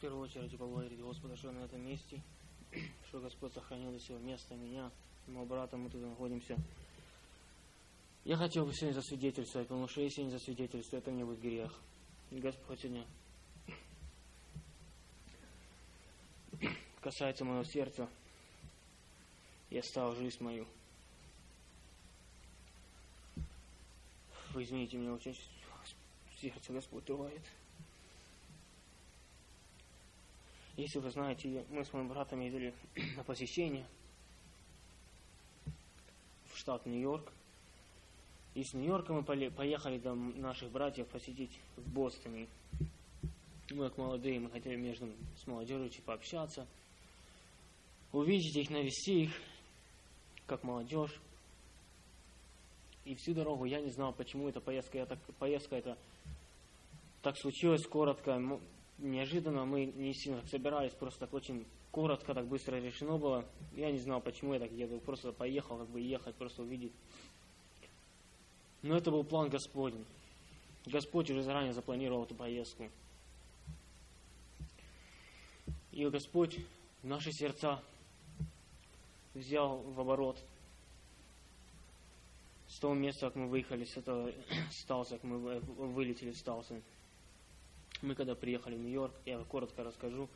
[0.00, 2.22] В первую очередь поблагодарить Господа, что на этом месте,
[3.10, 4.90] что Господь сохранил до сего места меня,
[5.26, 6.56] моего брата, мы тут находимся.
[8.24, 11.78] Я хотел бы сегодня засвидетельствовать, потому что если я не засвидетельствую, это мне будет грех.
[12.30, 13.04] И Господь сегодня
[17.02, 18.08] касается моего сердца
[19.68, 20.66] и оставил жизнь мою.
[24.54, 25.38] Вы извините меня, очень
[26.40, 27.42] сердце Господь трогает.
[30.80, 32.72] Если вы знаете, мы с моим братом ездили
[33.16, 33.84] на посещение
[36.46, 37.30] в штат Нью-Йорк.
[38.54, 42.48] Из Нью-Йорка мы поехали до наших братьев посетить в Бостоне.
[43.70, 46.66] Мы, как молодые, мы хотели между с молодежью чуть пообщаться,
[48.12, 49.32] увидеть их, навести их,
[50.46, 51.20] как молодежь.
[53.04, 55.98] И всю дорогу я не знал, почему эта поездка, я так, поездка это
[57.20, 58.40] так случилось коротко,
[59.00, 63.44] неожиданно, мы не сильно собирались, просто так очень коротко, так быстро решено было.
[63.72, 66.92] Я не знал, почему я так еду, просто поехал, как бы ехать, просто увидеть.
[68.82, 70.04] Но это был план Господень.
[70.86, 72.88] Господь уже заранее запланировал эту поездку.
[75.92, 76.58] И Господь
[77.02, 77.82] наши сердца
[79.34, 80.38] взял в оборот
[82.68, 84.32] с того места, как мы выехали, с этого
[84.70, 86.80] Сталса, как мы вылетели в Сталса.
[88.02, 90.28] Мы когда приехали в Нью-Йорк, я коротко расскажу,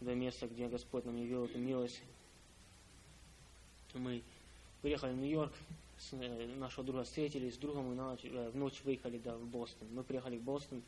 [0.00, 2.00] до места, где Господь нам явил эту милость.
[3.94, 4.22] Мы
[4.82, 5.52] приехали в Нью-Йорк,
[6.12, 9.88] э, нашего друга встретились, с другом мы э, в ночь выехали да, в Бостон.
[9.92, 10.82] Мы приехали в Бостон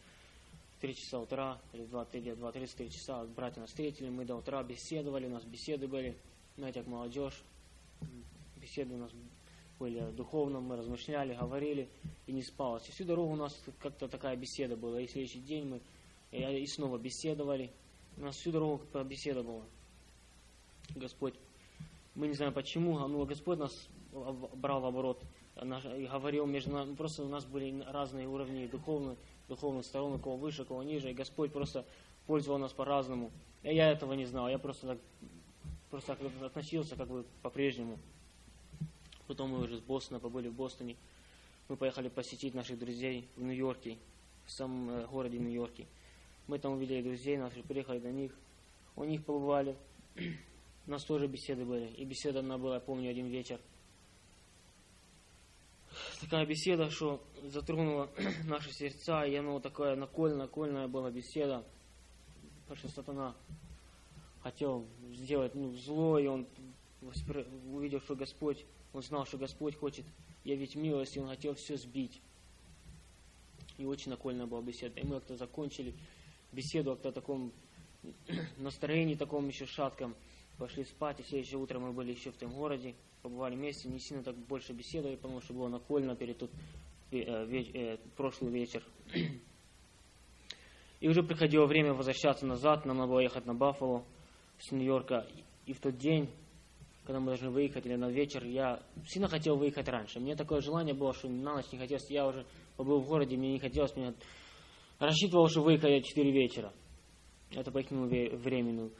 [0.77, 5.30] в 3 часа утра, или 2-3 часа, братья нас встретили, мы до утра беседовали, у
[5.30, 6.17] нас беседы были,
[6.56, 7.41] знаете, как молодежь,
[8.56, 9.11] беседы у нас
[9.78, 11.89] были духовно, мы размышляли, говорили,
[12.27, 12.89] и не спалось.
[12.89, 15.80] И всю дорогу у нас как-то такая беседа была, и следующий день мы
[16.33, 17.70] и снова беседовали.
[18.17, 19.64] У нас всю дорогу беседа была.
[20.95, 21.34] Господь,
[22.14, 25.23] мы не знаем почему, но Господь нас брал в оборот
[25.57, 29.18] и говорил между нами, просто у нас были разные уровни духовных,
[29.48, 31.85] духовных сторон, кого выше, кого ниже, и Господь просто
[32.27, 33.30] пользовал нас по-разному.
[33.62, 34.98] И я этого не знал, я просто так,
[35.91, 37.98] просто так относился как бы по-прежнему.
[39.27, 40.97] Потом мы уже с Бостона побыли в Бостоне.
[41.68, 43.97] Мы поехали посетить наших друзей в Нью-Йорке,
[44.47, 45.86] в самом э, городе Нью-Йорке.
[46.50, 48.36] Мы там увидели друзей наших, приехали до них.
[48.96, 49.77] У них побывали.
[50.84, 51.86] У нас тоже беседы были.
[51.92, 53.61] И беседа она была, я помню, один вечер.
[56.20, 58.11] Такая беседа, что затронула
[58.48, 61.64] наши сердца, и она вот такая накольная, накольная была беседа.
[62.62, 63.36] Потому что сатана
[64.42, 66.48] хотел сделать ну, зло, и он
[67.72, 70.05] увидел, что Господь, он знал, что Господь хочет
[70.42, 72.20] явить милость, и он хотел все сбить.
[73.78, 74.98] И очень накольная была беседа.
[74.98, 75.94] И мы как-то закончили
[76.52, 77.52] беседу о таком
[78.58, 80.14] настроении, таком еще шатком.
[80.58, 84.22] Пошли спать, и следующее утро мы были еще в том городе, побывали вместе, не сильно
[84.22, 86.50] так больше беседовали, потому что было накольно перед тут
[87.12, 88.83] э, веч, э, прошлый вечер.
[91.00, 94.05] И уже приходило время возвращаться назад, нам надо было ехать на Баффало
[94.58, 95.27] с Нью-Йорка.
[95.64, 96.28] И в тот день,
[97.06, 100.20] когда мы должны выехать, или на вечер, я сильно хотел выехать раньше.
[100.20, 102.44] Мне такое желание было, что на ночь не хотелось, я уже
[102.77, 104.12] побыл в городе, мне не хотелось, мне
[105.00, 106.72] Рассчитывал, что выехать 4 вечера.
[107.52, 108.90] Это по их времени.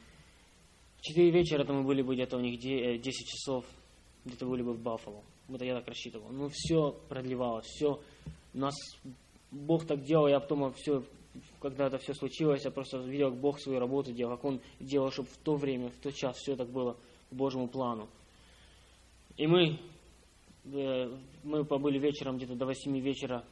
[1.01, 3.65] 4 вечера, это мы были бы где-то у них 10 э, часов,
[4.25, 5.23] где-то были бы в Баффало.
[5.47, 6.31] Вот я так рассчитывал.
[6.31, 8.01] Ну, все продлевалось, все.
[8.53, 8.73] Нас
[9.51, 11.03] Бог так делал, я потом все,
[11.59, 15.11] когда это все случилось, я просто видел, как Бог свою работу делал, как Он делал,
[15.11, 16.97] чтобы в то время, в тот час все так было
[17.29, 18.09] по Божьему плану.
[19.37, 19.79] И мы,
[20.65, 23.45] э, мы побыли вечером, где-то до 8 вечера,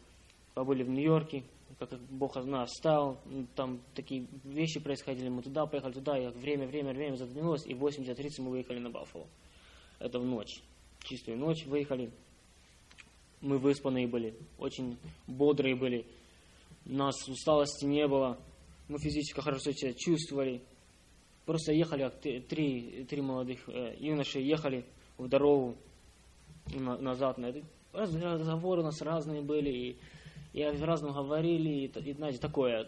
[0.55, 1.43] побыли в Нью-Йорке,
[1.77, 3.17] как Бог нас оставил,
[3.55, 7.85] там такие вещи происходили, мы туда поехали, туда, и время, время, время задвинулось, и в
[7.85, 9.27] 80-30 мы выехали на Баффало.
[9.99, 10.61] Это в ночь,
[11.03, 12.11] чистую ночь выехали.
[13.41, 14.97] Мы выспанные были, очень
[15.27, 16.05] бодрые были,
[16.85, 18.37] нас усталости не было,
[18.89, 20.61] мы физически хорошо себя чувствовали.
[21.45, 22.09] Просто ехали,
[22.41, 24.83] три, три молодых э, юноши ехали
[25.17, 25.77] в дорогу
[26.75, 27.39] назад.
[27.93, 29.97] Разговоры у нас разные были, и
[30.53, 32.87] и в разном говорили, и, и знаете, такое,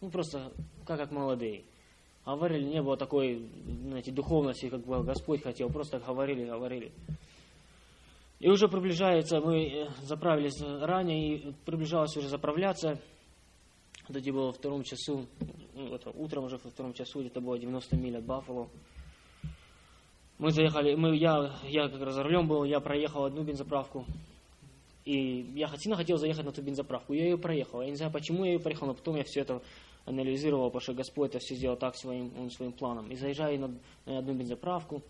[0.00, 0.52] ну просто
[0.86, 1.64] как, как молодые.
[2.24, 3.48] Говорили, не было такой,
[3.82, 6.92] знаете, духовности, как бы Господь хотел, просто говорили, говорили.
[8.38, 12.98] И уже приближается, мы э, заправились ранее, и приближалось уже заправляться.
[14.12, 15.26] Тоді было во втором часу,
[15.74, 18.68] ну, это утром уже во втором часу, где-то было 90 миль от Баффало.
[20.38, 24.06] Мы заехали, мы, я, я как раз за рулем был, я проехал одну бензоправку,
[25.10, 27.14] и я сильно хотел заехать на ту бензоправку.
[27.14, 27.82] Я ее проехал.
[27.82, 29.60] Я не знаю, почему я ее проехал, но потом я все это
[30.04, 33.10] анализировал, потому что Господь это все сделал так своим, он своим планом.
[33.10, 33.68] И заезжаю на,
[34.06, 35.02] на одну бензоправку,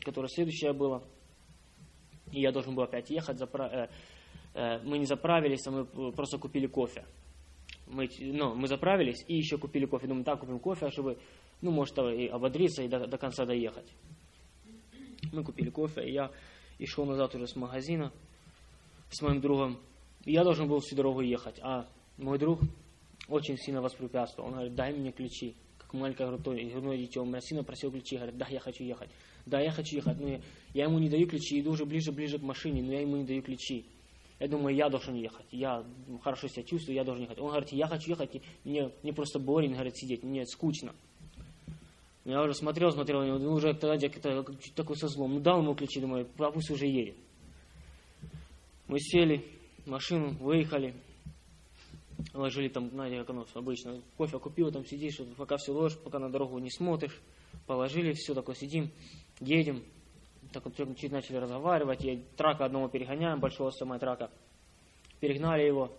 [0.00, 1.04] которая следующая была,
[2.32, 3.70] и я должен был опять ехать, запра...
[3.72, 3.88] э,
[4.54, 7.04] э, мы не заправились, а мы просто купили кофе.
[7.86, 10.08] Мы, ну, мы заправились и еще купили кофе.
[10.08, 11.16] Думаю, так, купим кофе, чтобы,
[11.60, 13.86] ну, может, и ободриться и до, до конца доехать.
[15.32, 16.32] Мы купили кофе, и я
[16.78, 18.10] и шел назад уже с магазина
[19.14, 19.78] с моим другом.
[20.24, 21.86] И я должен был всю дорогу ехать, а
[22.18, 22.60] мой друг
[23.28, 24.48] очень сильно воспрепятствовал.
[24.48, 25.54] Он говорит, дай мне ключи.
[25.78, 27.22] Как маленькое грудное, грудное дитё.
[27.22, 28.16] Он меня сильно просил ключи.
[28.16, 29.10] Говорит, да, я хочу ехать.
[29.46, 30.20] Да, я хочу ехать.
[30.20, 30.40] Но я,
[30.72, 31.60] я ему не даю ключи.
[31.60, 33.86] Иду уже ближе-ближе к машине, но я ему не даю ключи.
[34.40, 35.46] Я думаю, я должен ехать.
[35.50, 35.84] Я
[36.22, 37.38] хорошо себя чувствую, я должен ехать.
[37.38, 38.42] Он говорит, я хочу ехать.
[38.64, 40.22] Мне, мне просто борин, говорит, сидеть.
[40.22, 40.94] Мне скучно.
[42.24, 44.44] Я уже смотрел, смотрел ну, уже тогда где-то
[44.74, 45.34] такой со злом.
[45.34, 47.16] Ну, дал ему ключи, думаю, пусть уже едет.
[48.86, 49.44] Мы сели
[49.86, 50.94] машину, выехали,
[52.32, 56.30] ложили там, знаете, как оно обычно, кофе купил, там сидишь, пока все ложишь, пока на
[56.30, 57.18] дорогу не смотришь,
[57.66, 58.90] положили, все, такое сидим,
[59.40, 59.82] едем,
[60.52, 64.30] так вот чуть начали разговаривать, и трака одного перегоняем, большого самого трака,
[65.20, 65.90] перегнали его,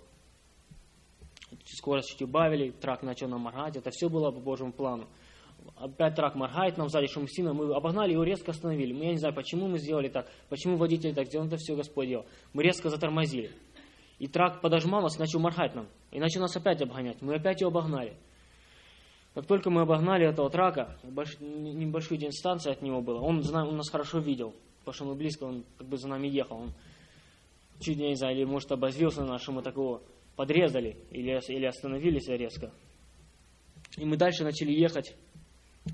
[1.66, 5.08] скорость чуть убавили, трак начал нам моргать, это все было по Божьему плану.
[5.76, 8.94] Опять трак моргает нам сзади, шум сильно, мы обогнали его, резко остановили.
[8.94, 12.08] Мы, я не знаю, почему мы сделали так, почему водитель так сделал, это все Господь
[12.08, 12.26] делал.
[12.54, 13.52] Мы резко затормозили.
[14.20, 15.88] И трак подожмал нас, начал моргать нам.
[16.12, 17.22] И начал нас опять обгонять.
[17.22, 18.16] Мы опять его обогнали.
[19.34, 21.38] Как только мы обогнали этого трака, больш...
[21.40, 25.66] небольшую дистанцию от него было, он, он нас хорошо видел, потому что мы близко, он
[25.78, 26.58] как бы за нами ехал.
[26.58, 26.74] Он
[27.82, 30.02] чуть не знаю, или может обозлился на нас, что мы такого
[30.38, 32.72] подрезали, или, или остановились резко.
[33.98, 35.16] И мы дальше начали ехать,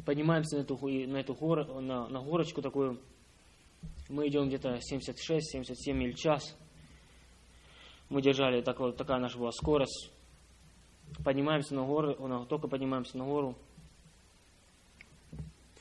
[0.06, 3.00] поднимаемся на эту, на эту гор, на, на горочку такую.
[4.10, 6.56] Мы идем где-то 76-77 миль в час.
[8.10, 10.12] Мы держали, так, вот, такая наша была скорость.
[11.24, 13.56] Поднимаемся на гору, только поднимаемся на гору.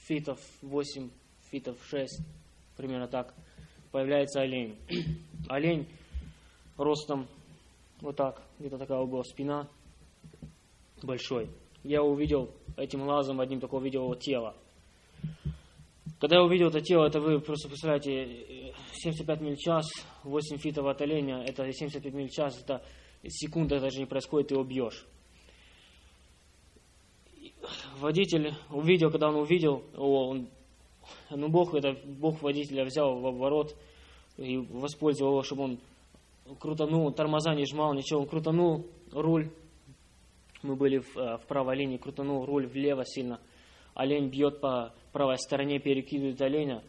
[0.06, 1.10] Фитов 8,
[1.50, 2.20] фитов 6,
[2.76, 3.34] примерно так.
[3.90, 4.76] Появляется олень.
[5.48, 5.88] олень
[6.76, 7.26] ростом
[8.00, 9.68] вот так, где-то такая была спина,
[11.02, 11.50] большой.
[11.82, 14.54] Я увидел этим глазом одним увидел его тело.
[16.18, 19.86] Когда я увидел это тело, это вы просто представляете, 75 миль в час,
[20.24, 22.82] 8 фитов от оленя, это 75 миль в час, это
[23.26, 25.06] секунда даже не происходит, ты его бьешь.
[27.98, 30.48] Водитель увидел, когда он увидел, он,
[31.30, 33.74] ну Бог, это Бог водителя взял в оборот
[34.36, 35.78] и воспользовал его, чтобы он
[36.58, 39.50] крутанул, тормоза не жмал, ничего, он крутанул руль,
[40.62, 43.40] мы были в, э, в правой линии, крутанул руль влево сильно,
[43.94, 46.82] олень бьет по правой стороне, перекидывает оленя,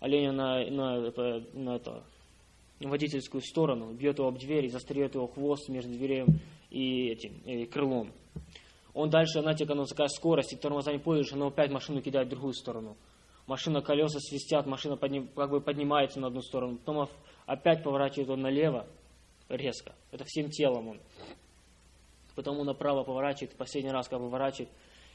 [0.00, 2.02] оленя на, на, на, это,
[2.80, 6.26] водительскую сторону, бьет его об дверь и застряет его хвост между дверью
[6.70, 8.12] и этим и крылом.
[8.94, 12.30] Он дальше, знаете, когда такая скорость, и тормоза не пользуешь, оно опять машину кидает в
[12.30, 12.96] другую сторону.
[13.46, 17.08] Машина, колеса свистят, машина подним, как бы поднимается на одну сторону, потом
[17.46, 18.86] опять поворачивает он налево
[19.48, 19.94] резко.
[20.10, 21.00] Это всем телом он.
[22.34, 24.70] Потом он направо поворачивает, последний раз как поворачивает,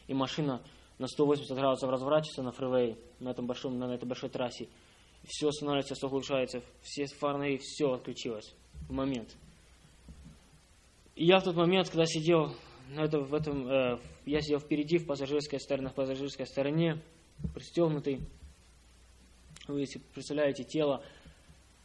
[0.08, 0.62] и машина
[1.00, 4.68] на 180 градусов разворачивается на фривей, на, этом большом, на этой большой трассе.
[5.26, 8.54] Все становится, все улучшается, все фонари, все отключилось
[8.88, 9.36] в момент.
[11.16, 12.54] И я в тот момент, когда сидел
[12.90, 17.02] на этом, в этом, э, я сидел впереди, в пассажирской стороне, в пассажирской стороне,
[17.54, 18.22] пристегнутый.
[19.68, 21.04] Вы если представляете, тело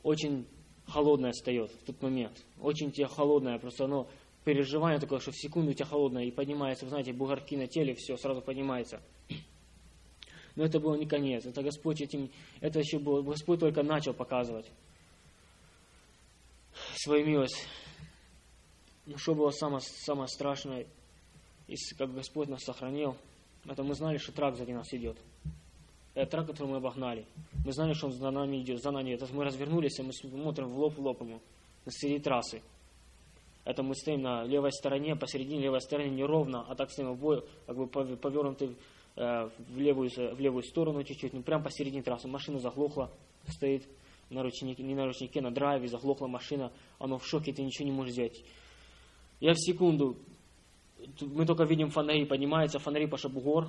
[0.03, 0.47] очень
[0.87, 2.45] холодное встает в тот момент.
[2.61, 4.09] Очень тебе холодное, просто оно
[4.45, 7.95] переживание такое, что в секунду у тебя холодное, и поднимается, вы знаете, бугорки на теле,
[7.95, 9.01] все, сразу поднимается.
[10.55, 11.47] Но это было не конец.
[11.47, 12.31] Это Господь этим,
[12.61, 14.67] это еще было, Господь только начал показывать
[16.97, 17.67] свою милость.
[19.07, 20.87] Ну, что было самое, самое страшное,
[21.67, 23.17] и как Господь нас сохранил,
[23.67, 25.17] это мы знали, что трак сзади нас идет.
[26.15, 27.25] Это трак, который мы обогнали.
[27.65, 29.13] Мы знали, что он за нами идет, за нами.
[29.13, 31.41] Это мы развернулись, и мы смотрим в лоб в лоб ему,
[31.85, 32.61] на среди трассы.
[33.65, 37.77] Это мы стоим на левой стороне, посередине левой стороны неровно, а так стоим обои, как
[37.77, 38.75] бы повернуты
[39.15, 42.27] э, в, левую, в левую сторону чуть-чуть, ну прям посередине трассы.
[42.27, 43.13] Машина заглохла,
[43.49, 43.85] стоит
[44.31, 47.93] на ручнике, не на ручнике, на драйве, заглохла машина, оно в шоке, ты ничего не
[47.93, 48.45] можешь сделать.
[49.39, 50.17] Я в секунду,
[51.21, 53.69] мы только видим фонари, поднимается фонари по шабугор,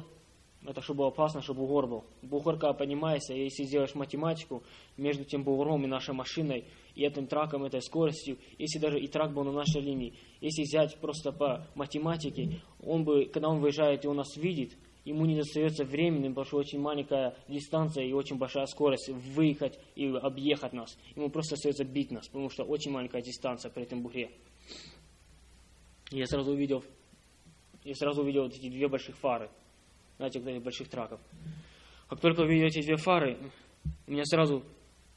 [0.65, 2.03] это чтобы было опасно, чтобы бугор был.
[2.22, 4.63] Бугор, когда поднимается, если сделаешь математику
[4.98, 6.65] между тем бугором и нашей машиной,
[6.96, 10.98] и этим траком, этой скоростью, если даже и трак был на нашей линии, если взять
[11.00, 14.74] просто по математике, он бы, когда он выезжает и он нас видит,
[15.05, 20.08] ему не достается времени, потому что очень маленькая дистанция и очень большая скорость выехать и
[20.08, 20.98] объехать нас.
[21.15, 24.32] Ему просто остается бить нас, потому что очень маленькая дистанция при этом бугре.
[26.12, 26.84] Я сразу увидел
[27.84, 29.50] и сразу увидел вот эти две больших фары.
[30.17, 31.20] Знаете, вот этих больших траков.
[32.08, 33.38] Как только увидел эти две фары,
[34.08, 34.63] у меня сразу,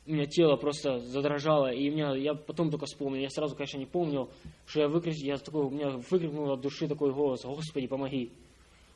[0.06, 3.86] у меня тело просто задрожало, и меня, я потом только вспомнил, я сразу, конечно, не
[3.86, 4.30] помнил,
[4.66, 8.32] что я выкричал, я такой, у меня выкрикнул от души такой голос, Господи, помоги.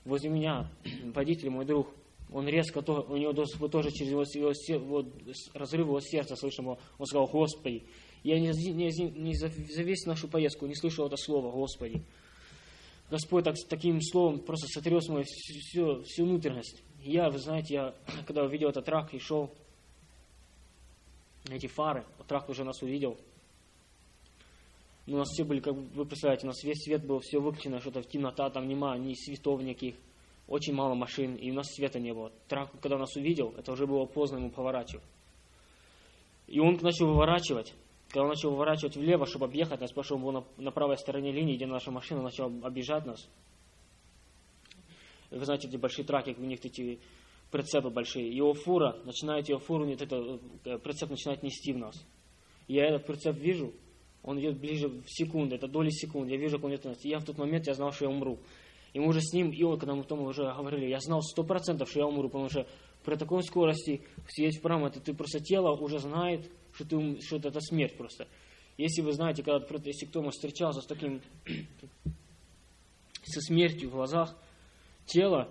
[0.05, 0.71] Возле меня
[1.15, 1.89] водитель, мой друг,
[2.33, 3.33] он резко, у него
[3.69, 5.05] тоже через его, его, его
[5.53, 7.83] разрыв его сердца слышим, он сказал, Господи.
[8.23, 9.49] Я не, не, не за
[9.83, 12.03] весь нашу поездку не слышал это слово, Господи.
[13.11, 16.81] Господь так, таким словом просто сотрес мою всю, всю, внутренность.
[17.01, 17.95] я, вы знаете, я,
[18.27, 19.51] когда увидел этот трак и шел,
[21.51, 23.19] эти фары, вот трак уже нас увидел,
[25.07, 27.81] ну, у нас все были, как вы представляете, у нас весь свет был, все выключено,
[27.81, 29.97] что-то в темнота, там нема ни светов никаких,
[30.47, 32.31] очень мало машин, и у нас света не было.
[32.47, 35.05] Трак, когда нас увидел, это уже было поздно ему поворачивать.
[36.47, 37.75] И он начал выворачивать,
[38.11, 40.99] когда он начал выворачивать влево, чтобы объехать нас, потому что он был на, на правой
[40.99, 43.29] стороне линии, где наша машина начала объезжать нас.
[45.31, 46.99] Вы знаете, эти большие траки, у них эти
[47.53, 48.35] прицепы большие.
[48.35, 51.95] Его фура, начинает его фуру, нет, это, э, прицеп начинает нести в нас.
[52.67, 53.73] Я этот прицеп вижу,
[54.25, 56.33] он идет ближе в секунду, это доли секунды.
[56.33, 57.05] Я вижу, как он идет в нас.
[57.05, 58.41] И я в тот момент, я знал, что я умру.
[58.93, 61.45] И мы уже с ним, и он, когда мы потом уже говорили, я знал сто
[61.45, 62.67] процентов, что я умру, потому что
[63.05, 67.61] при такой скорости съесть вправо, это ты просто тело уже знает, что, ты, что это,
[67.61, 68.27] смерть просто.
[68.77, 71.21] Если вы знаете, когда если кто-то встречался с таким,
[73.25, 74.35] со смертью в глазах,
[75.07, 75.49] тело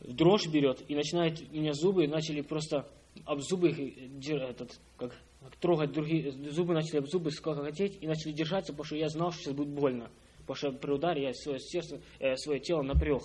[0.00, 2.86] дрожь берет и начинает, у меня зубы начали просто
[3.24, 5.12] об зубы этот, как,
[5.60, 9.42] трогать другие, зубы начали об зубы скакать и начали держаться, потому что я знал, что
[9.42, 10.10] сейчас будет больно.
[10.46, 13.22] Потому что при ударе я свое сердце, э, свое тело напряг.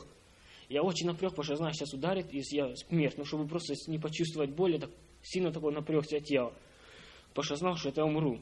[0.69, 3.17] Я очень напряг, потому что я знаю, сейчас ударит, и я смерть.
[3.17, 4.89] Но чтобы просто не почувствовать боль, я так
[5.23, 6.53] сильно такой напряг себя тело
[7.35, 8.39] потому что знал, что я умру.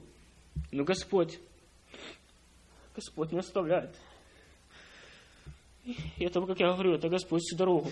[0.72, 1.40] Но Господь,
[2.96, 3.96] Господь не оставляет.
[5.84, 7.90] И это, как я говорю, это Господь всю дорогу.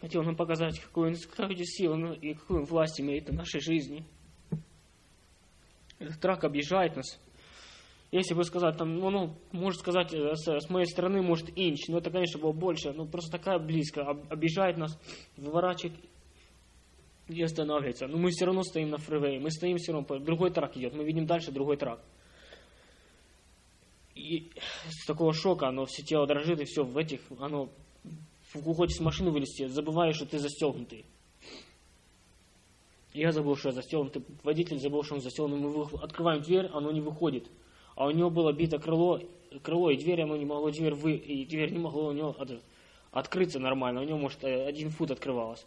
[0.00, 4.04] Хотел нам показать, какую, какую силу и какую власть имеет на нашей жизни.
[5.98, 7.18] Этот трак объезжает нас.
[8.12, 11.88] Если бы сказать, там, ну, ну, может сказать, э, с, с моей стороны, может, инч,
[11.88, 14.96] но это, конечно, было больше, но просто такая близко, объезжает нас,
[15.36, 15.98] выворачивает
[17.28, 18.06] и останавливается.
[18.06, 21.04] Но мы все равно стоим на фривее, мы стоим все равно, другой трак идет, мы
[21.04, 22.00] видим дальше другой трак.
[24.14, 24.50] И
[24.88, 27.68] с такого шока оно все тело дрожит, и все в этих, оно
[28.52, 31.04] хочешь с машины вылезти, забываешь, что ты застегнутый.
[33.12, 34.24] Я забыл, что я застегнутый.
[34.42, 35.60] Водитель забыл, что он застегнутый.
[35.60, 37.46] Мы открываем дверь, оно не выходит.
[37.94, 39.20] А у него было бито крыло,
[39.62, 42.36] крыло и дверь, оно не могло, дверь, вы, и дверь не могло у него
[43.12, 44.00] открыться нормально.
[44.00, 45.64] У него, может, один фут открывалось.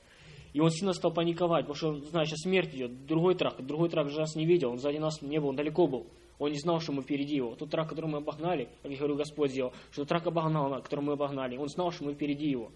[0.57, 4.09] И он сильно стал паниковать, потому что, знаешь, сейчас смерть идет, другой трак, другой трак
[4.09, 6.07] же нас не видел, он сзади нас не был, он далеко был.
[6.39, 7.53] Он не знал, что мы впереди его.
[7.53, 11.13] Тот трак, который мы обогнали, как я говорю, Господь сделал, что трак обогнал, который мы
[11.13, 12.71] обогнали, он знал, что мы впереди его.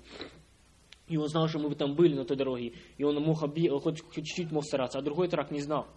[1.08, 2.74] И он знал, что мы там были на той дороге.
[3.00, 5.88] И он мог объехать, хоть чуть-чуть мог стараться, а другой трак не знал.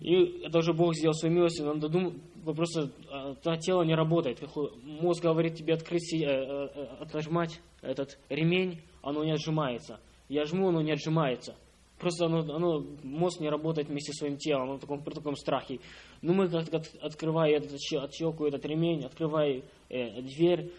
[0.00, 2.14] И это уже Бог сделал свою милость, надо думать,
[2.44, 4.40] просто а, тело не работает.
[4.84, 9.98] Мозг говорит тебе открыть, э, э, э, отожмать этот ремень, оно не отжимается.
[10.28, 11.56] Я жму, оно не отжимается.
[11.98, 15.34] Просто оно, оно, мозг не работает вместе со своим телом, оно в таком, при таком
[15.34, 15.80] страхе.
[16.22, 20.70] Ну, мы как-то открывая этот, отщелкиваю этот ремень, открывая э, дверь,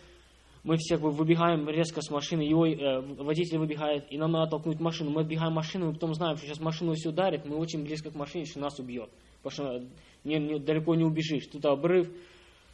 [0.64, 5.10] мы все выбегаем резко с машины, его э, водитель выбегает, и нам надо толкнуть машину.
[5.10, 8.16] Мы отбегаем машину, мы потом знаем, что сейчас машину все ударит, мы очень близко к
[8.16, 9.10] машине, что нас убьет.
[9.42, 9.88] Потому что
[10.24, 11.48] не, не, далеко не убежишь.
[11.48, 12.08] Тут обрыв,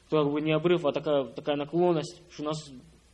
[0.10, 2.58] тут как бы не обрыв, а такая, такая наклонность, что нас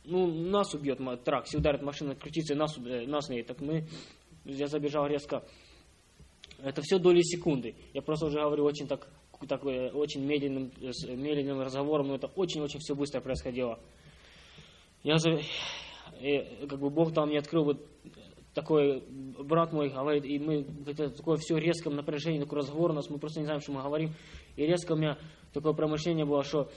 [0.04, 3.86] ну, нас убьет трак, если ударит машина, крутится, нас, э, нас не так мы,
[4.44, 5.44] я забежал резко.
[6.62, 7.74] Это все доли секунды.
[7.92, 9.08] Я просто уже говорю очень так,
[9.48, 10.70] так очень медленным,
[11.08, 13.78] медленным разговором, но это очень-очень все быстро происходило.
[15.02, 15.40] Я же,
[16.20, 17.84] и, как бы Бог там мне открыл вот
[18.54, 23.08] такой, брат мой говорит, и мы, это такое все резком напряжении, такой разговор у нас,
[23.08, 24.14] мы просто не знаем, что мы говорим.
[24.56, 25.18] И резко у меня
[25.52, 26.70] такое промышление было, что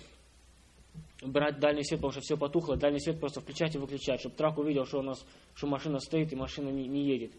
[1.26, 4.58] брать дальний свет, потому что все потухло, дальний свет просто включать и выключать, чтобы трак
[4.58, 7.32] увидел, что у нас, что машина стоит и машина не, не едет.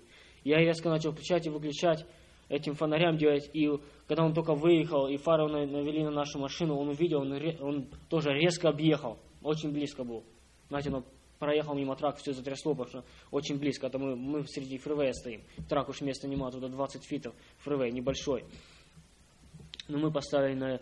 [0.45, 2.07] Я резко начал включать и выключать,
[2.49, 3.71] этим фонарям делать, и
[4.07, 8.31] когда он только выехал, и фары навели на нашу машину, он увидел, он, он тоже
[8.31, 10.23] резко объехал, очень близко был.
[10.69, 11.05] Знаете, он
[11.39, 15.43] проехал мимо трак, все затрясло, потому что очень близко, это мы, мы среди фривея стоим.
[15.69, 18.45] Трак уж места нема, туда 20 фитов, фривей небольшой.
[19.89, 20.81] Но мы поставили на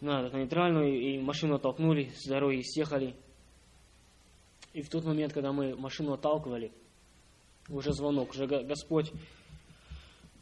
[0.00, 3.14] на, нейтральную, и машину оттолкнули, с дороги съехали.
[4.72, 6.72] И в тот момент, когда мы машину отталкивали,
[7.68, 9.12] уже звонок, уже Господь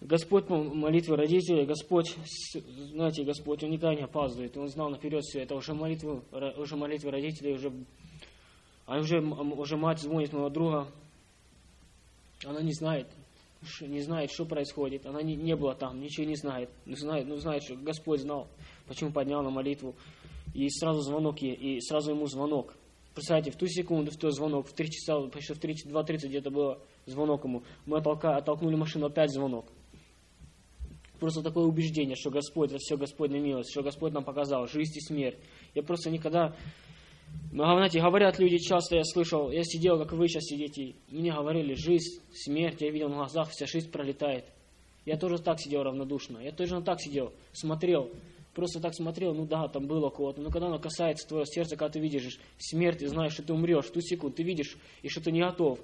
[0.04, 2.16] Господь молитвы родителей, Господь,
[2.92, 4.56] знаете, Господь, Он никогда не опаздывает.
[4.56, 5.54] Он знал наперед все это.
[5.54, 6.22] Уже молитвы,
[6.56, 7.72] уже молитвы родителей, уже,
[8.86, 10.88] а уже, уже мать звонит моего друга,
[12.44, 13.06] она не знает,
[13.80, 15.06] не знает, что происходит.
[15.06, 16.68] Она не, не была там, ничего не знает.
[16.84, 18.48] Знает, ну, знает, что Господь знал,
[18.92, 19.94] почему поднял на молитву.
[20.54, 22.74] И сразу звонок и сразу ему звонок.
[23.14, 26.78] Представьте, в ту секунду, в тот звонок, в 3 часа, почти в 2.30 где-то было
[27.06, 27.62] звонок ему.
[27.84, 29.66] Мы оттолка, оттолкнули машину, опять звонок
[31.22, 35.00] просто такое убеждение, что Господь, это все Господня милость, что Господь нам показал, жизнь и
[35.00, 35.38] смерть.
[35.72, 36.52] Я просто никогда...
[37.52, 41.74] Ну, знаете, говорят люди часто, я слышал, я сидел, как вы сейчас сидите, мне говорили,
[41.74, 44.46] жизнь, смерть, я видел на глазах, вся жизнь пролетает.
[45.06, 48.10] Я тоже так сидел равнодушно, я тоже так сидел, смотрел,
[48.54, 51.92] просто так смотрел, ну да, там было кого-то, но когда оно касается твоего сердца, когда
[51.92, 55.22] ты видишь смерть, ты знаешь, что ты умрешь, в ту секунду ты видишь, и что
[55.22, 55.78] ты не готов,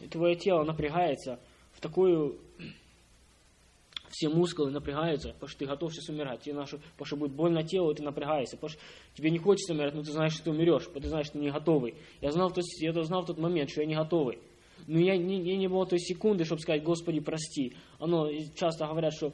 [0.00, 1.40] и твое тело напрягается
[1.76, 2.38] в такую
[4.10, 6.40] все мускулы напрягаются, потому что ты готов сейчас умирать.
[6.40, 8.56] Тебе нашу, потому что будет больно телу, и ты напрягаешься.
[8.56, 8.80] Потому что
[9.14, 11.34] тебе не хочется умирать, но ты знаешь, что ты умрешь, потому что ты знаешь, что
[11.34, 11.94] ты не готовый.
[12.22, 14.38] Я знал, то есть, я знал в тот момент, что я не готовый.
[14.86, 17.74] Но я не, я не было той секунды, чтобы сказать, Господи, прости.
[17.98, 19.32] Оно часто говорят, что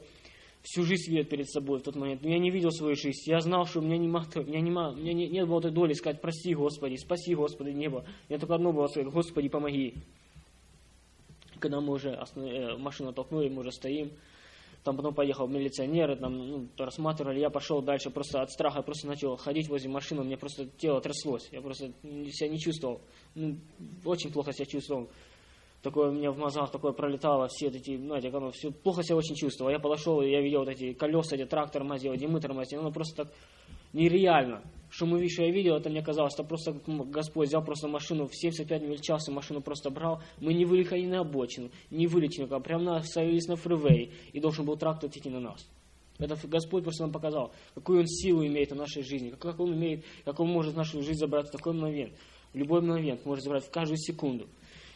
[0.63, 2.21] всю жизнь видят перед собой в тот момент.
[2.23, 3.21] Но я не видел свою жизнь.
[3.25, 5.71] Я знал, что у меня, не, у меня, не, у меня не, нет было той
[5.71, 8.05] доли сказать, прости, Господи, спаси, Господи, небо.
[8.29, 9.93] Я только одно было сказать, Господи, помоги.
[11.59, 12.45] Когда мы уже основ...
[12.45, 14.11] Э, машину толкнули, мы уже стоим,
[14.83, 19.37] там потом поехал милиционеры, там, ну, рассматривали, я пошел дальше, просто от страха просто начал
[19.37, 22.99] ходить возле машины, у меня просто тело тряслось, я просто себя не чувствовал,
[23.33, 23.57] ну,
[24.03, 25.09] очень плохо себя чувствовал.
[25.83, 29.35] Такое у меня в мозгах такое пролетало, все эти, знаете, оно все плохо себя очень
[29.35, 29.69] чувствовал.
[29.69, 32.89] Я подошел, и я видел вот эти колеса, где трактор тормозил, где мы тормозили, оно
[32.89, 33.33] просто так
[33.91, 34.61] нереально.
[34.89, 38.33] Что мы, что я видел, это мне казалось, что просто Господь взял просто машину, в
[38.33, 40.21] 75 миль в час машину просто брал.
[40.39, 44.65] Мы не выехали на обочину, не вылетели, а прямо на, остановились на фривей, и должен
[44.65, 45.67] был трактор идти на нас.
[46.17, 50.05] Это Господь просто нам показал, какую Он силу имеет в нашей жизни, как Он имеет,
[50.23, 52.13] как Он может нашу жизнь забрать в такой момент,
[52.53, 54.47] в любой момент, может забрать в каждую секунду.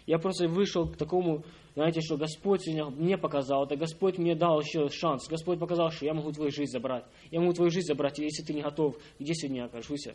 [0.08, 1.44] Я просто вышел к такому,
[1.76, 5.28] знаете, что Господь мне показал, это Господь мне дал еще шанс.
[5.28, 7.04] Господь показал, что я могу твою жизнь забрать.
[7.30, 10.08] Я могу твою жизнь забрать, если ты не готов, где сегодня я окажусь?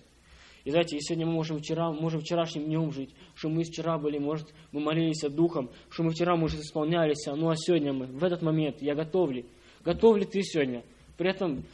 [0.64, 4.48] И знаете, сегодня мы можем вчера, можем вчерашним днем жить, что мы вчера были, может,
[4.70, 8.80] мы молились духом, что мы вчера, может, исполнялись, ну а сегодня мы, в этот момент,
[8.80, 9.44] я готов ли?
[9.84, 10.84] Готов ли ты сегодня?
[11.18, 11.64] При этом,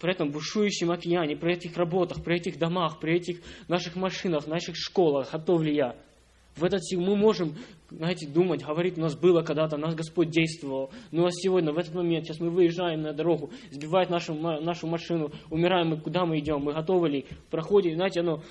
[0.00, 4.76] при этом бушующем океане, при этих работах, при этих домах, при этих наших машинах, наших
[4.76, 5.96] школах, готов ли я?
[6.56, 7.54] В этот мы можем,
[7.90, 10.90] знаете, думать, говорить, у нас было когда-то, нас Господь действовал.
[11.10, 15.30] Ну а сегодня, в этот момент, сейчас мы выезжаем на дорогу, сбивает нашу, нашу машину,
[15.50, 18.42] умираем, мы куда мы идем, мы готовы ли, проходим, знаете, оно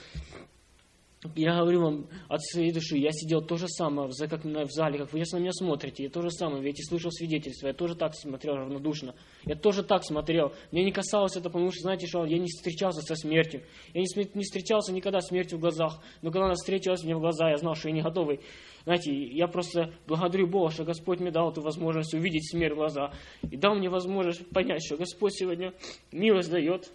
[1.35, 5.11] я говорю вам от своей души, я сидел то же самое, как в зале, как
[5.11, 7.95] вы сейчас на меня смотрите, я то же самое, ведь и слышал свидетельство, я тоже
[7.95, 12.25] так смотрел равнодушно, я тоже так смотрел, мне не касалось это, потому что, знаете, что
[12.25, 16.31] я не встречался со смертью, я не, не встречался никогда с смертью в глазах, но
[16.31, 18.39] когда она встретилась мне в глаза, я знал, что я не готовый,
[18.83, 23.11] знаете, я просто благодарю Бога, что Господь мне дал эту возможность увидеть смерть в глаза,
[23.41, 25.73] и дал мне возможность понять, что Господь сегодня
[26.11, 26.91] милость дает,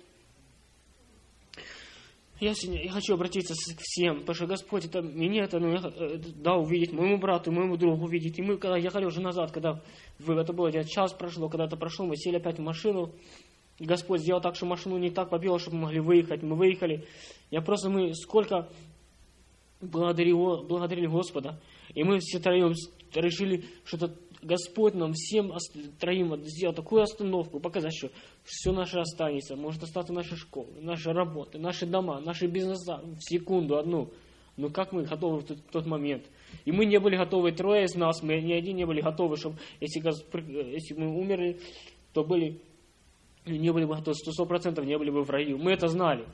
[2.41, 6.19] я, сегодня, я хочу обратиться к всем, потому что Господь это, мне это, ну, э,
[6.37, 8.39] дал увидеть, моему брату, моему другу увидеть.
[8.39, 9.83] И мы, когда ехали уже назад, когда
[10.19, 13.13] это было где час прошло, когда это прошло, мы сели опять в машину.
[13.79, 16.43] Господь сделал так, что машину не так побило, чтобы мы могли выехать.
[16.43, 17.07] Мы выехали.
[17.51, 18.69] Я просто, мы сколько
[19.81, 21.61] благодарили, благодарили Господа.
[21.95, 22.75] И мы все троем
[23.15, 25.53] решили, что это Господь нам всем
[25.99, 28.11] троим сделал такую остановку, показать, что
[28.45, 33.77] все наше останется, может остаться наши школы, наши работы, наши дома, наши бизнеса в секунду
[33.77, 34.11] одну.
[34.57, 36.25] Но как мы готовы в тот, в тот момент?
[36.65, 39.57] И мы не были готовы, трое из нас, мы ни один не были готовы, чтобы
[39.81, 40.01] если,
[40.73, 41.61] если мы умерли,
[42.13, 42.61] то были,
[43.47, 45.59] не были бы готовы, сто процентов не были бы в раю.
[45.59, 46.27] Мы это знали.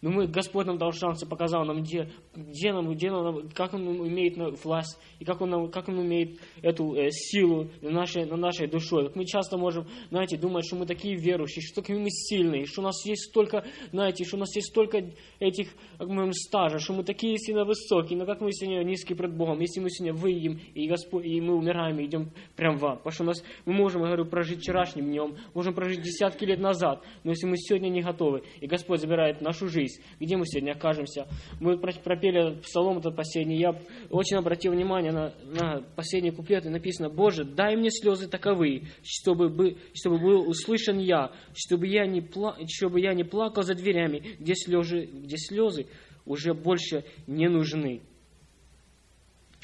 [0.00, 3.74] Но мы, Господь нам дал шанс и показал нам, где, где нам, где нам, как
[3.74, 8.24] Он имеет власть, и как Он, нам, как он имеет эту э, силу на нашей,
[8.24, 9.06] на нашей душой.
[9.06, 12.80] Как мы часто можем, знаете, думать, что мы такие верующие, что такие мы сильные, что
[12.80, 16.92] у нас есть столько, знаете, что у нас есть столько этих, как мы стажа, что
[16.92, 20.60] мы такие сильно высокие, но как мы сегодня низкие пред Богом, если мы сегодня выйдем,
[20.74, 22.98] и, Господь, и мы умираем, и идем прям в ад.
[22.98, 26.60] Потому что у нас, мы можем, я говорю, прожить вчерашним днем, можем прожить десятки лет
[26.60, 30.46] назад, но если мы сегодня не готовы, и Господь забирает нашу жизнь, жизнь, где мы
[30.46, 31.26] сегодня окажемся.
[31.60, 33.58] Мы пропели псалом этот последний.
[33.58, 38.88] Я очень обратил внимание на, на последний куплет, и написано, «Боже, дай мне слезы таковые,
[39.02, 43.74] чтобы, бы, чтобы был услышан я, чтобы я, не пла, чтобы я не плакал за
[43.74, 45.86] дверями, где слезы, где слезы
[46.24, 48.02] уже больше не нужны».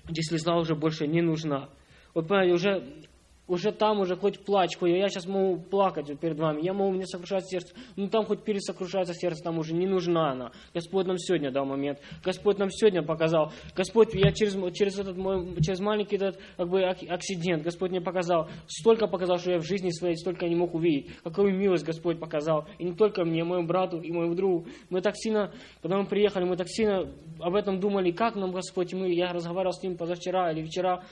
[0.06, 1.70] Где слеза уже больше не нужна.
[2.12, 3.06] Вот, понимаете, уже
[3.46, 7.06] уже там, уже хоть плачь, хоть я сейчас могу плакать перед вами, я могу, мне
[7.06, 10.52] сокрушать сердце, ну там хоть пересокрушается сердце, там уже не нужна она.
[10.72, 15.60] Господь нам сегодня дал момент, Господь нам сегодня показал, Господь, я через, через этот мой,
[15.60, 19.90] через маленький этот, как бы, акцидент, Господь мне показал, столько показал, что я в жизни
[19.90, 24.00] своей столько не мог увидеть, какую милость Господь показал, и не только мне, моему брату
[24.00, 24.66] и моему другу.
[24.88, 25.52] Мы так сильно,
[25.82, 29.72] когда мы приехали, мы так сильно об этом думали, как нам Господь, мы, я разговаривал
[29.72, 31.02] с ним позавчера или вчера,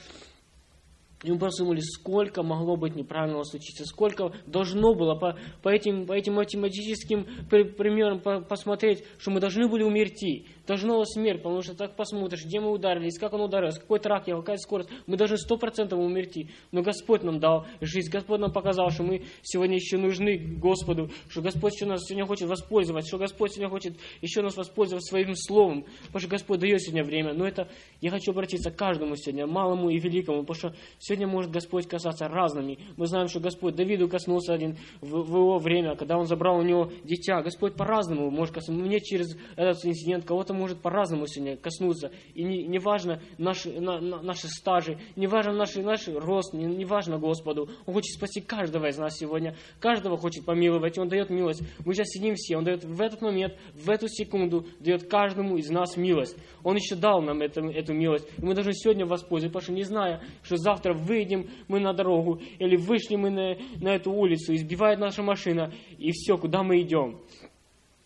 [1.23, 6.07] и мы просто думали, сколько могло быть неправильного случиться, сколько должно было по, по, этим,
[6.07, 11.75] по этим математическим примерам по, посмотреть, что мы должны были умерти должно смерть, потому что
[11.75, 14.91] так посмотришь, где мы ударились, как он ударился, какой трак, какая скорость.
[15.07, 16.51] Мы должны сто процентов умерти.
[16.71, 21.43] Но Господь нам дал жизнь, Господь нам показал, что мы сегодня еще нужны Господу, что
[21.43, 25.85] Господь еще нас сегодня хочет воспользоваться, что Господь сегодня хочет еще нас воспользоваться своим словом,
[26.07, 27.33] потому что Господь дает сегодня время.
[27.33, 27.69] Но это
[28.01, 32.29] я хочу обратиться к каждому сегодня, малому и великому, потому что сегодня может Господь касаться
[32.29, 32.79] разными.
[32.97, 36.63] Мы знаем, что Господь Давиду коснулся один в, в его время, когда он забрал у
[36.63, 37.43] него дитя.
[37.43, 38.85] Господь по-разному может коснуться.
[38.85, 42.11] Мне через этот инцидент кого-то кого-то может по-разному сегодня коснуться.
[42.35, 46.65] И не, не важно наши, на, на, наши стажи, не важно наш, наш рост, не,
[46.65, 47.69] не важно Господу.
[47.87, 49.57] Он хочет спасти каждого из нас сегодня.
[49.81, 51.63] Каждого хочет помиловать, и Он дает милость.
[51.85, 55.71] Мы сейчас сидим все, Он дает в этот момент, в эту секунду, дает каждому из
[55.71, 56.37] нас милость.
[56.63, 58.29] Он еще дал нам эту, эту милость.
[58.39, 62.41] И мы должны сегодня воспользоваться, потому что не зная, что завтра выйдем мы на дорогу,
[62.59, 67.21] или вышли мы на, на эту улицу, избивает наша машина, и все, куда мы идем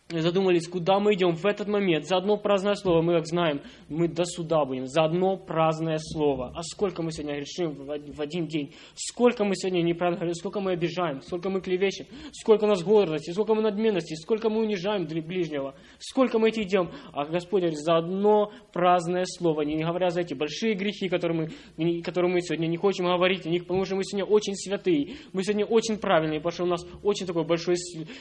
[0.08, 2.06] задумались, куда мы идем в этот момент.
[2.06, 4.86] За одно праздное слово, мы как знаем, мы до суда будем.
[4.86, 6.52] За одно праздное слово.
[6.54, 8.74] А сколько мы сегодня грешим в один день?
[8.94, 13.32] Сколько мы сегодня неправильно говорим, сколько мы обижаем, сколько мы клевещем, сколько у нас гордости,
[13.32, 16.90] сколько мы надменности, сколько мы унижаем ближнего, сколько мы эти идем.
[17.12, 22.02] А Господь говорит, за одно праздное слово, не говоря за эти большие грехи, которые мы,
[22.02, 25.42] которые мы сегодня не хотим говорить о них, потому что мы сегодня очень святые, мы
[25.42, 27.76] сегодня очень правильные, потому что у нас очень такой большой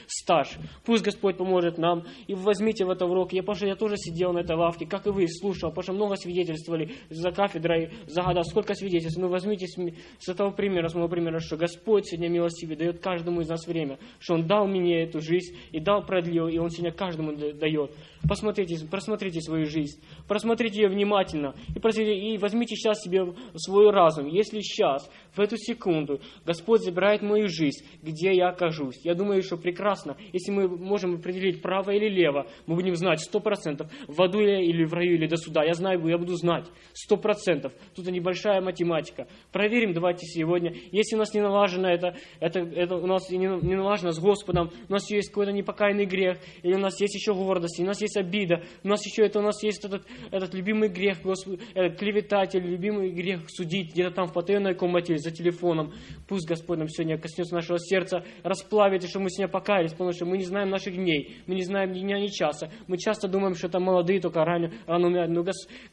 [0.07, 0.57] стаж.
[0.83, 2.03] Пусть Господь поможет поможет нам.
[2.27, 3.33] И возьмите в это урок.
[3.33, 5.93] Я, потому что я тоже сидел на этой лавке, как и вы, слушал, потому что
[5.93, 8.43] много свидетельствовали за кафедрой, за года.
[8.43, 9.19] Сколько свидетельств?
[9.19, 13.49] Ну, возьмите с этого примера, с моего примера, что Господь сегодня милостивый дает каждому из
[13.49, 17.35] нас время, что Он дал мне эту жизнь и дал продлил, и Он сегодня каждому
[17.35, 17.91] дает.
[18.27, 24.27] Посмотрите, просмотрите свою жизнь, просмотрите ее внимательно и, и возьмите сейчас себе свой разум.
[24.27, 29.57] Если сейчас, в эту секунду, Господь забирает мою жизнь, где я окажусь, я думаю, что
[29.57, 34.39] прекрасно, если мы можем определить право или лево, мы будем знать сто процентов, в аду
[34.39, 35.63] или в раю, или до суда.
[35.63, 37.73] Я знаю, я буду знать сто процентов.
[37.95, 39.27] Тут небольшая математика.
[39.51, 40.73] Проверим давайте сегодня.
[40.91, 44.71] Если у нас не налажено это, это, это у нас не, не налажено с Господом,
[44.89, 48.17] у нас есть какой-то непокаянный грех, или у нас есть еще гордость, у нас есть
[48.17, 52.61] обида, у нас еще это, у нас есть этот, этот любимый грех, Господь, э, клеветатель,
[52.61, 55.93] любимый грех судить где-то там в потаенной комнате за телефоном.
[56.27, 60.25] Пусть Господь нам сегодня коснется нашего сердца, расплавит, и что мы сегодня покаялись, потому что
[60.25, 62.69] мы не знаем наших дней, мы не знаем ни дня, ни часа.
[62.87, 65.43] Мы часто думаем, что это молодые только рано, рано умирают, но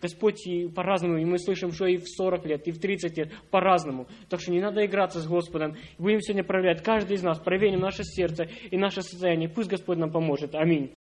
[0.00, 3.32] Господь и по-разному, и мы слышим, что и в 40 лет, и в 30 лет,
[3.50, 4.06] по-разному.
[4.28, 5.76] Так что не надо играться с Господом.
[5.98, 9.48] Будем сегодня проверять, каждый из нас, проверим наше сердце и наше состояние.
[9.48, 10.54] Пусть Господь нам поможет.
[10.54, 10.94] Аминь.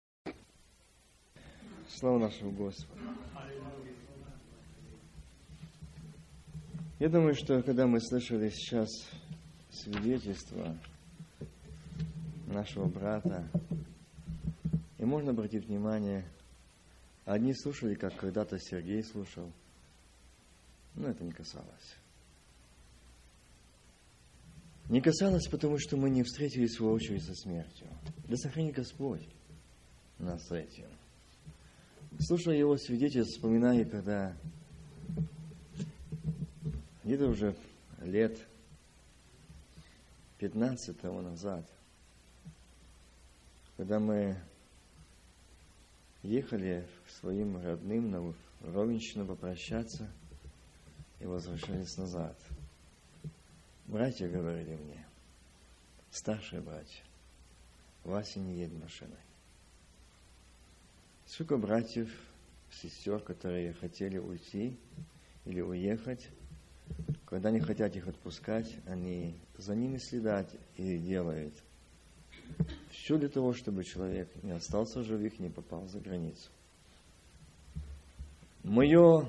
[1.88, 3.21] Слава нашему Господу.
[7.02, 8.88] Я думаю, что когда мы слышали сейчас
[9.72, 10.78] свидетельство
[12.46, 13.50] нашего брата,
[15.00, 16.24] и можно обратить внимание,
[17.26, 19.52] одни слушали, как когда-то Сергей слушал,
[20.94, 21.96] но это не касалось.
[24.88, 27.88] Не касалось, потому что мы не встретили свою очередь со смертью.
[28.28, 29.28] Да сохрани Господь
[30.20, 30.86] нас этим.
[32.20, 34.38] Слушая его свидетельств, вспоминая, когда
[37.12, 37.54] где-то уже
[38.04, 38.40] лет
[40.38, 41.66] 15 тому назад,
[43.76, 44.38] когда мы
[46.24, 50.10] ехали к своим родным на Ровенщину попрощаться
[51.20, 52.38] и возвращались назад.
[53.88, 55.06] Братья говорили мне,
[56.12, 57.04] старшие братья,
[58.06, 59.20] Вася не едет машиной.
[61.26, 62.10] Сколько братьев,
[62.72, 64.78] сестер, которые хотели уйти
[65.44, 66.30] или уехать,
[67.32, 71.56] когда не хотят их отпускать, они за ними следят и делают–
[72.92, 76.50] все для того, чтобы человек не остался живых, не попал за границу.
[78.64, 79.26] Мое,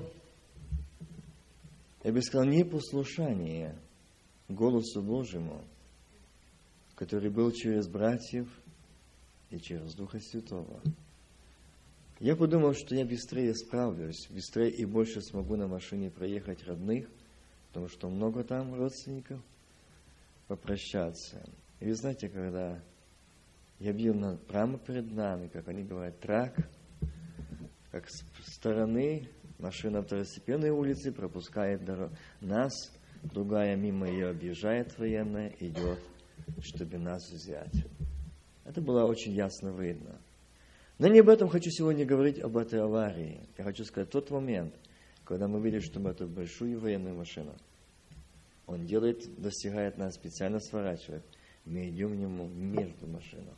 [2.03, 3.75] я бы сказал, непослушание
[4.47, 5.63] голосу Божьему,
[6.95, 8.47] который был через братьев
[9.49, 10.81] и через Духа Святого.
[12.19, 17.07] Я подумал, что я быстрее справлюсь, быстрее и больше смогу на машине проехать родных,
[17.73, 19.41] потому что много там родственников–
[20.47, 21.41] попрощаться.
[21.79, 22.79] И вы знаете, когда
[23.79, 26.55] я видел на, прямо перед нами, как они говорят, трак,
[27.91, 32.71] как с стороны машина второстепенной улицы пропускает дорог, нас,
[33.23, 35.99] другая мимо ее объезжает военная, идет,
[36.61, 37.85] чтобы нас взять.
[38.63, 40.19] Это было очень ясно видно.
[40.99, 43.41] Но не об этом хочу сегодня говорить, об этой аварии.
[43.57, 44.73] Я хочу сказать, тот момент,
[45.25, 47.55] когда мы видели, что мы эту большую военную машину,
[48.65, 51.23] он делает, достигает нас, специально сворачивает.
[51.65, 53.55] Мы идем к нему между машинами.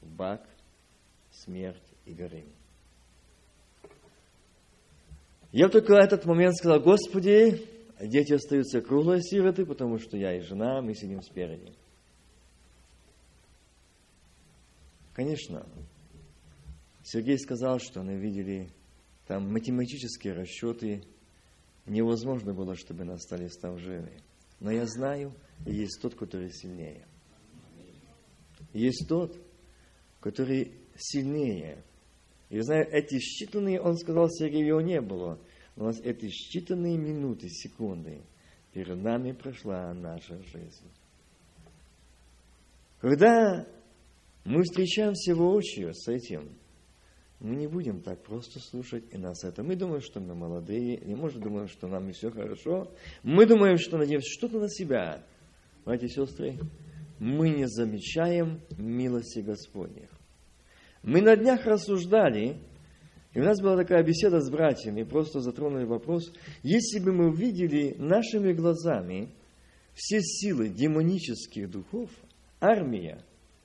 [0.00, 0.46] В бак,
[1.30, 2.46] смерть и горим.
[5.52, 7.66] Я только этот момент сказал, Господи,
[8.00, 11.72] дети остаются круглые сироты, потому что я и жена, мы сидим спереди.
[15.14, 15.66] Конечно,
[17.02, 18.68] Сергей сказал, что они видели
[19.26, 21.02] там математические расчеты,
[21.86, 24.12] невозможно было, чтобы нас остались там живы.
[24.60, 25.34] Но я знаю,
[25.64, 27.06] есть тот, который сильнее.
[28.72, 29.36] Есть тот,
[30.20, 31.84] который сильнее.
[32.48, 35.38] И знаю, эти считанные, он сказал, Сергею его не было,
[35.74, 38.22] но у нас эти считанные минуты, секунды,
[38.72, 40.90] перед нами прошла наша жизнь.
[43.00, 43.66] Когда
[44.44, 46.56] мы встречаемся воочию с этим,
[47.40, 49.62] мы не будем так просто слушать и нас это.
[49.62, 52.90] Мы думаем, что мы молодые, и может думаем, что нам и все хорошо.
[53.22, 55.22] Мы думаем, что надеемся что-то на себя.
[55.84, 56.58] Братья и сестры,
[57.18, 60.08] мы не замечаем милости Господних.
[61.02, 62.56] Мы на днях рассуждали,
[63.32, 67.94] и у нас была такая беседа с братьями, просто затронули вопрос, если бы мы увидели
[67.98, 69.28] нашими глазами
[69.94, 72.10] все силы демонических духов,
[72.60, 73.22] армия,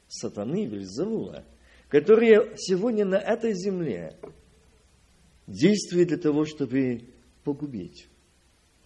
[0.07, 1.45] сатаны, Вельзавула,
[1.91, 4.15] которые сегодня на этой земле
[5.45, 7.01] действуют для того, чтобы
[7.43, 8.07] погубить,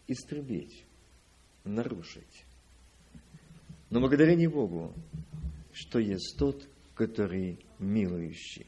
[0.08, 0.84] истребить,
[1.64, 2.44] нарушить.
[3.92, 4.92] Но благодарение Богу,
[5.72, 8.66] что есть тот, который милующий,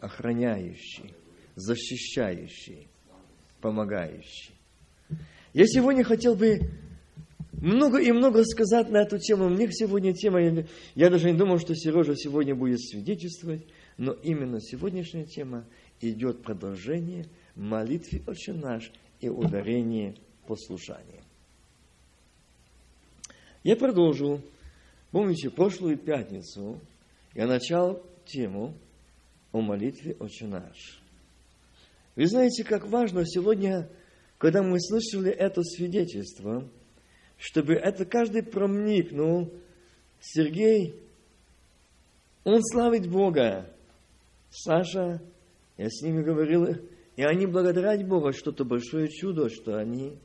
[0.00, 1.14] охраняющий,
[1.54, 2.88] защищающий,
[3.62, 4.54] помогающий.
[5.54, 6.60] Я сегодня хотел бы
[7.62, 9.48] много и много сказать на эту тему.
[9.48, 10.40] Мне сегодня тема,
[10.96, 13.64] я даже не думал, что Сережа сегодня будет свидетельствовать,
[13.96, 15.64] но именно сегодняшняя тема
[16.00, 20.16] идет продолжение молитвы «Отче наш» и ударение
[20.48, 21.22] послушания.
[23.62, 24.40] Я продолжу.
[25.12, 26.80] Помните, прошлую пятницу
[27.34, 28.74] я начал тему
[29.52, 31.00] о молитве «Отче наш».
[32.16, 33.88] Вы знаете, как важно сегодня,
[34.38, 36.68] когда мы слышали это свидетельство,
[37.42, 39.52] чтобы это каждый проникнул.
[40.20, 40.94] Сергей,
[42.44, 43.68] он славит Бога.
[44.48, 45.20] Саша,
[45.76, 46.66] я с ними говорил,
[47.16, 50.16] и они благодарят Бога, что это большое чудо, что они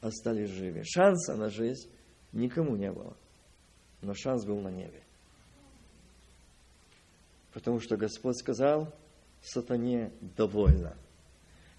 [0.00, 0.82] остались живы.
[0.84, 1.88] Шанса на жизнь
[2.32, 3.16] никому не было.
[4.02, 5.02] Но шанс был на небе.
[7.52, 8.92] Потому что Господь сказал,
[9.42, 10.96] сатане довольно–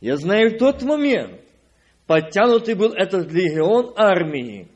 [0.01, 1.41] я знаю в тот момент,
[2.09, 4.67] подтянутый был этот легион армии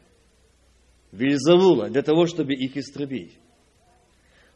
[1.11, 3.39] Вильзавула для того, чтобы их истребить.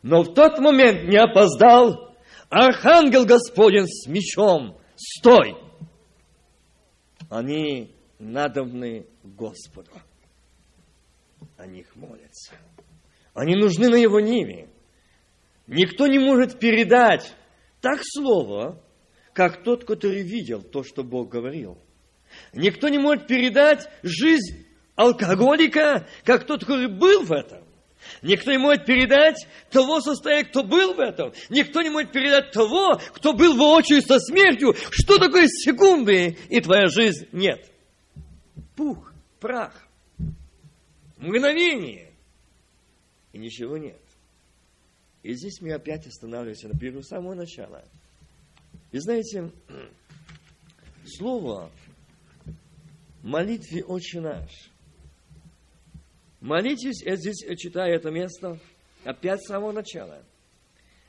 [0.04, 2.16] Но в тот момент не опоздал
[2.50, 4.78] Архангел Господень с мечом.
[4.96, 5.56] Стой!
[7.32, 9.90] Они надобны Господу.
[11.58, 12.54] О них молятся.
[13.34, 14.70] Они нужны на его ниве.
[15.66, 17.34] Никто не может передать
[17.82, 18.80] так слово,
[19.34, 21.80] как тот, который видел то, что Бог говорил.
[22.54, 27.64] Никто не может передать жизнь алкоголика, как тот, который был в этом.
[28.22, 31.34] Никто не может передать того состояния, кто был в этом.
[31.50, 34.76] Никто не может передать того, кто был воочию со смертью.
[34.92, 37.70] Что такое секунды, и твоя жизнь нет.
[38.76, 39.74] Пух, прах,
[41.18, 42.14] мгновение,
[43.34, 44.00] и ничего нет.
[45.24, 47.84] И здесь мы опять останавливаемся на первом самого начала–
[48.92, 49.52] и знаете,
[51.06, 51.70] слово
[53.28, 54.50] молитве «Отче наш».
[56.40, 58.58] Молитесь, я здесь читаю это место,
[59.04, 60.24] опять с самого начала.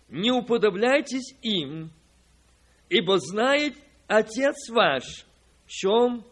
[0.08, 1.92] Не уподобляйтесь им,
[2.88, 3.76] ибо знает
[4.08, 5.04] Отец ваш,
[5.66, 6.24] в чем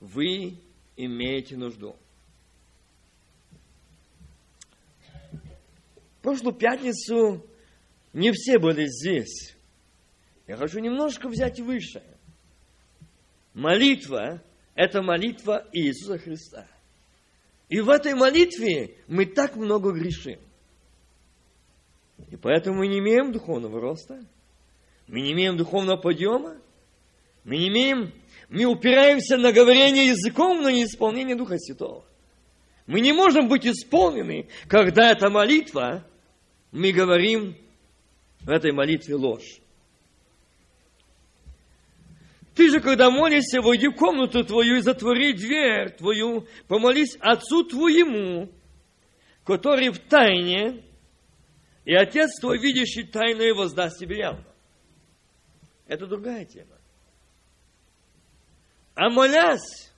[0.00, 0.58] вы
[0.96, 1.94] имеете нужду.
[6.22, 7.46] Прошлую пятницу
[8.12, 9.54] не все были здесь.
[10.48, 12.02] Я хочу немножко взять выше.
[13.56, 14.42] Молитва–
[14.74, 16.68] это молитва Иисуса Христа.
[17.70, 20.38] И в этой молитве мы так много грешим.
[22.30, 24.20] И поэтому мы не имеем духовного роста,
[25.06, 26.58] мы не имеем духовного подъема,
[27.44, 28.12] мы не имеем,
[28.50, 32.04] мы упираемся на говорение языком, но не исполнение Духа Святого.
[32.86, 36.06] Мы не можем быть исполнены, когда эта молитва,
[36.72, 37.56] мы говорим
[38.40, 39.62] в этой молитве ложь.
[42.56, 48.50] Ты же, когда молишься, войди в комнату твою и затвори дверь твою, помолись Отцу твоему,
[49.44, 50.82] который в тайне,
[51.84, 54.46] и Отец твой, видящий тайное, воздаст тебе явно.
[55.86, 56.78] Это другая тема.
[58.94, 59.92] А молясь,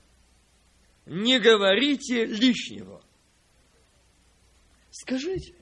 [1.07, 3.05] не говорите лишнего.
[4.91, 5.55] Скажите,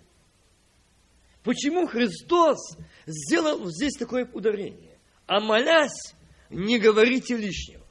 [1.43, 4.99] почему Христос сделал здесь такое ударение?
[5.27, 6.16] А молясь,
[6.51, 7.87] не говорите лишнего.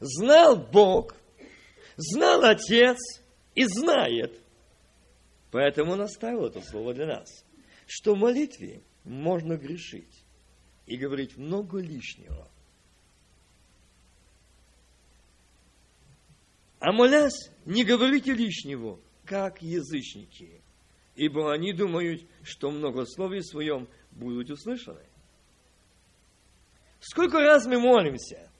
[0.00, 1.14] Знал Бог,
[1.96, 2.98] знал Отец
[3.54, 4.40] и знает.
[5.50, 7.44] Поэтому он оставил это слово для нас,
[7.86, 10.24] что в молитве можно грешить
[10.86, 12.50] и говорить много лишнего.
[16.78, 20.62] А молясь, не говорите лишнего, как язычники,
[21.14, 25.09] ибо они думают, что многословие своем будут услышаны.
[27.00, 28.50] Сколько раз мы молимся?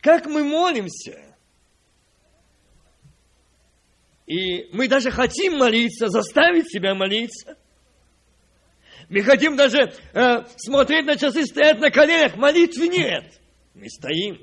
[0.00, 1.20] Как мы молимся?
[4.26, 7.58] И мы даже хотим молиться, заставить себя молиться.
[9.10, 13.38] Мы хотим даже э, смотреть на часы, стоять на коленях, молитвы нет.
[13.74, 14.38] Мы стоим.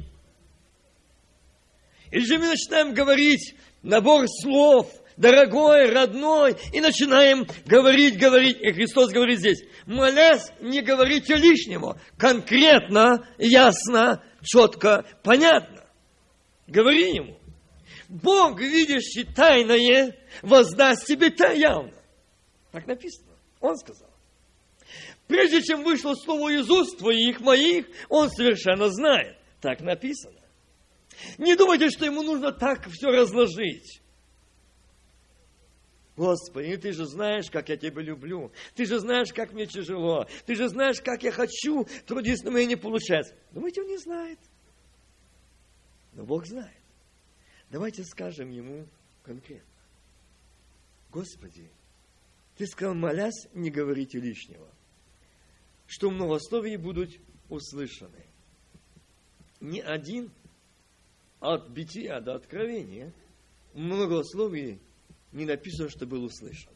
[2.12, 8.58] Или же мы начинаем говорить набор слов, дорогой, родной, и начинаем говорить, говорить.
[8.60, 12.02] И Христос говорит здесь, молясь, не говорите лишнего.
[12.18, 15.86] Конкретно, ясно, четко, понятно.
[16.68, 17.38] Говори ему.
[18.10, 21.94] Бог, видящий тайное, воздаст тебе то явно.
[22.72, 23.32] Так написано.
[23.60, 24.10] Он сказал.
[25.28, 29.38] Прежде чем вышло слово из уст твоих, моих, он совершенно знает.
[29.62, 30.40] Так написано.
[31.38, 34.01] Не думайте, что ему нужно так все разложить.
[36.22, 38.52] Господи, ты же знаешь, как я тебя люблю.
[38.76, 40.28] Ты же знаешь, как мне тяжело.
[40.46, 43.36] Ты же знаешь, как я хочу трудиться, но мне не получается.
[43.52, 44.38] Думаете, он не знает?
[46.14, 46.78] Но Бог знает.
[47.72, 48.86] Давайте скажем ему
[49.24, 49.66] конкретно.
[51.10, 51.68] Господи,
[52.56, 54.70] ты сказал, молясь, не говорите лишнего,
[55.88, 57.10] что многословии будут
[57.50, 58.28] услышаны.
[59.60, 60.32] Ни один
[61.40, 63.12] от бития до откровения
[63.74, 64.80] многословий
[65.32, 66.74] не написано, что был услышан.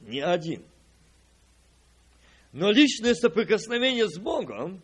[0.00, 0.64] Ни один.
[2.52, 4.82] Но личное соприкосновение с Богом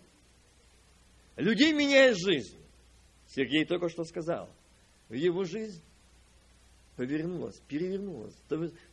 [1.37, 2.57] людей меняет жизнь.
[3.29, 4.49] Сергей только что сказал.
[5.11, 5.83] Его жизнь
[6.97, 8.35] повернулась, перевернулась.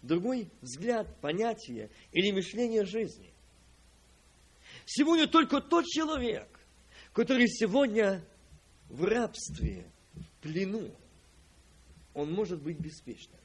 [0.01, 3.31] Другой взгляд, понятие или мышление жизни.
[4.85, 6.47] Сегодня только тот человек,
[7.13, 8.23] который сегодня
[8.89, 10.89] в рабстве, в плену,
[12.13, 13.42] он может быть беспечным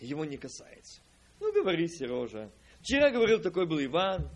[0.00, 1.00] его не касается.
[1.40, 2.50] Ну, говори, Сережа.
[2.80, 4.28] Вчера говорил, такой был Иван,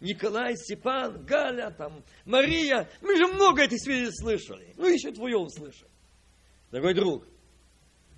[0.00, 2.88] Николай, Степан, Галя, там, Мария.
[3.00, 4.74] Мы же много этих свидетельств слышали.
[4.76, 5.88] Ну, еще твое услышим.
[6.70, 7.26] Дорогой друг,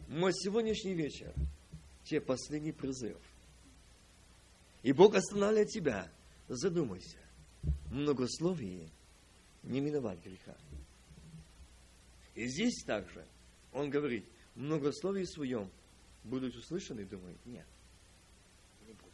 [0.08, 1.32] мой сегодняшний вечер
[2.04, 3.18] тебе последний призыв.
[4.82, 6.10] И Бог останавливает тебя.
[6.48, 7.18] Задумайся.
[7.90, 8.88] Многословие
[9.64, 10.56] не миновать греха.
[12.34, 13.24] И здесь также
[13.72, 15.70] он говорит, многословие своем
[16.26, 17.66] будут услышаны, думают, нет,
[18.86, 19.12] не будут.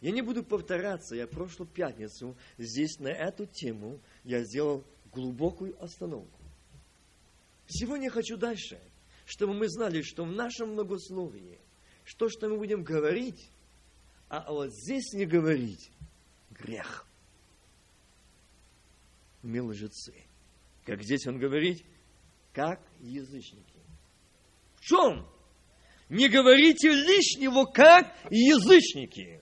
[0.00, 6.38] Я не буду повторяться, я прошлую пятницу здесь на эту тему я сделал глубокую остановку.
[7.68, 8.80] Сегодня хочу дальше,
[9.24, 11.58] чтобы мы знали, что в нашем многословии,
[12.04, 13.50] что, что мы будем говорить,
[14.28, 15.90] а вот здесь не говорить,
[16.50, 17.06] грех.
[19.42, 20.14] Мы лжецы.
[20.84, 21.84] Как здесь он говорит,
[22.52, 23.80] как язычники.
[24.76, 25.26] В чем
[26.08, 29.40] не говорите лишнего, как язычники.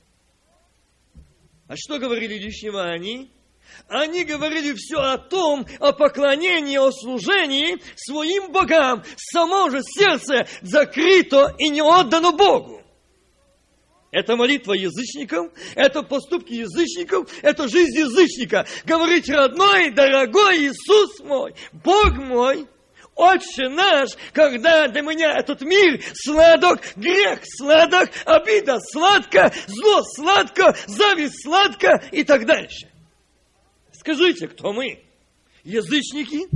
[1.66, 3.31] А что говорили лишнего они?
[3.88, 9.03] Они говорили все о том, о поклонении, о служении своим богам.
[9.16, 12.83] Само же сердце закрыто и не отдано Богу.
[14.10, 18.65] Это молитва язычников, это поступки язычников, это жизнь язычника.
[18.85, 22.69] Говорить, родной, дорогой Иисус мой, Бог мой,
[23.17, 31.42] Отче наш, когда для меня этот мир сладок, грех сладок, обида сладко, зло сладко, зависть
[31.42, 32.90] сладко и так дальше.
[33.92, 35.04] Скажите, кто мы?
[35.62, 36.48] Язычники?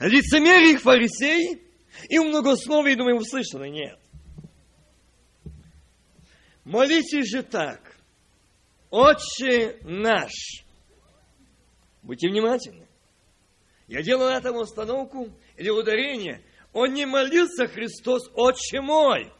[0.00, 1.60] Лицемерие фарисеи?
[2.08, 3.64] И в многословии, думаем, услышано?
[3.64, 3.98] Нет.
[6.64, 7.96] Молитесь же так.
[8.90, 10.32] Отче наш.
[12.02, 12.86] Будьте внимательны.
[13.86, 15.28] Я делаю на этом установку
[15.60, 16.42] или ударение.
[16.72, 19.30] Он не молился Христос, Отче мой.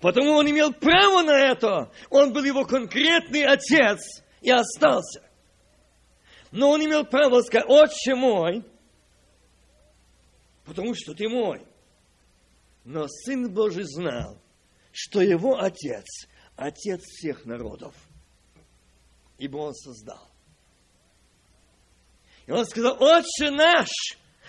[0.00, 1.92] Потому он имел право на это.
[2.08, 5.22] Он был его конкретный отец и остался.
[6.50, 8.64] Но он имел право сказать, Отче мой,
[10.64, 11.66] потому что ты мой.
[12.84, 14.40] Но Сын Божий знал,
[14.90, 16.06] что его Отец,
[16.56, 17.94] Отец всех народов,
[19.36, 20.26] ибо Он создал.
[22.46, 23.90] И Он сказал, Отче наш,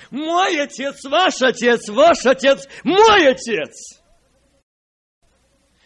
[0.10, 4.02] мой Отец, ваш Отец, ваш Отец, мой Отец.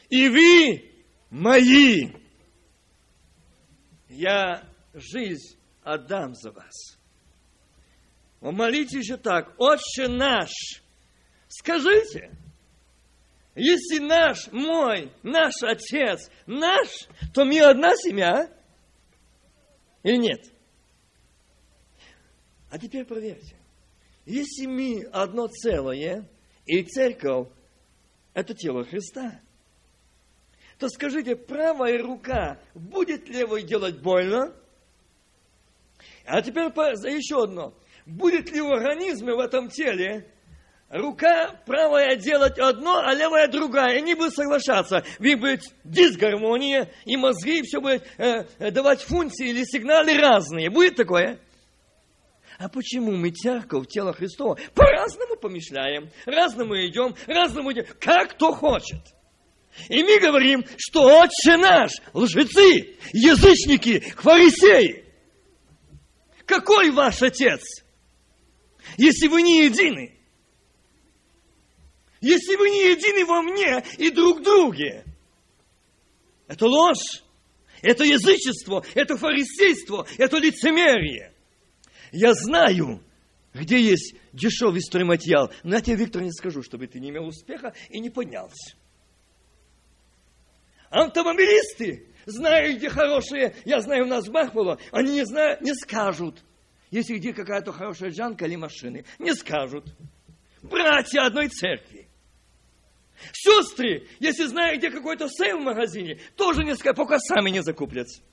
[0.09, 0.91] И вы
[1.30, 2.11] мои.
[4.09, 4.63] Я
[4.93, 6.97] жизнь отдам за вас.
[8.41, 10.51] Молитесь же так, Отче наш,
[11.47, 12.32] скажите,
[13.55, 18.51] если наш, мой, наш отец, наш, то мы одна семья,
[20.03, 20.45] или нет?
[22.70, 23.55] А теперь проверьте.
[24.26, 26.28] Если мы одно целое,
[26.65, 27.47] и церковь–
[28.34, 29.39] это тело Христа,
[30.80, 34.53] то скажите, правая рука будет левой делать больно?
[36.26, 37.73] А теперь еще одно.
[38.05, 40.28] Будет ли в организме в этом теле
[40.89, 45.03] рука правая делать одно, а левая другая, и не будут соглашаться.
[45.19, 50.69] Ведь будет дисгармония, и мозги все будет э, э, давать функции или сигналы разные.
[50.69, 51.39] Будет такое?
[52.58, 59.01] А почему мы церковь, тело Христова, по-разному помышляем, разному идем, разному идем, как кто хочет.
[59.89, 65.03] И мы говорим, что Отче наш, лжецы, язычники, фарисеи.
[66.45, 67.62] Какой ваш Отец?
[68.97, 70.18] Если вы не едины,
[72.22, 75.03] если вы не едины во мне и друг друге.
[76.47, 77.24] Это ложь,
[77.82, 81.34] это язычество, это фарисейство, это лицемерие.
[82.16, 83.01] Я знаю,
[83.53, 87.74] где есть дешевый стройматериал, но я тебе, Виктор, не скажу, чтобы ты не имел успеха
[87.89, 88.78] и не поднялся.
[90.89, 96.41] Автомобилисты знают, где хорошие, я знаю, у нас в Бахмуло, они не знают, не скажут,
[96.89, 99.86] если где какая-то хорошая джанка или машины, не скажут.
[100.61, 102.07] Братья одной церкви.
[103.34, 108.24] Сестры, если знаю, где какой-то sale в магазине, тоже не скажут, пока сами не закуплятся.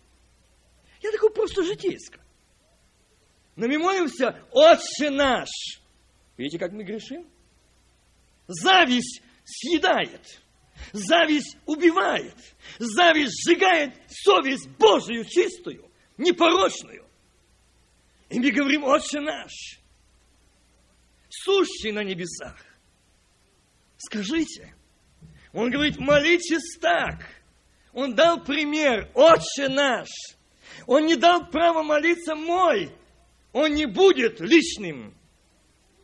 [1.01, 2.22] Я такой просто житейско.
[3.57, 5.49] Но мы молимся, Отче наш.
[6.37, 7.27] Видите, как мы грешим?
[8.47, 10.41] Зависть съедает.
[10.93, 12.35] Зависть убивает.
[12.79, 17.07] Зависть сжигает совесть Божию чистую, непорочную.
[18.31, 19.53] И мы говорим, Отче наш,
[21.29, 22.57] сущий на небесах,
[23.99, 24.75] Скажите.
[25.53, 27.29] Он говорит, молитесь так.
[27.93, 30.09] Он дал пример, Отче наш.
[30.87, 32.91] Он не дал право молиться мой.
[33.53, 35.15] Он не будет личным.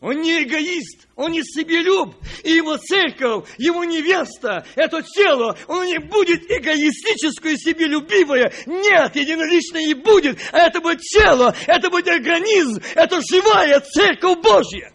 [0.01, 2.14] Он не эгоист, он не себелюб.
[2.44, 8.53] И его церковь, его невеста, это тело, он не будет эгоистическое, себелюбивое.
[8.66, 10.38] Нет, единоличное не будет.
[10.53, 14.92] А это будет тело, это будет организм, это живая церковь Божья.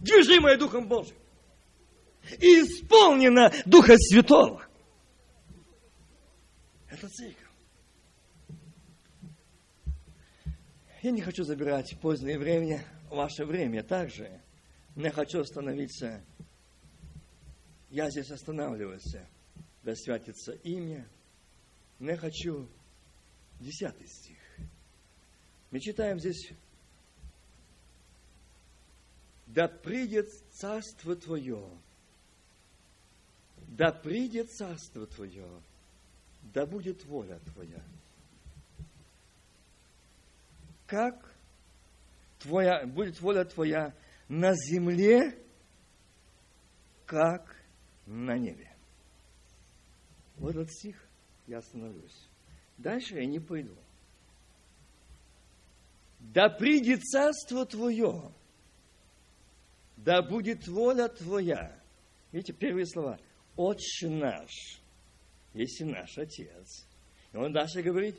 [0.00, 1.16] Движимая Духом Божьим
[2.40, 4.66] и исполнена Духа Святого.
[6.90, 7.47] Это церковь.
[11.02, 14.40] Я не хочу забирать позднее время, ваше время также.
[14.96, 16.20] Я хочу остановиться.
[17.90, 19.24] Я здесь останавливался.
[19.84, 21.06] Да святится имя.
[22.00, 22.68] Я хочу
[23.60, 24.38] десятый стих.
[25.70, 26.52] Мы читаем здесь
[29.48, 31.64] да придет царство Твое,
[33.68, 35.48] да придет царство Твое,
[36.54, 37.82] да будет воля Твоя.
[40.88, 41.14] Как
[42.38, 43.94] твоя, будет воля Твоя
[44.26, 45.38] на земле,
[47.04, 47.54] как
[48.06, 48.74] на небе.
[50.36, 50.96] Вот этот стих
[51.46, 52.26] я остановлюсь.
[52.78, 53.76] Дальше я не пойду.
[56.20, 58.32] Да придет царство Твое,
[59.98, 61.78] да будет воля Твоя.
[62.32, 63.18] Видите, первые слова.
[63.56, 64.80] Отче наш,
[65.52, 66.86] если наш Отец.
[67.32, 68.18] И он дальше говорит,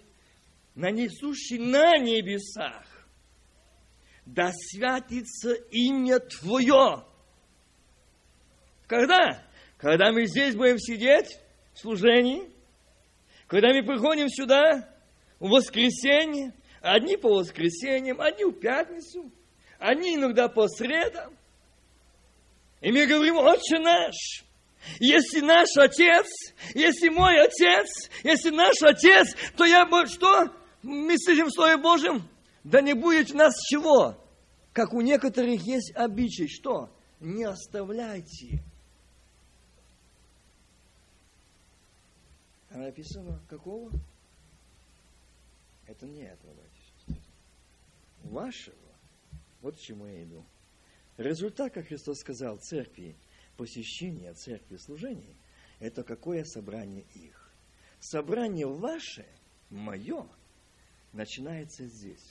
[0.80, 2.86] на несущий на небесах,
[4.26, 7.04] да святится имя Твое.
[8.88, 9.46] Когда?
[9.78, 11.38] Когда мы здесь будем сидеть
[11.74, 12.50] в служении,
[13.48, 14.90] когда мы приходим сюда
[15.40, 19.30] в воскресенье, одни по воскресеньям, одни в пятницу,
[19.80, 21.36] одни иногда по средам,
[22.80, 24.16] и мы говорим, Отче наш,
[25.02, 26.26] если наш отец,
[26.74, 30.56] если мой отец, если наш отец, то я бы что?
[30.82, 32.28] Мы сидим в Слове Божьем?
[32.64, 34.18] Да не будет у нас чего?
[34.74, 36.90] Как у некоторых есть обычай, что?
[37.20, 38.64] не оставляйте.
[42.72, 43.92] А написано, какого?
[45.88, 47.24] Это не этого, братья.
[48.24, 48.76] Вашего.
[49.62, 50.46] Вот к чему я иду.
[51.18, 53.16] Результат, как Христос сказал, церкви,
[53.58, 55.36] посещения церкви служений,
[55.80, 57.52] это какое собрание их.
[58.00, 59.26] Собрание ваше,
[59.70, 60.26] мое,
[61.14, 62.26] начинается здесь.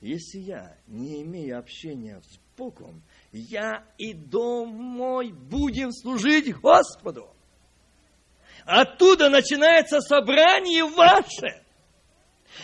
[0.00, 7.30] Если я не имею общения с Богом, я и дом мой будем служить Господу.
[8.64, 11.62] Оттуда начинается собрание ваше.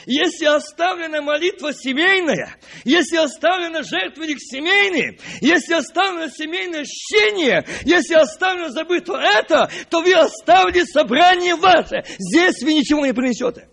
[0.05, 9.15] Если оставлена молитва семейная, если оставлено жертвенник семейный, если оставлено семейное чтение, если оставлено забыто
[9.15, 12.05] это, то вы оставили собрание ваше.
[12.19, 13.69] Здесь вы ничего не принесете.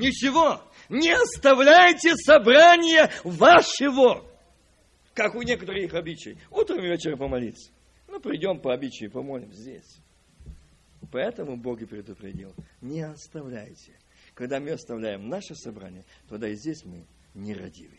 [0.00, 0.60] Ничего.
[0.88, 4.24] Не оставляйте собрание вашего.
[5.14, 6.38] Как у некоторых обычай.
[6.50, 7.70] Утром и вечером помолиться.
[8.08, 9.98] Ну, придем по обычаю, помолим здесь.
[11.12, 13.98] Поэтому Бог и предупредил, не оставляйте.
[14.34, 17.98] Когда мы оставляем наше собрание, тогда и здесь мы нерадивы.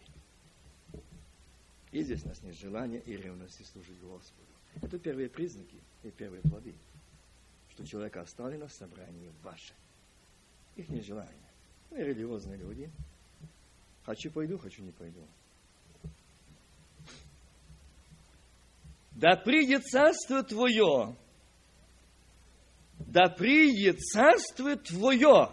[1.92, 4.48] И здесь у нас нет желания и ревности служить Господу.
[4.82, 6.74] Это первые признаки и первые плоды,
[7.70, 9.74] что человека оставлено в собрании ваше.
[10.78, 11.51] Их нежелание.
[11.92, 12.90] Религиозные люди.
[14.06, 15.26] Хочу пойду, хочу не пойду.
[19.12, 21.16] Да придет царство Твое,
[22.98, 25.52] да придет царство Твое.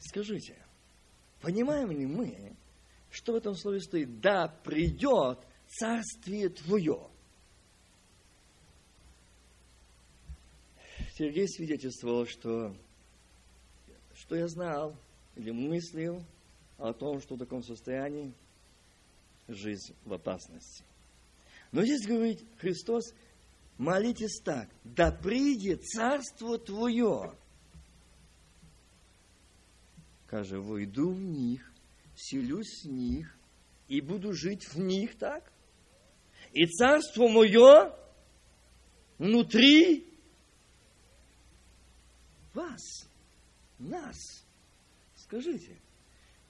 [0.00, 0.56] Скажите,
[1.40, 2.56] понимаем ли мы,
[3.10, 4.20] что в этом слове стоит?
[4.20, 5.38] Да придет
[5.68, 7.08] царствие Твое.
[11.14, 12.76] Сергей свидетельствовал, что,
[14.26, 14.96] что я знал
[15.36, 16.22] или мыслил
[16.78, 18.32] о том, что в таком состоянии
[19.46, 20.82] жизнь в опасности.
[21.70, 23.14] Но здесь говорит Христос,
[23.78, 27.32] молитесь так, да придет царство Твое.
[30.26, 31.72] Каже, войду в них,
[32.16, 33.32] селюсь в них
[33.86, 35.52] и буду жить в них, так?
[36.52, 37.94] И царство мое
[39.18, 40.04] внутри
[42.54, 43.05] вас,
[43.78, 44.16] нас.
[45.16, 45.76] Скажите,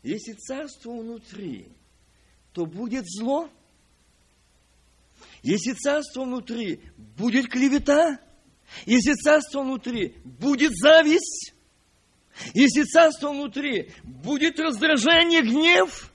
[0.02, 1.68] если царство внутри,
[2.52, 3.50] то будет зло?
[5.42, 8.18] Если царство внутри, будет клевета?
[8.84, 11.54] Если царство внутри, будет зависть?
[12.54, 16.12] Если царство внутри, будет раздражение, гнев?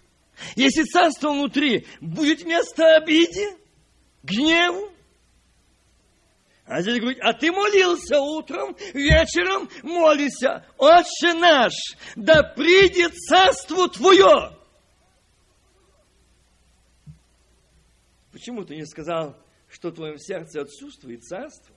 [0.55, 3.57] Если царство внутри, будет место обиде,
[4.23, 4.90] гневу?
[6.65, 11.73] А здесь говорит, а ты молился утром, вечером молишься, Отче наш,
[12.15, 14.57] да придет царство Твое.
[18.31, 19.35] Почему ты не сказал,
[19.69, 21.75] что в твоем сердце отсутствует царство?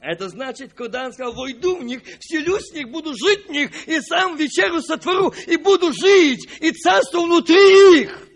[0.00, 3.88] Это значит, когда он сказал, войду в них, вселюсь в них, буду жить в них,
[3.88, 8.28] и сам вечеру сотвору, и буду жить, и царство внутри их.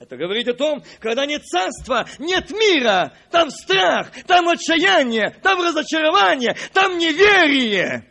[0.00, 6.56] Это говорит о том, когда нет царства, нет мира, там страх, там отчаяние, там разочарование,
[6.72, 8.04] там неверие.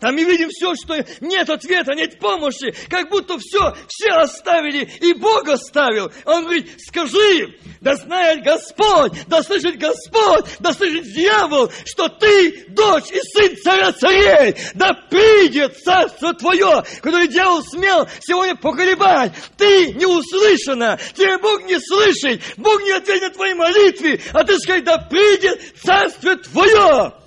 [0.00, 5.14] Там мы видим все, что нет ответа, нет помощи, как будто все, все оставили, и
[5.14, 6.12] Бог оставил.
[6.24, 13.10] Он говорит, скажи, да знает Господь, да слышит Господь, да слышит дьявол, что ты дочь
[13.12, 19.32] и сын царя царей, да придет царство твое, которое дьявол смел сегодня поколебать.
[19.56, 24.58] Ты не услышана, тебя Бог не слышит, Бог не ответит на твои молитвы, а ты
[24.58, 27.23] скажи, да придет царство твое.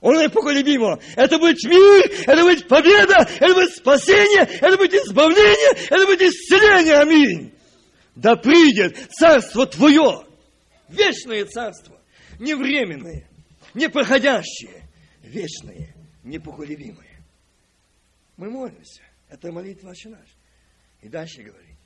[0.00, 0.98] Он непоколебимо.
[1.14, 6.94] Это будет мир, это будет победа, это будет спасение, это будет избавление, это будет исцеление.
[6.94, 7.52] Аминь.
[8.14, 10.26] Да придет царство Твое.
[10.88, 12.00] Вечное царство.
[12.38, 13.28] Не временное,
[13.74, 14.88] не проходящее,
[15.22, 15.94] вечное,
[16.24, 17.22] непоколебимое.
[18.36, 19.02] Мы молимся.
[19.28, 20.28] Это молитва «Отче наш».
[21.02, 21.76] И дальше говорит.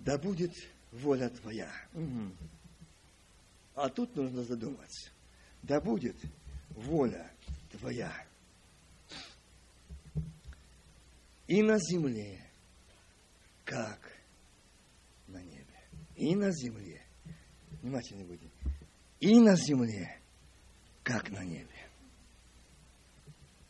[0.00, 0.52] Да будет
[0.90, 1.70] воля Твоя.
[1.94, 2.32] Угу.
[3.76, 5.10] А тут нужно задуматься.
[5.62, 6.16] Да будет
[6.80, 7.30] воля
[7.70, 8.12] Твоя.
[11.46, 12.44] И на земле,
[13.64, 13.98] как
[15.26, 15.66] на небе.
[16.16, 17.02] И на земле.
[17.82, 18.48] Внимательно будьте.
[19.20, 20.20] И на земле,
[21.02, 21.88] как на небе.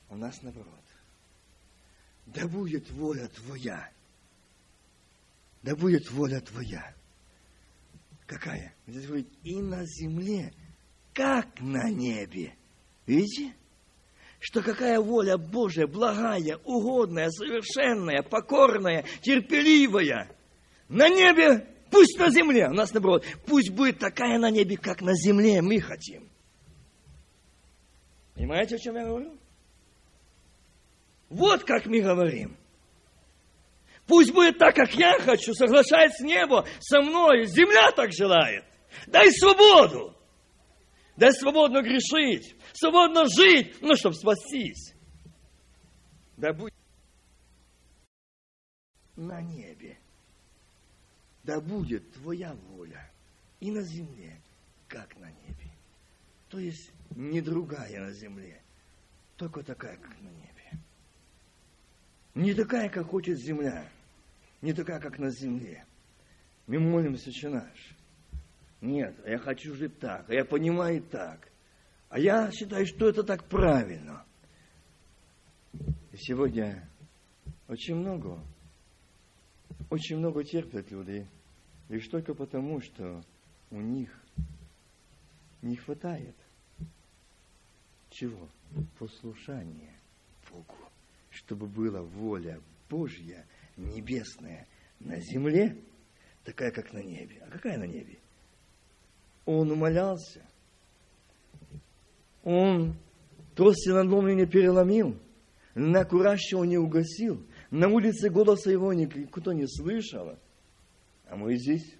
[0.09, 0.75] У нас наоборот.
[2.27, 3.91] Да будет воля Твоя.
[5.63, 6.95] Да будет воля Твоя.
[8.27, 8.75] Какая?
[8.87, 10.53] Здесь говорит, и на земле,
[11.15, 12.55] как на небе.
[13.11, 13.53] Видите?
[14.39, 20.31] Что какая воля Божья, благая, угодная, совершенная, покорная, терпеливая.
[20.89, 22.69] на небе, пусть на земле.
[22.69, 26.31] У нас наоборот, пусть будет такая на небе, как на земле мы хотим.
[28.35, 29.37] Понимаете, о чем я говорю?
[31.31, 32.57] Вот как мы говорим.
[34.07, 38.65] Пусть будет так, как я хочу, соглашается небо со мной, земля так желает.
[39.09, 40.15] Дай свободу.
[41.21, 44.95] Дай свободно грешить, свободно жить, ну, чтобы спастись.
[46.37, 46.75] Да будет
[49.17, 49.99] на небе.
[51.45, 53.11] Да будет Твоя воля
[53.61, 54.41] и на земле,
[54.89, 55.71] как на небе.
[56.49, 58.61] То есть не другая на земле,
[59.37, 60.81] только такая, как на небе.
[62.35, 63.89] Не такая, как хочет земля,
[64.63, 65.85] не такая, как на земле.
[66.67, 67.97] Мы молимся, че наш.
[68.81, 71.50] Нет, я хочу жить так, я понимаю так.
[72.11, 74.27] А я считаю, что это так правильно.
[75.73, 76.89] И сегодня
[77.69, 78.39] очень много,
[79.91, 81.27] очень много терпят люди,
[81.89, 83.23] лишь только потому, что
[83.71, 84.11] у них
[85.63, 86.35] не хватает
[88.11, 88.49] чего?
[88.99, 89.95] Послушания
[90.51, 90.77] Богу,
[91.31, 93.47] чтобы была воля Божья,
[93.77, 94.67] небесная,
[94.99, 95.77] на земле,
[96.45, 97.41] такая, как на небе.
[97.47, 98.19] А какая на небе?
[99.47, 100.45] Он умолялся.
[102.45, 102.95] Он
[103.55, 105.17] трости надломленные переломил,
[105.75, 110.39] на куращего не угасил, на улице голоса его никто не слышал.
[111.29, 111.95] А мы здесь,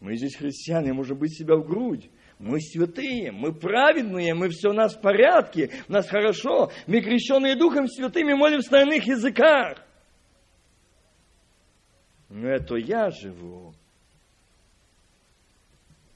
[0.00, 2.10] мы здесь христиане, можем быть себя в грудь.
[2.38, 7.56] Мы святые, мы праведные, мы все у нас в порядке, у нас хорошо, мы крещенные
[7.56, 9.84] Духом Святым и молимся на языках.
[12.28, 13.74] Но это я живу.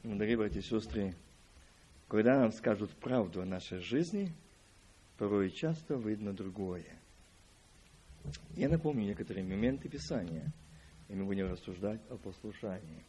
[0.04, 1.14] Дорогие братья и сестры,
[2.12, 4.34] когда нам скажут правду о нашей жизни,
[5.16, 6.84] порой часто видно другое.
[8.54, 10.52] Я напомню некоторые моменты Писания,
[11.08, 13.02] и мы будем рассуждать о послушании.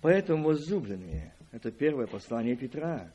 [0.00, 3.12] Поэтому, возлюбленные, это первое послание Петра.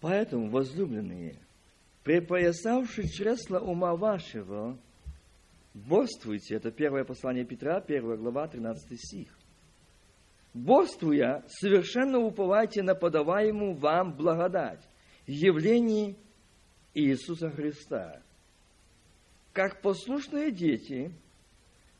[0.00, 1.43] Поэтому, возлюбленные,
[2.04, 4.78] припоясавши чресла ума вашего,
[5.74, 9.28] борствуйте, это первое послание Петра, первая глава, 13 стих.
[10.54, 14.88] Борствуя, совершенно уповайте на подаваемую вам благодать,
[15.26, 16.14] явление
[16.94, 18.22] Иисуса Христа.
[19.52, 21.12] Как послушные дети–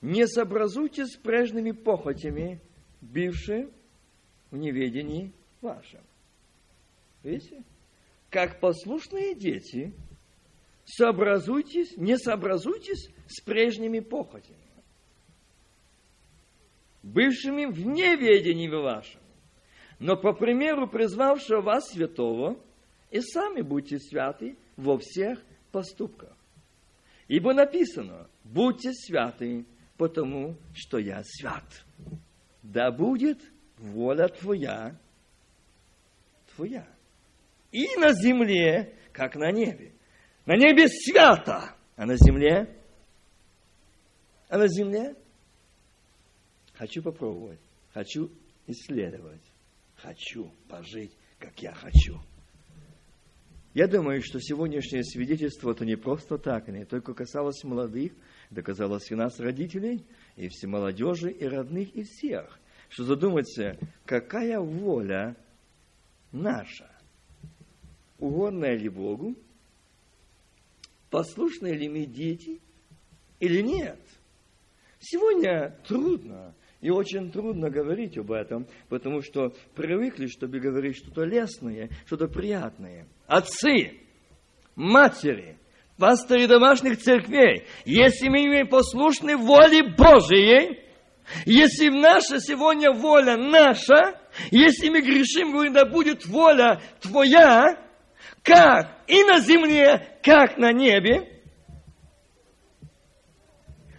[0.05, 2.61] не сообразуйтесь с прежними похотями,
[3.01, 3.71] бившие
[4.51, 5.33] в неведении
[5.63, 6.03] вашем.
[7.23, 7.63] Видите?
[8.35, 9.95] Как послушные дети,
[10.85, 14.59] сообразуйтесь, не сообразуйтесь с прежними похотями,
[17.05, 19.21] бывшими в неведении вашем,
[20.01, 22.61] но по примеру призвавшего вас святого,
[23.13, 25.39] и сами будьте святы во всех
[25.71, 26.37] поступках.
[27.29, 29.65] Ибо написано, будьте святы,
[29.97, 31.85] потому что я свят.
[32.65, 33.39] Да будет
[33.79, 34.99] воля Твоя,
[36.57, 36.94] Твоя.
[37.75, 39.91] И на земле, как на небе.
[40.47, 42.73] На небе свято, а на земле?
[44.49, 45.17] А на земле?
[46.75, 47.59] Хочу попробовать,
[47.93, 48.31] хочу
[48.69, 49.43] исследовать,
[49.97, 51.11] хочу пожить,
[51.41, 52.21] как я хочу.
[53.73, 58.13] Я думаю, что сегодняшнее свидетельство это не просто так, не только касалось молодых,
[58.53, 60.07] это касалось и нас, родителей,
[60.37, 62.57] и все молодежи, и родных, и всех.
[62.89, 65.35] Что задуматься, какая воля
[66.31, 66.94] наша?
[68.19, 69.35] Угодная ли Богу?
[71.11, 72.61] Послушные ли мы дети
[73.41, 74.01] или нет?
[74.99, 81.91] Сегодня трудно и очень трудно говорить об этом, потому что привыкли, чтобы говорить что-то лестное,
[82.07, 83.07] что-то приятное.
[83.27, 84.01] Отцы,
[84.75, 85.57] матери,
[85.99, 90.81] пастыри домашних церквей, если мы послушны воле Божией,
[91.47, 97.84] если наша сегодня воля наша, если мы грешим, говорим, да будет воля Твоя,
[98.45, 101.31] как и на земле, как на небе,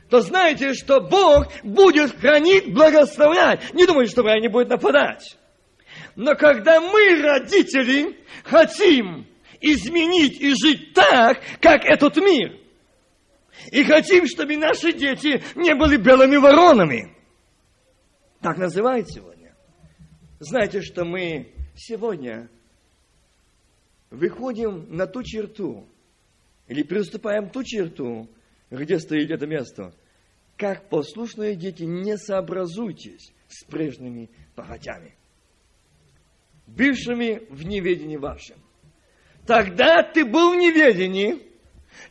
[0.09, 3.73] то знаете, что Бог будет хранить, благословлять.
[3.73, 5.35] Не думайте, что враг не будет нападать.
[6.15, 9.27] Но когда мы, родители, хотим
[9.59, 12.57] изменить и жить так, как этот мир,
[13.71, 17.15] и хотим, чтобы наши дети не были белыми воронами,
[18.41, 19.55] так называют сегодня.
[20.39, 22.47] Знаете, что мы сегодня
[24.09, 25.87] выходим на ту черту,
[26.67, 28.29] или приступаем ту черту,
[28.69, 29.93] где стоит это место–
[30.57, 35.15] как послушные дети, не сообразуйтесь с прежними похотями.
[36.67, 38.57] бывшими в неведении вашем.
[39.45, 41.44] Тогда ты был в неведении,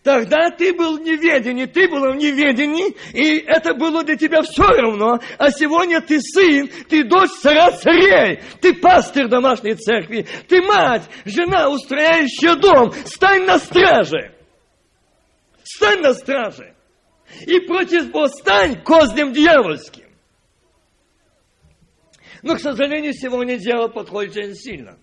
[0.05, 4.65] Тогда ты был в неведении, ты был в неведении, и это было для тебя все
[4.65, 5.19] равно.
[5.39, 11.71] А сегодня ты сын, ты дочь царя царей, ты пастырь домашней церкви, ты мать, жена,
[11.71, 12.93] устрояющая дом.
[13.07, 14.35] Стань на страже.
[15.63, 16.75] Стань на страже.
[17.47, 20.05] И против Бога стань козлем дьявольским.
[22.43, 24.99] Но, к сожалению, сегодня дело подходит очень сильно.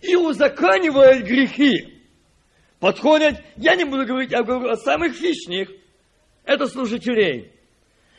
[0.00, 1.95] И узаканивает грехи
[2.80, 5.70] подходят, я не буду говорить, я говорю о самых фишних,
[6.44, 7.52] это служителей.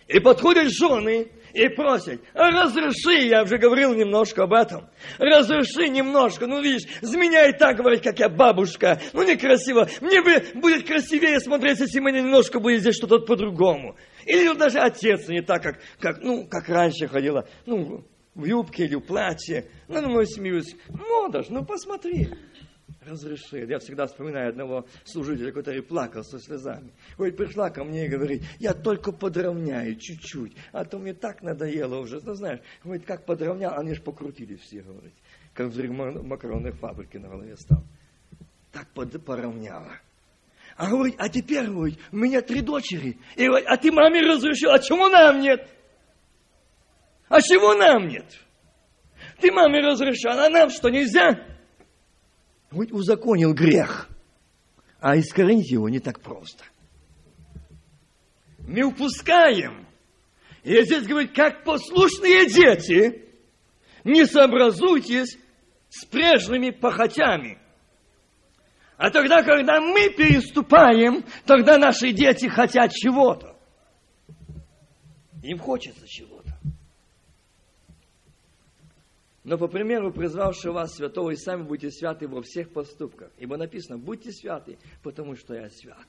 [0.08, 6.62] И подходят жены и просят, разреши, я уже говорил немножко об этом, разреши немножко, ну
[6.62, 11.39] видишь, за меня и так говорить, как я бабушка, ну некрасиво, мне бы будет красивее
[11.39, 13.97] смотреться, если мне немножко будет здесь что-то по-другому.
[14.26, 18.05] Или даже отец не так, как, как, ну, как раньше ходила, ну,
[18.36, 19.66] в юбке или в платье.
[19.88, 22.30] Ну, ну, смеюсь, мода ж, ну посмотри
[23.05, 23.67] разрешил.
[23.67, 26.91] Я всегда вспоминаю одного служителя, который плакал со слезами.
[27.17, 31.99] Ой, пришла ко мне и говорит, я только подровняю чуть-чуть, а то мне так надоело
[31.99, 32.19] уже.
[32.23, 35.13] Ну, знаешь, говорит, как подровнял, они же покрутили все, говорит.
[35.53, 37.83] Как взрыв макаронных фабрики на голове стал.
[38.71, 39.99] Так под, поравняла.
[40.75, 43.17] А говорит, а теперь, говорит, у меня три дочери.
[43.35, 45.67] И говорит, а ты маме разрешил, а чего нам нет?
[47.29, 48.25] А чего нам нет?
[49.39, 51.57] Ты маме разрешал, а нам что, нельзя?
[52.72, 54.09] Будь узаконил грех,
[54.99, 56.63] а искоренить его не так просто.
[58.59, 59.88] Мы упускаем.
[60.63, 63.24] И здесь говорит, как послушные дети,
[64.03, 65.38] не сообразуйтесь
[65.89, 67.57] с прежними похотями.
[68.97, 73.55] А тогда, когда мы переступаем, тогда наши дети хотят чего-то.
[75.43, 76.36] Им хочется чего-то
[79.47, 83.31] но по примеру призвавшего вас святого, и сами будете святы во всех поступках.
[83.37, 86.05] Ибо написано, будьте святы, потому что я свят.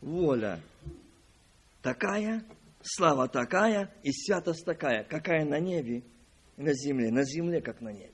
[0.00, 0.60] Воля
[1.82, 2.44] такая,
[2.82, 6.02] слава такая и святость такая, какая на небе
[6.56, 8.10] и на земле, на земле, как на небе.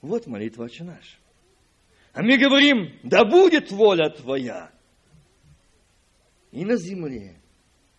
[0.00, 1.18] Вот молитва Отче наш.
[2.12, 4.70] А мы говорим, да будет воля Твоя
[6.52, 7.40] и на земле,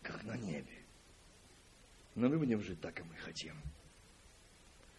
[0.01, 0.86] как на небе.
[2.15, 3.55] Но мы будем жить так, как мы хотим.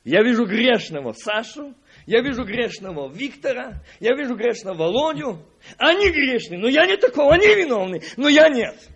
[0.05, 1.75] Я вижу грешного Сашу,
[2.07, 5.47] я вижу грешного Виктора, я вижу грешного Володю.
[5.77, 8.89] Они грешные, но я не такого, они виновны, но я нет.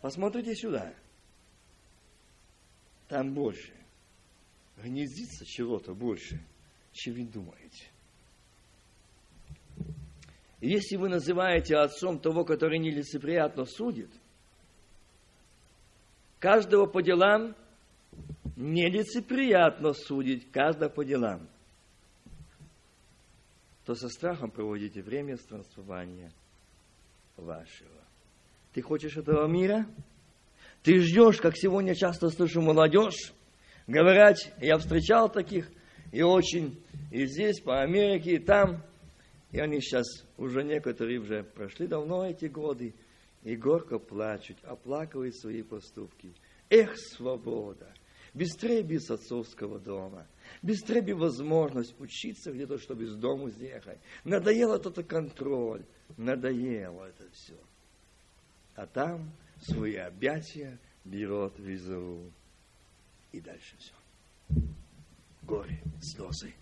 [0.00, 0.94] Посмотрите сюда.
[3.08, 3.72] Там больше.
[4.76, 6.40] Гнездится чего-то больше,
[6.92, 7.86] чем вы думаете.
[10.60, 14.10] если вы называете отцом того, который нелицеприятно судит,
[16.38, 17.54] каждого по делам
[18.56, 21.48] нелицеприятно судить каждого по делам,
[23.84, 26.32] то со страхом проводите время странствования
[27.36, 27.90] вашего.
[28.72, 29.86] Ты хочешь этого мира?
[30.82, 33.32] Ты ждешь, как сегодня часто слышу молодежь,
[33.86, 35.70] говорят, я встречал таких,
[36.12, 38.82] и очень, и здесь, по Америке, и там,
[39.50, 40.04] и они сейчас,
[40.36, 42.94] уже некоторые уже прошли давно эти годы,
[43.42, 46.32] и горько плачут, оплакивают свои поступки.
[46.70, 47.92] Эх, свобода!
[48.34, 50.26] Без без отцовского дома,
[50.60, 53.98] без треби возможность учиться где-то, чтобы из дома съехать.
[54.24, 55.84] Надоело этот контроль,
[56.16, 57.56] надоело это все.
[58.74, 59.32] А там
[59.62, 62.32] свои объятия берет визу.
[63.30, 63.94] И дальше все.
[65.42, 66.54] Горе, слезы.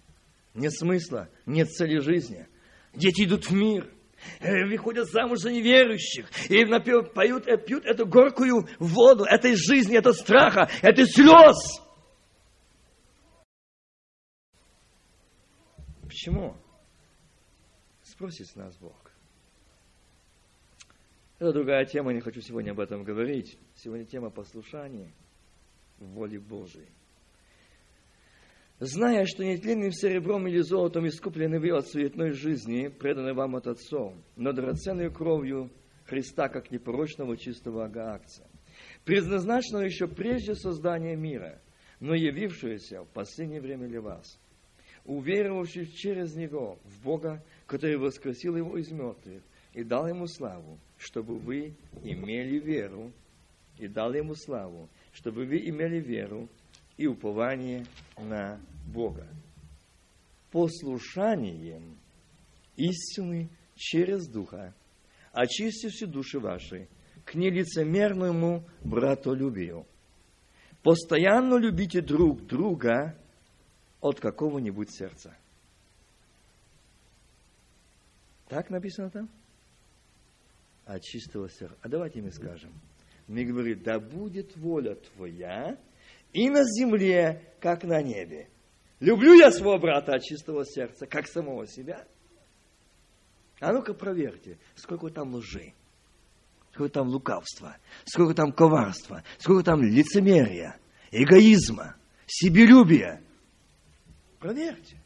[0.55, 2.47] Нет смысла, нет цели жизни.
[2.95, 3.91] Дети идут в мир–
[4.41, 10.13] выходят замуж за неверующих и напев, поют, э, пьют эту горькую воду этой жизни, этого
[10.13, 11.81] страха, этой слез.
[16.03, 16.57] Почему?
[18.03, 19.11] Спросит нас Бог.
[21.39, 23.59] Это другая тема, не хочу сегодня об этом говорить.
[23.75, 25.13] Сегодня тема послушания
[25.99, 26.89] в воле Божией
[28.83, 34.13] зная, что нетленным серебром или золотом искуплены вы от суетной жизни, преданной вам от отцов,
[34.37, 35.71] но драгоценной кровью
[36.05, 38.45] Христа, как непорочного чистого агакца,
[39.05, 41.61] предназначенного еще прежде создания мира,
[42.01, 44.37] но явившегося в последнее время для вас,
[45.05, 49.43] уверовавших через Него в Бога, который воскресил Его из мертвых
[49.75, 53.13] и дал Ему славу, чтобы вы имели веру,
[53.79, 56.49] и дал Ему славу, чтобы вы имели веру
[56.97, 57.87] и упование
[58.19, 59.27] на Бога.
[60.51, 61.99] Послушанием
[62.77, 64.75] истины через Духа,
[65.33, 66.89] очистивши души ваши
[67.25, 69.87] к нелицемерному братолюбию,
[70.83, 73.17] Постоянно любите друг друга
[74.01, 75.37] от какого-нибудь сердца.
[78.49, 79.31] Так написано там?
[80.85, 81.77] От чистого сердца.
[81.83, 82.73] А давайте мы скажем.
[83.29, 85.79] Мы говорим, да будет воля Твоя
[86.33, 88.49] и на земле, как на небе.
[89.03, 92.07] Люблю я своего брата от чистого сердца, как самого себя.
[93.59, 95.73] А ну-ка проверьте, сколько там лжи,
[96.71, 100.79] сколько там лукавства, сколько там коварства, сколько там лицемерия,
[101.11, 101.97] эгоизма,
[102.29, 103.21] себелюбия.
[104.39, 105.03] Проверьте.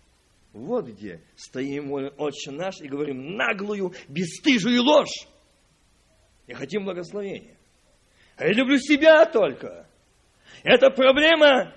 [0.53, 5.27] Вот где стоим Отче наш и говорим наглую, бесстыжую ложь.
[6.47, 7.57] И хотим благословения.
[8.37, 9.89] А я люблю себя только.
[10.65, 11.73] Это проблема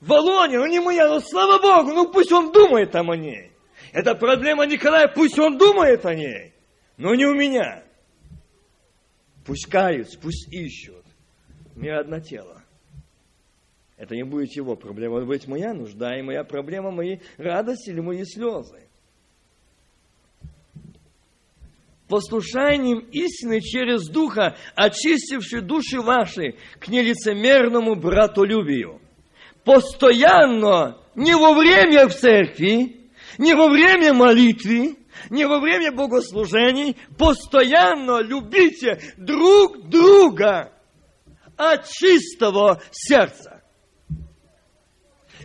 [0.00, 3.50] Волоне, ну не моя, ну слава Богу, ну пусть он думает там о ней.
[3.92, 6.52] Это проблема Николая, пусть он думает о ней,
[6.96, 7.82] но не у меня.
[9.44, 11.04] Пусть каются, пусть ищут.
[11.74, 12.62] Мне одно тело.
[13.96, 18.00] Это не будет его проблема, это будет моя нужда и моя проблема, мои радости или
[18.00, 18.82] мои слезы.
[22.08, 29.00] Послушанием истины через Духа, очистивший души ваши к нелицемерному братолюбию.
[29.68, 34.96] Постоянно, не во время в церкви, не во время молитвы,
[35.28, 40.72] не во время богослужений, постоянно любите друг друга
[41.58, 43.62] от чистого сердца.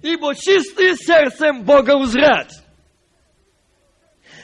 [0.01, 1.97] Ибо чистые сердцем Бога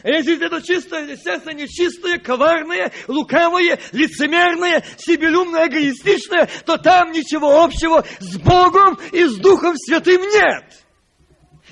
[0.03, 0.25] узрят.
[0.25, 8.37] Если это чистое сердце нечистое, коварное, лукавое, лицемерное, себелюмное, эгоистичное, то там ничего общего с
[8.37, 10.85] Богом и с Духом Святым нет.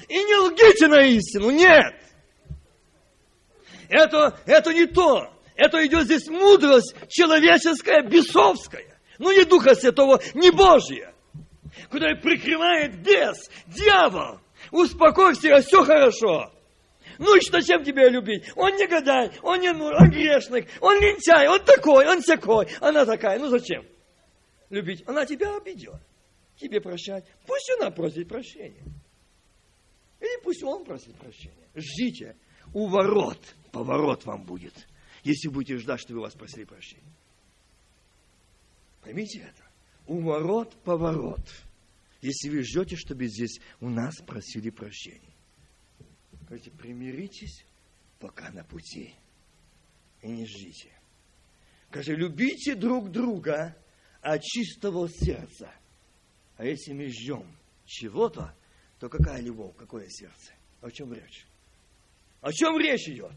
[0.07, 1.93] И не лгите на истину, нет.
[3.89, 5.33] Это, это не то.
[5.55, 8.99] Это идет здесь мудрость человеческая, бесовская.
[9.17, 11.13] Ну, не Духа Святого, не Божья
[11.89, 14.39] который прикрывает бес, дьявол.
[14.71, 16.51] Успокойся, все хорошо.
[17.17, 18.51] Ну и что, чем тебя любить?
[18.55, 23.05] Он не гадай, он не ну, он грешник, он лентяй, он такой, он такой, она
[23.05, 23.39] такая.
[23.39, 23.85] Ну зачем
[24.69, 25.03] любить?
[25.07, 26.01] Она тебя обидела.
[26.57, 27.25] Тебе прощать.
[27.45, 28.83] Пусть она просит прощения.
[30.19, 31.67] Или пусть он просит прощения.
[31.75, 32.35] Ждите.
[32.73, 33.39] У ворот
[33.71, 34.73] поворот вам будет,
[35.23, 37.13] если будете ждать, чтобы вас просили прощения.
[39.03, 39.63] Поймите это.
[40.07, 41.47] У ворот поворот
[42.21, 45.33] если вы ждете, чтобы здесь у нас просили прощения.
[46.47, 47.65] Говорите, примиритесь,
[48.19, 49.13] пока на пути.
[50.21, 50.91] И не ждите.
[51.89, 53.75] Скажи, любите друг друга
[54.21, 55.71] от чистого сердца.
[56.55, 57.45] А если мы ждем
[57.85, 58.55] чего-то,
[58.99, 60.53] то какая любовь, какое сердце?
[60.81, 61.45] О чем речь?
[62.41, 63.33] О чем речь идет?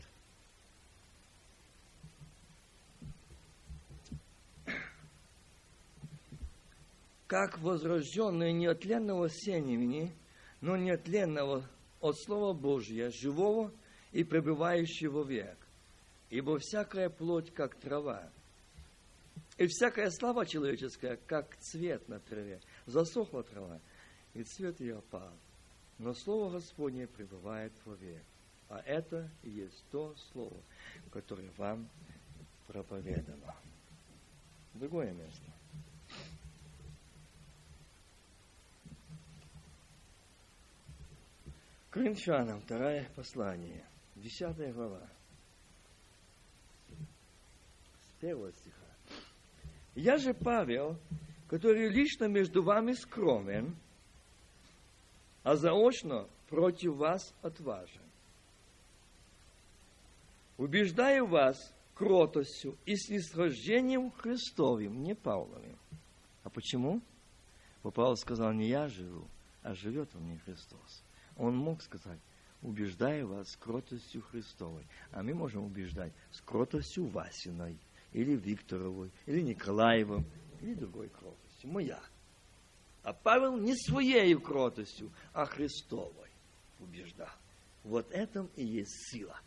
[7.31, 10.13] как возрожденные неотленного семени,
[10.61, 11.65] но неотленного
[12.01, 13.73] от Слова Божия, живого
[14.13, 15.57] и пребывающего век.
[16.31, 18.31] Ибо всякая плоть, как трава,
[19.61, 22.61] и всякая слава человеческая, как цвет на траве.
[22.87, 23.79] Засохла трава,
[24.33, 25.33] и цвет ее опал.
[25.99, 28.23] Но Слово Господне пребывает вовек.
[28.71, 30.57] А это и есть то Слово,
[31.13, 31.91] которое вам
[32.69, 33.55] проповедано.
[34.73, 35.60] Другое место.
[41.91, 43.85] Коринфянам, второе послание,
[44.15, 45.09] десятая глава,
[48.01, 48.87] с первого стиха.
[49.97, 50.97] Я же Павел,
[51.49, 53.77] который лично между вами скромен,
[55.43, 58.09] а заочно против вас отважен.
[60.59, 61.57] Убеждаю вас
[61.95, 65.77] кротостью и снисхождением Христовым, не Павловым.
[66.45, 67.01] А почему?
[67.83, 69.27] Бо Павел сказал, не я живу,
[69.63, 71.03] а живет во мне Христос.
[71.37, 72.21] Он мог сказать,
[72.63, 74.87] убеждаю вас кротостью Христовой.
[75.13, 77.79] А мы можем убеждать с кротостью Васиной,
[78.13, 80.25] или Викторовой, или Николаевым,
[80.61, 81.71] или другой кротостью.
[81.71, 82.01] Моя.
[83.03, 86.29] А Павел не своей кротостью, а Христовой
[86.79, 87.31] убеждал.
[87.85, 89.41] Вот этом и есть сила.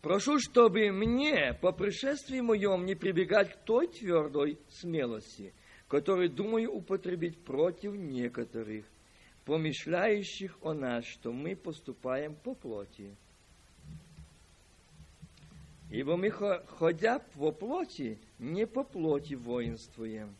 [0.00, 5.52] Прошу, чтобы мне по пришествии моем не прибегать к той твердой смелости–
[5.88, 8.84] который думаю употребить против некоторых,
[9.44, 13.14] помышляющих о нас, что мы поступаем по плоти.
[15.90, 20.34] Ибо мы, ходя по плоти, не по плоти воинствуем.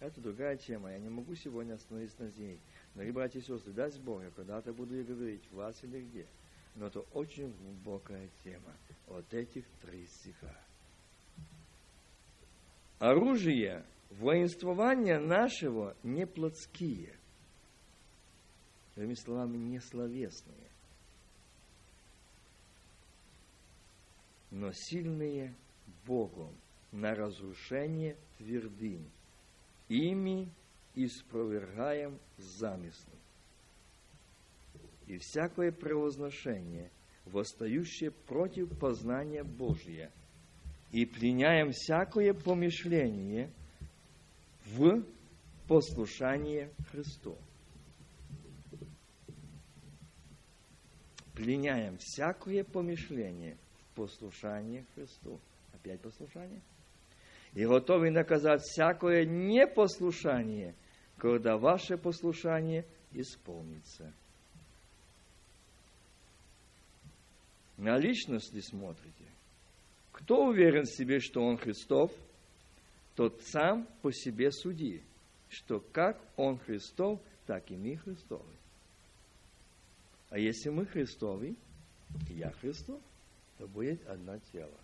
[0.00, 0.92] Это другая тема.
[0.92, 2.58] Я не могу сегодня остановиться на ней.
[2.94, 6.26] Но, братья и сестры, даст Бог, когда-то буду я говорить, вас или где.
[6.74, 8.72] Но это очень глубокая тема.
[9.06, 10.54] Вот этих три стиха.
[12.98, 17.14] оружие воинствования нашего не плотские,
[18.94, 20.70] другими словами, не словесные,
[24.50, 25.54] но сильные
[26.06, 26.54] Богом
[26.92, 29.10] на разрушение твердынь.
[29.88, 30.48] Ими
[30.94, 33.12] испровергаем замыслы.
[35.06, 36.90] И всякое превозношение,
[37.26, 40.10] восстающее против познания Божия,
[40.92, 43.50] и пленяем всякое помышление
[44.64, 45.04] в
[45.66, 47.36] послушание Христу.
[51.34, 53.56] Пленяем всякое помышление
[53.90, 55.40] в послушание Христу.
[55.72, 56.60] Опять послушание–
[57.54, 60.74] и готовы наказать всякое непослушание,
[61.16, 64.12] когда ваше послушание исполнится.
[67.76, 69.24] На личности смотрите.
[70.12, 72.12] Кто уверен в себе, что он Христов,
[73.14, 75.02] тот сам по себе суди,
[75.48, 78.52] что как он Христов, так и мы Христовы.
[80.30, 81.54] А если мы Христовы,
[82.28, 83.00] и я Христов,
[83.58, 84.78] то будет одно тело.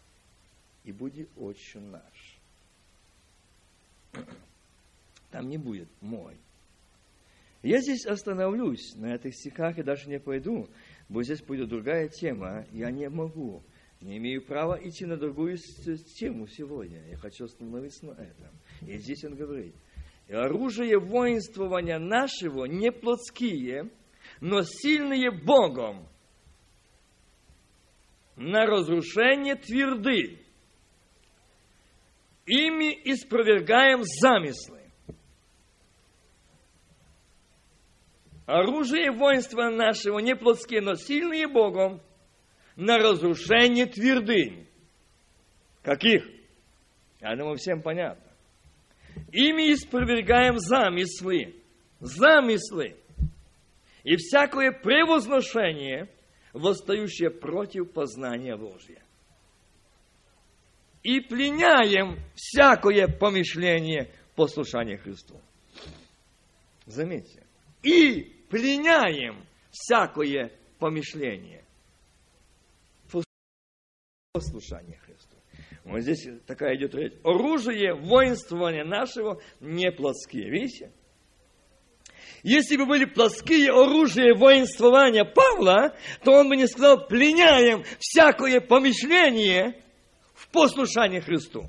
[0.84, 2.38] И будет отче наш.
[5.30, 6.36] Там не будет мой.
[7.62, 10.68] Я здесь остановлюсь на этих стихах и даже не пойду,
[11.08, 12.64] бо здесь будет другая тема.
[12.72, 13.62] Я не могу,
[14.00, 15.56] не имею права идти на другую
[16.18, 17.06] тему сегодня.
[17.08, 18.50] Я хочу остановиться на этом.
[18.86, 19.74] И здесь он говорит,
[20.26, 23.90] и оружие воинствования нашего не плотские,
[24.40, 26.08] но сильные Богом
[28.36, 30.38] на разрушение тверды
[32.46, 34.80] ими испровергаем замыслы.
[38.46, 42.00] Оружие воинства нашего не плотские, но сильные Богом
[42.80, 44.66] на разрушение твердынь.
[45.82, 46.26] Каких?
[47.20, 48.24] Я думаю, всем понятно.
[49.32, 51.54] Ими испровергаем замыслы.
[52.00, 52.96] Замыслы.
[54.02, 56.08] И всякое превозношение,
[56.54, 59.02] восстающее против познания Божия
[61.02, 65.40] и пленяем всякое помышление послушания Христу.
[66.84, 67.42] Заметьте.
[67.82, 71.64] И пленяем всякое помышление
[74.32, 75.36] послушания Христу.
[75.84, 77.14] Вот здесь такая идет речь.
[77.24, 80.48] Оружие воинствования нашего не плотские.
[80.50, 80.92] Видите?
[82.44, 89.82] Если бы были плоские оружия воинствования Павла, то он бы не сказал, пленяем всякое помышление
[90.34, 91.68] в послушании Христу.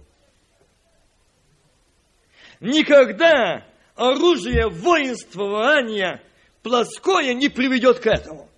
[2.60, 6.22] Никогда оружие воинствования
[6.62, 8.50] плоское не приведет к этому.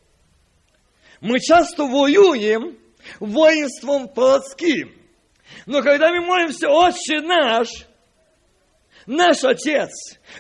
[1.22, 2.83] Мы часто воюем
[3.20, 4.94] воинством плотским.
[5.66, 7.68] Но когда мы молимся, Отче наш,
[9.06, 9.92] наш Отец,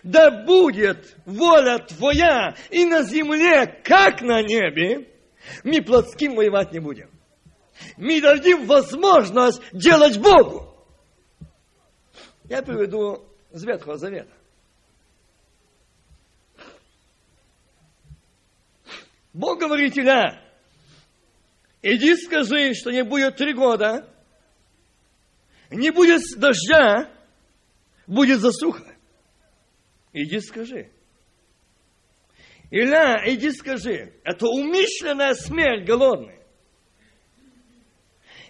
[0.04, 5.10] да будет воля Твоя и на земле, как на небе,
[5.64, 7.14] мы плотским воевать не будем
[7.98, 10.74] мы дадим возможность делать Богу.
[12.46, 14.32] Я приведу с Ветхого Завета.
[19.34, 20.43] Бог говорит Иля,
[21.84, 24.10] иди скажи, что не будет три года,
[25.70, 27.12] не будет дождя,
[28.08, 28.96] будет засуха.
[30.14, 30.90] Иди скажи.
[32.72, 36.40] Иля, иди скажи, это умышленная смерть голодная.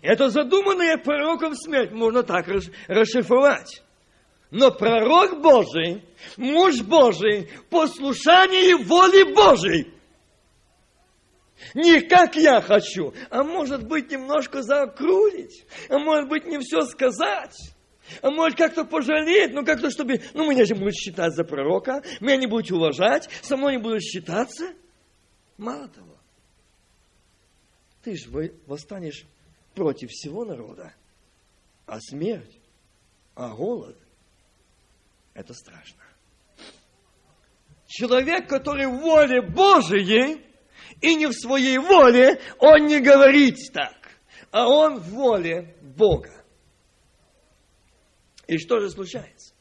[0.02, 2.48] Это задуманная пророком смерть можно так
[2.88, 3.82] расшифровать.
[4.52, 6.04] Но пророк Божий,
[6.38, 9.94] муж Божий, послушание воли Божьей.
[11.74, 17.56] Не как я хочу, а может быть немножко заокрулить, а может быть не все сказать.
[18.22, 22.38] А может как-то пожалеть, ну как-то чтобы, ну меня же будут считать за пророка, меня
[22.38, 24.74] не будут уважать, со мной не будут считаться.
[25.58, 26.18] Мало того,
[28.04, 28.30] ты же
[28.68, 29.26] восстанешь
[29.74, 30.94] против всего народа.
[31.86, 32.60] А смерть,
[33.36, 33.98] а голод–
[35.34, 36.02] это страшно.
[37.88, 40.42] Человек, который в воле Божией
[41.04, 43.98] и не в своей воле, он не говорит так,
[44.52, 46.32] а он в воле Бога.
[48.48, 49.54] И что же случается?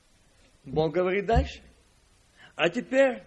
[0.65, 1.61] Бог говорит дальше.
[2.55, 3.25] А теперь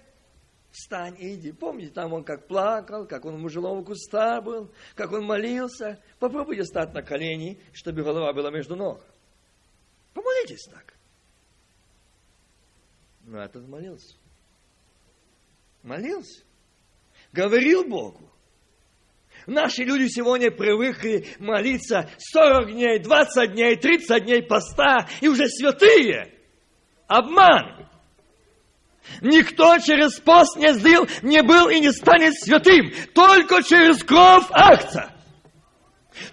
[0.72, 1.52] встань и иди.
[1.52, 6.02] Помните, там он как плакал, как он у мужелого куста был, как он молился.
[6.20, 9.04] Попробуйте стать на колени, чтобы голова была между ног.
[10.14, 10.94] Помолитесь так.
[13.24, 14.16] Но этот молился.
[15.84, 16.45] Молился.
[17.36, 18.32] Говорил Богу.
[19.46, 26.34] Наши люди сегодня привыкли молиться 40 дней, 20 дней, 30 дней поста, и уже святые.
[27.08, 27.90] Обман.
[29.22, 32.92] Никто через пост не сделал, не был и не станет святым.
[33.14, 35.14] Только через кровь акция.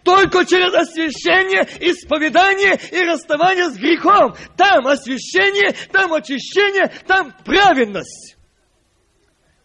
[0.05, 4.36] Только через освящение, исповедание и расставание с грехом.
[4.57, 8.36] Там освящение, там очищение, там праведность.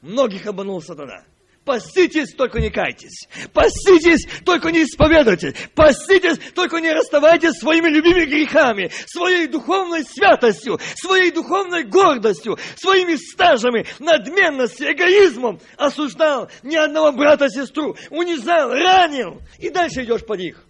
[0.07, 1.25] Многих обманул сатана.
[1.65, 3.27] Поститесь, только не кайтесь.
[3.51, 5.53] Поститесь, только не исповедуйте.
[5.75, 13.85] Поститесь, только не расставайтесь своими любимыми грехами, своей духовной святостью, своей духовной гордостью, своими стажами,
[13.99, 15.59] надменностью, эгоизмом.
[15.75, 19.41] Осуждал ни одного брата-сестру, унижал, ранил.
[19.59, 20.63] И дальше идешь по них.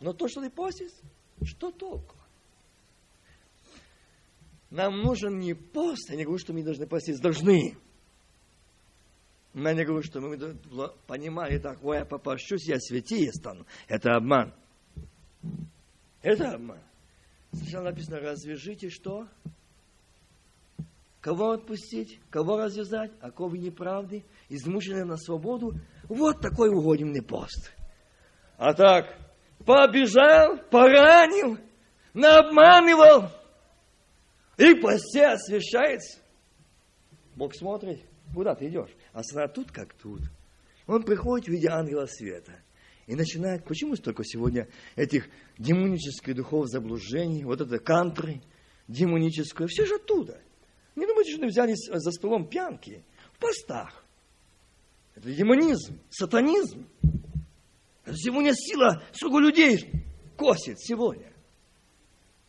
[0.00, 0.92] Но то, что ты постишь,
[1.46, 2.16] что толку?
[4.68, 7.78] Нам нужен не пост, я не говорю, что мы должны поститься, должны.
[9.54, 10.36] Я не говорю, что мы
[11.06, 13.64] понимали так, ой, я попощусь, я святее стану.
[13.86, 14.52] Это обман.
[16.22, 16.80] Это обман.
[17.52, 19.28] Сначала написано, развяжите что?
[21.20, 22.20] Кого отпустить?
[22.30, 23.12] Кого развязать?
[23.20, 24.24] А кого неправды?
[24.48, 25.74] Измученные на свободу?
[26.08, 27.72] Вот такой угодимный пост.
[28.58, 29.16] А так,
[29.64, 31.58] побежал, поранил,
[32.12, 33.30] наобманывал.
[34.58, 36.20] И посте освящается.
[37.36, 38.04] Бог смотрит.
[38.34, 38.90] Куда ты идешь?
[39.14, 40.20] А сатана тут как тут.
[40.86, 42.52] Он приходит в виде ангела света.
[43.06, 48.42] И начинает, почему столько сегодня этих демонических духов заблуждений, вот это кантры,
[48.88, 50.40] демоническое, все же оттуда.
[50.96, 53.04] Не думайте, что взяли за столом пьянки,
[53.34, 54.04] в постах.
[55.14, 56.86] Это демонизм, сатанизм.
[58.04, 60.04] Это сегодня сила, сколько людей
[60.36, 61.32] косит сегодня.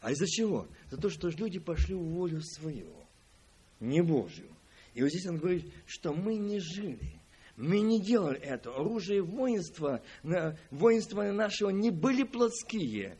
[0.01, 0.67] А из-за чего?
[0.89, 2.91] За то, что люди пошли в волю свою,
[3.79, 4.54] не Божью.
[4.95, 7.19] И вот здесь он говорит, что мы не жили,
[7.57, 8.73] мы не делали это.
[8.73, 10.01] Оружие воинства,
[10.71, 13.17] воинства нашего не были плотские,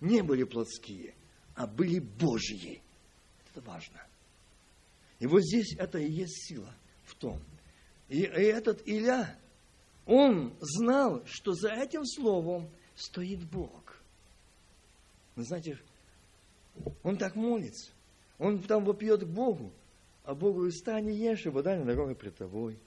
[0.00, 1.14] не были плотские,
[1.56, 2.80] а были Божьи.
[3.50, 4.00] Это важно.
[5.18, 6.72] И вот здесь это и есть сила
[7.04, 7.42] в том.
[8.08, 9.36] И, и этот Иля,
[10.06, 14.00] он знал, что за этим словом стоит Бог.
[15.34, 15.76] Вы знаете,
[17.02, 17.90] он так молится.
[18.38, 19.72] Он там вопьет к Богу.
[20.30, 22.78] А Бог говорит, встань и ешь, и вода на дороге пред тобой.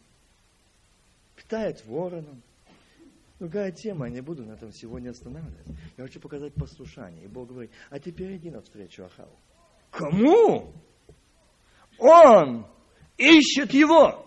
[1.35, 2.41] Питает вороном.
[3.37, 5.75] Другая тема, я не буду на этом сегодня останавливаться.
[5.97, 7.25] Я хочу показать послушание.
[7.25, 9.37] И Бог говорит, а теперь иди навстречу Ахаву.
[9.91, 10.71] Кому?
[11.99, 12.65] Он
[13.17, 14.25] ищет его.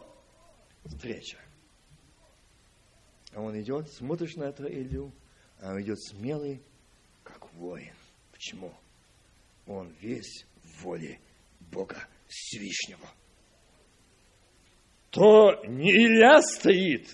[0.85, 1.39] Встреча.
[3.33, 5.11] А он идет, смотришь на этого Илью,
[5.63, 6.61] а он идет смелый,
[7.23, 7.95] как воин.
[8.31, 8.75] Почему?
[9.67, 11.19] Он весь в воле
[11.73, 12.07] Бога.
[12.29, 13.09] Всевышнего.
[15.11, 17.09] То не Илья стоит,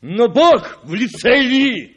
[0.00, 1.96] но Бог в лице Ильи.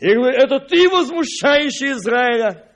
[0.00, 2.70] И говорит, это ты возмущающий Израиля.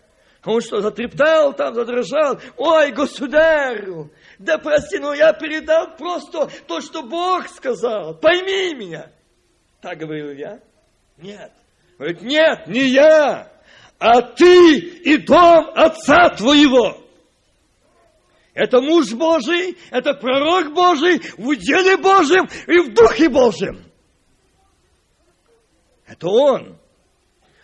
[0.44, 2.40] Он что, затрептал там, задрожал?
[2.56, 8.18] Ой, государю, да прости, но я передал просто то, что Бог сказал.
[8.18, 9.11] Пойми меня.
[9.80, 10.61] Так говорил я?
[11.18, 11.52] Нет.
[11.98, 13.52] Говорит, нет, не я,
[13.98, 16.96] а ты и дом отца твоего.
[18.59, 23.84] Это муж Божий, это пророк Божий в уделе Божьем и в Духе Божьем.
[26.09, 26.76] Это он.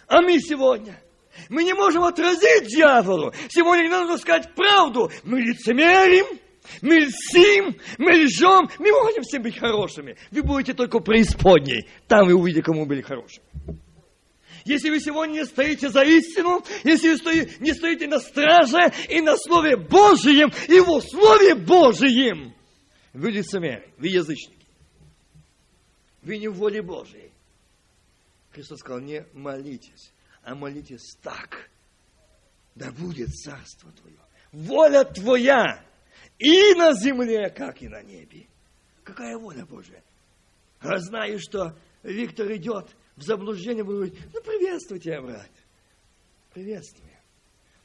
[0.07, 1.03] А мы сегодня,
[1.49, 3.33] мы не можем отразить дьяволу.
[3.49, 5.11] Сегодня нужно сказать правду.
[5.25, 6.39] Мы лицемерим,
[6.81, 8.71] мы льстим, мы лжем.
[8.79, 10.17] Мы можем все быть хорошими.
[10.31, 11.89] Вы будете только преисподней.
[12.07, 13.45] Там вы увидите, кому были хорошими
[14.65, 19.37] если вы сегодня не стоите за истину, если вы не стоите на страже и на
[19.37, 22.55] Слове Божьем, и в Слове Божьем,
[23.13, 24.67] вы лицемеры, вы язычники.
[26.23, 27.31] Вы не в воле Божьей.
[28.51, 30.13] Христос сказал, не молитесь,
[30.43, 31.71] а молитесь так.
[32.75, 34.17] Да будет царство Твое.
[34.53, 35.85] Воля Твоя
[36.39, 38.47] и на земле, как и на небе.
[39.03, 40.03] Какая воля Божья?
[40.83, 45.51] Я знаю, что Виктор идет в заблуждение, буду говорить, ну, приветствую тебя, брат.
[46.53, 47.11] Приветствую.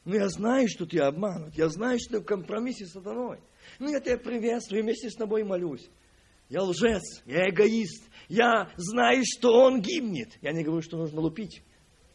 [0.05, 1.55] Ну, я знаю, что ты обманут.
[1.55, 3.39] Я знаю, что ты в компромиссе с сатаной.
[3.79, 5.87] Ну, я тебя приветствую, вместе с тобой молюсь.
[6.49, 8.09] Я лжец, я эгоист.
[8.27, 10.37] Я знаю, что он гибнет.
[10.41, 11.61] Я не говорю, что нужно лупить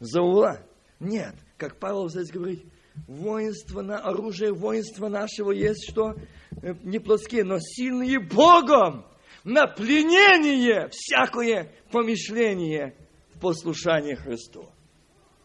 [0.01, 0.61] за угла.
[0.99, 2.65] Нет, как Павел здесь говорит,
[3.07, 6.15] воинство на оружие воинства нашего есть что?
[6.63, 9.07] Э, не плоские, но сильные Богом
[9.45, 12.97] на пленение всякое помышление
[13.41, 14.69] послушание Христу.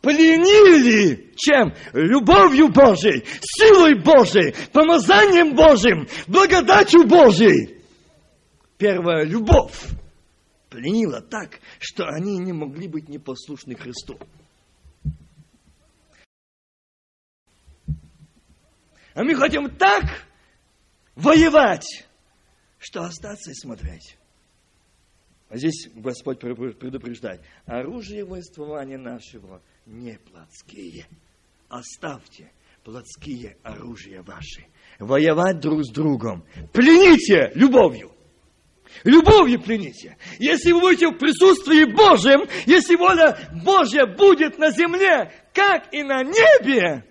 [0.02, 1.74] Пленили чем?
[1.94, 7.82] Любовью Божией, силой Божией, помазанием Божьим, благодатью Божией.
[8.78, 9.88] Первая– любовь.
[10.70, 14.18] пленила так, что они не могли быть непослушны Христу.
[19.14, 20.04] А мы хотим так
[21.16, 22.06] воевать,
[22.78, 24.19] что остаться и смотреть.
[25.50, 27.42] А здесь Господь предупреждает.
[27.66, 31.08] Оружие воинствования нашего не плотские.
[31.68, 32.52] Оставьте
[32.84, 34.68] плотские оружия ваши.
[35.00, 36.46] Воевать друг с другом.
[36.72, 38.12] Плените любовью.
[39.04, 40.18] Любовью плените.
[40.40, 46.24] Если вы будете в присутствии Божьем, если воля Божья будет на земле, как и на
[46.24, 47.06] небе,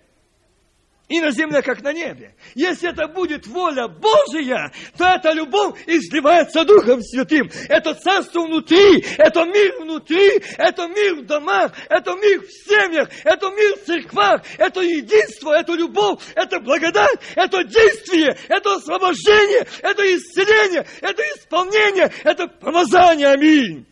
[1.09, 2.35] и на земле, как на небе.
[2.55, 7.51] Если это будет воля Божия, то эта любовь изливается Духом Святым.
[7.69, 13.49] Это царство внутри, это мир внутри, это мир в домах, это мир в семьях, это
[13.51, 20.87] мир в церквах, это единство, это любовь, это благодать, это действие, это освобождение, это исцеление,
[21.01, 23.29] это исполнение, это помазание.
[23.29, 23.87] Аминь.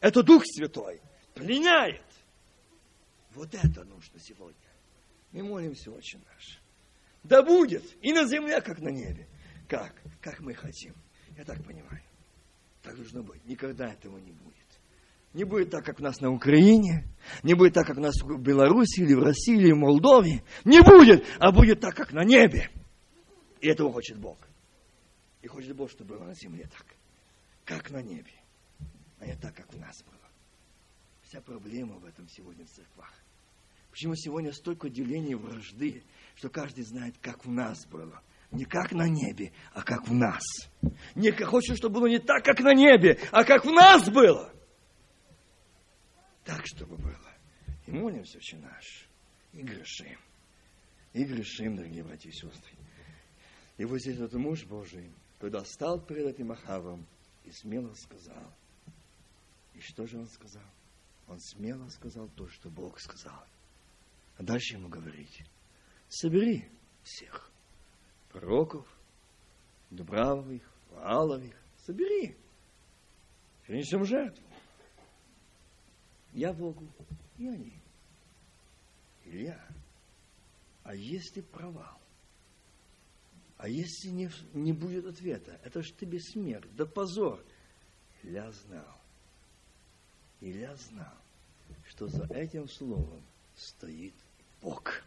[0.00, 1.00] Это Дух Святой
[1.34, 2.02] пленяет.
[3.34, 4.57] Вот это нужно сегодня.
[5.32, 6.60] Мы молимся очень наш.
[7.22, 9.26] Да будет и на земле, как на небе.
[9.68, 9.94] Как?
[10.20, 10.94] Как мы хотим.
[11.36, 12.02] Я так понимаю.
[12.82, 13.44] Так должно быть.
[13.44, 14.54] Никогда этого не будет.
[15.34, 17.04] Не будет так, как у нас на Украине,
[17.42, 20.42] не будет так, как у нас в Беларуси, или в России, или в Молдове.
[20.64, 22.70] Не будет, а будет так, как на небе.
[23.60, 24.38] И этого хочет Бог.
[25.42, 26.86] И хочет Бог, чтобы было на земле так,
[27.64, 28.32] как на небе,
[29.20, 30.16] а не так, как у нас было.
[31.22, 33.12] Вся проблема в этом сегодня в церквах.
[33.98, 36.04] Почему сегодня столько делений вражды,
[36.36, 38.22] что каждый знает, как в нас было.
[38.52, 40.40] Не как на небе, а как в нас.
[41.16, 44.54] Не хочет, чтобы было не так, как на небе, а как в нас было.
[46.44, 47.34] Так, чтобы было.
[47.88, 49.08] И молимся, очень наш.
[49.52, 50.20] И грешим.
[51.12, 52.76] И грешим, дорогие братья и сестры.
[53.78, 55.10] И вот здесь этот муж Божий,
[55.40, 57.04] когда стал перед этим Ахавом
[57.42, 58.54] и смело сказал.
[59.74, 60.70] И что же он сказал?
[61.26, 63.44] Он смело сказал то, что Бог сказал.
[64.38, 65.44] А дальше ему говорить,
[66.08, 66.64] собери
[67.02, 67.50] всех
[68.30, 68.86] пророков,
[69.90, 72.36] Дубравовых, Вааловых, собери,
[73.66, 74.44] принесем жертву.
[76.32, 76.86] Я Богу,
[77.36, 77.80] и они.
[79.24, 79.66] Илья,
[80.84, 81.98] а если провал?
[83.56, 85.58] А если не, не будет ответа?
[85.64, 87.44] Это ж тебе смерть, да позор.
[88.22, 89.00] Илья знал.
[90.40, 91.14] Илья знал,
[91.88, 93.22] что за этим словом
[93.56, 94.14] стоит
[94.62, 95.02] Бог.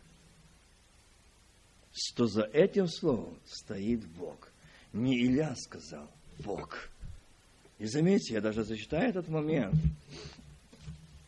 [1.94, 4.50] Что за этим словом стоит Бог.
[4.94, 6.10] Не Илья сказал,
[6.40, 6.90] Бог.
[7.80, 9.76] И заметьте, я даже зачитаю этот момент,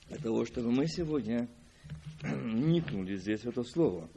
[0.07, 1.47] для того, чтобы мы сегодня
[2.21, 4.07] никнули здесь в это слово.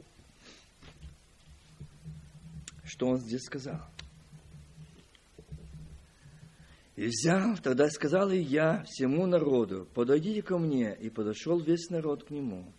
[2.83, 3.81] Что он здесь сказал?
[6.95, 12.23] И взял, тогда сказал и я всему народу, подойдите ко мне, и подошел весь народ
[12.23, 12.71] к нему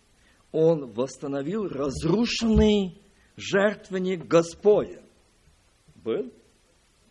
[0.51, 3.01] он восстановил разрушенный
[3.35, 5.05] жертвенник Господень.
[5.95, 6.31] Был?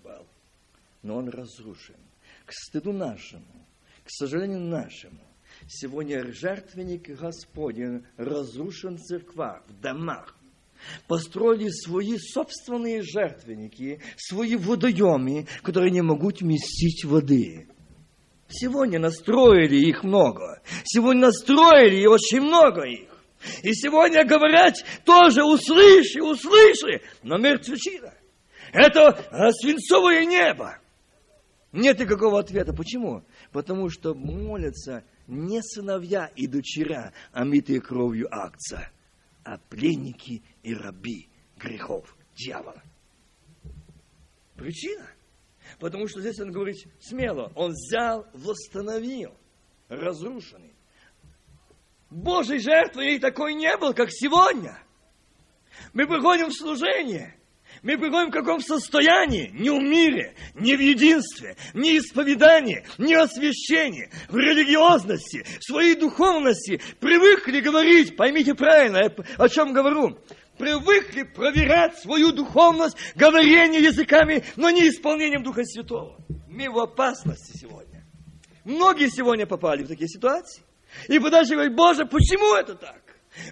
[0.02, 0.27] Был.
[1.02, 1.97] Но он разрушен.
[2.44, 3.66] К стыду нашему,
[4.05, 5.20] к сожалению нашему,
[5.69, 10.35] сегодня жертвенник Господень разрушен в церквах, в домах.
[11.09, 17.69] Построили свои собственные жертвенники, свои водоемы, которые не могут вместить воды.
[18.48, 20.62] Сегодня настроили их много.
[20.85, 23.17] Сегодня настроили очень много их.
[23.62, 28.14] И сегодня говорят тоже услыши, услыши, но мертвечина.
[28.72, 30.78] Это свинцовое небо.
[31.72, 32.72] Нет никакого ответа.
[32.72, 33.24] Почему?
[33.52, 38.90] Потому что молятся не сыновья и дочеря, омитые кровью акция,
[39.44, 42.82] а пленники и раби грехов дьявола.
[44.56, 45.06] Причина?
[45.78, 49.34] Потому что здесь он говорит смело, он взял, восстановил
[49.88, 50.74] разрушенный.
[52.10, 54.78] Божьей жертвы такой не был, как сегодня.
[55.93, 57.35] Мы приходим в служение.
[57.82, 59.51] Мы приходим в каком состоянии?
[59.52, 65.64] Не в мире, не в единстве, не в исповедании, не в освящении, в религиозности, в
[65.64, 66.80] своей духовности.
[66.98, 70.18] Привыкли говорить, поймите правильно, о чем говорю.
[70.56, 76.18] Привыкли проверять свою духовность говорением языками, но не исполнением Духа Святого.
[76.48, 78.05] Мы в опасности сегодня.
[78.64, 80.64] Многие сегодня попали в такие ситуации.
[81.09, 83.01] И вы даже говорите, Боже, почему это так?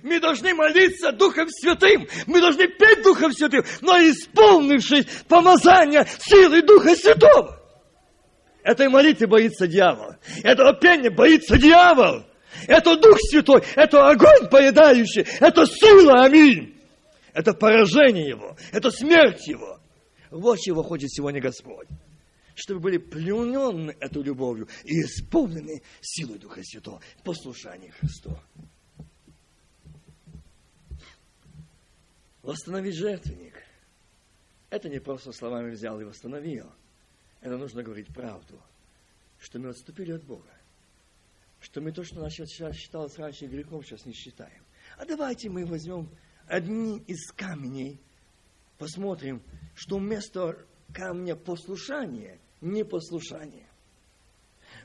[0.02, 2.08] Мы должны молиться Духом Святым.
[2.26, 7.60] Мы должны петь Духом Святым, но исполнившись помазания силы Духа Святого.
[8.62, 10.16] Этой молитвы боится дьявол.
[10.42, 12.24] Этого пения боится дьявол.
[12.66, 16.74] Это Дух Святой, это огонь поедающий, это сила, аминь.
[17.32, 19.78] Это поражение Его, это смерть Его.
[20.30, 21.86] Вот чего хочет сегодня Господь.
[22.56, 28.36] Чтобы были пленены эту любовью и исполнены силой Духа Святого, послушание Христу.
[32.42, 33.62] Восстановить жертвенник.
[34.70, 36.72] Это не просто словами взял и восстановил.
[37.42, 38.60] Это нужно говорить правду,
[39.38, 40.50] что мы отступили от Бога.
[41.60, 44.64] Что мы то, что нас считалось раньше грехом, сейчас не считаем.
[44.96, 46.08] А давайте мы возьмем
[46.46, 48.00] одни из камней,
[48.78, 49.42] посмотрим,
[49.74, 50.64] что вместо
[50.94, 53.66] камня послушания– непослушание.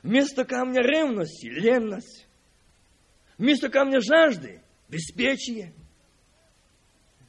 [0.02, 2.26] Вместо камня ревности– ленность.
[3.38, 5.72] Вместо камня жажды– беспечие.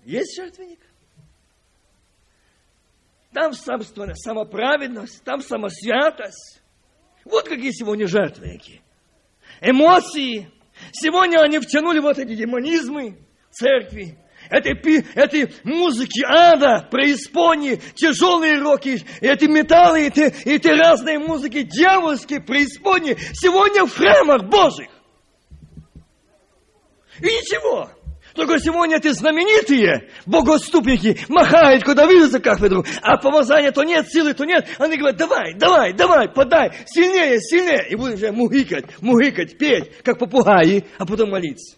[0.06, 0.80] Есть жертвенник?
[3.32, 6.62] Там самоправедность, там самосвятость.
[7.26, 8.82] Вот какие сегодня жертвенники.
[9.62, 10.52] Эмоции.
[10.92, 13.18] Сегодня они втянули вот эти демонизмы
[13.52, 14.18] церкви
[14.54, 23.18] этой, этой музыки ада, преисподней, тяжелые роки, эти металлы, эти, эти разные музыки, дьявольские, преисподней,
[23.34, 24.90] сегодня в храмах Божьих.
[27.20, 27.90] И ничего.
[28.36, 34.34] Только сегодня эти знаменитые богоступники махают, куда видят за кафедру, а помазания то нет, силы
[34.34, 34.68] то нет.
[34.80, 37.88] Они говорят, давай, давай, давай, подай, сильнее, сильнее.
[37.90, 41.78] И будем уже мугикать, мугикать, петь, как попугаи, а потом молиться.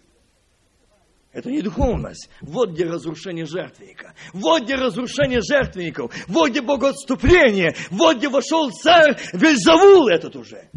[1.36, 2.30] Это не духовность.
[2.40, 4.14] Вот где разрушение жертвенника.
[4.32, 6.10] Вот где разрушение жертвенников.
[6.28, 7.76] Вот где богоотступление.
[7.90, 10.70] Вот где вошел царь Вельзавул этот уже.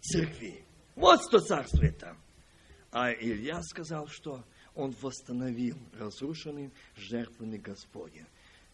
[0.00, 0.64] Церкви.
[0.96, 2.16] Вот что царствует там.
[2.92, 4.42] А Илья сказал, что
[4.74, 8.24] он восстановил разрушенный жертвенник Господень.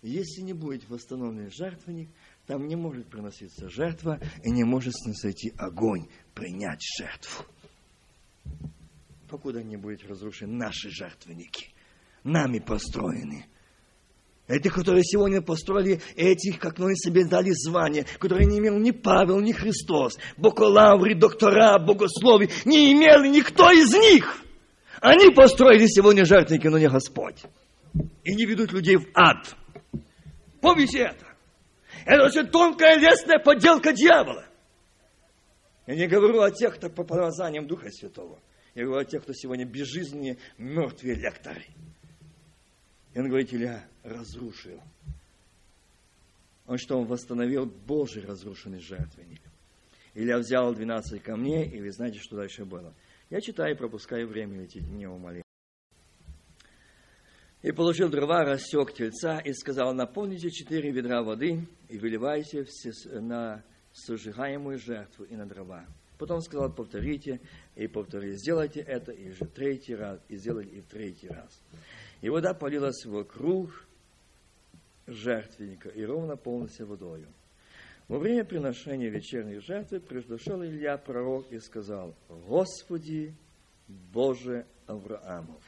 [0.02, 2.08] Если не будет восстановлен жертвенник,
[2.46, 7.44] там не может приноситься жертва и не может сносить огонь, принять жертву
[9.30, 11.68] покуда не будет разрушены наши жертвенники,
[12.24, 13.46] нами построены.
[14.48, 19.38] Этих, которые сегодня построили, этих, как мы себе дали звание, которые не имел ни Павел,
[19.40, 24.42] ни Христос, бакалавры, доктора, богослови, не имел никто из них.
[25.00, 27.44] Они построили сегодня жертвенники, но не Господь.
[28.24, 29.54] И не ведут людей в ад.
[30.60, 31.26] Помните это?
[32.04, 34.44] Это очень тонкая лесная подделка дьявола.
[35.86, 38.40] Я не говорю о тех, кто по помазаниям Духа Святого.
[38.74, 41.64] Я говорю о тех, кто сегодня безжизненные, мертвые лекторы.
[43.14, 44.80] И он говорит, Илья разрушил.
[46.66, 49.40] Он что, он восстановил Божий разрушенный жертвенник.
[50.14, 52.94] Илья взял 12 камней, и вы знаете, что дальше было.
[53.28, 55.44] Я читаю, пропускаю время, эти не умоления.
[57.62, 63.62] И положил дрова, рассек тельца и сказал, наполните четыре ведра воды и выливайте все на
[63.92, 65.84] сожигаемую жертву и на дрова.
[66.18, 67.40] Потом сказал, повторите
[67.80, 68.36] и повторите.
[68.36, 71.62] Сделайте это и же третий раз, и сделали и в третий раз.
[72.20, 73.86] И вода полилась вокруг
[75.06, 77.26] жертвенника и ровно полностью водою.
[78.06, 83.34] Во время приношения вечерней жертвы пришел Илья пророк и сказал, Господи,
[84.12, 85.62] Боже Авраамов,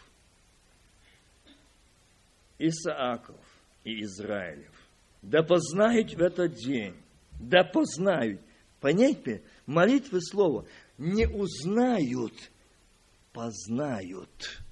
[2.58, 3.40] Исааков
[3.84, 4.74] и Израилев,
[5.22, 6.94] да познают в этот день,
[7.40, 8.42] да познают,
[8.80, 10.66] понять молитвы слова
[11.02, 12.32] не узнают,
[13.32, 14.62] познают.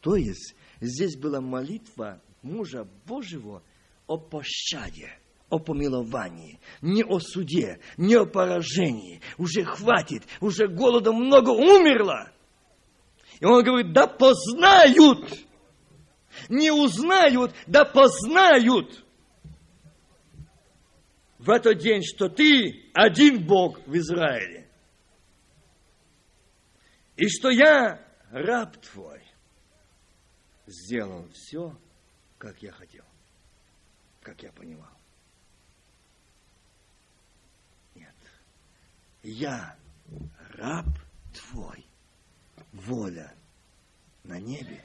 [0.00, 3.62] То есть здесь была молитва мужа Божьего
[4.06, 5.16] о пощаде,
[5.48, 9.22] о помиловании, не о суде, не о поражении.
[9.38, 12.32] Уже хватит, уже голода много умерло.
[13.38, 15.32] И он говорит, да познают,
[16.48, 19.04] не узнают, да познают
[21.38, 24.63] в этот день, что ты один Бог в Израиле.
[27.16, 29.22] И что я, раб твой,
[30.66, 31.78] сделал все,
[32.38, 33.04] как я хотел,
[34.20, 34.90] как я понимал.
[37.94, 38.14] Нет.
[39.22, 39.78] Я,
[40.54, 40.86] раб
[41.32, 41.86] твой,
[42.72, 43.32] воля
[44.24, 44.84] на небе,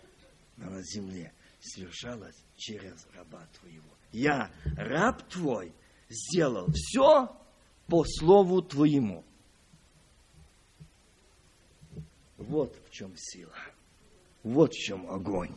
[0.58, 3.90] но на земле совершалась через раба твоего.
[4.12, 5.74] Я, раб твой,
[6.10, 7.36] сделал все
[7.88, 9.26] по слову твоему.
[12.40, 13.54] Вот в чем сила.
[14.44, 15.56] Вот в чем огонь.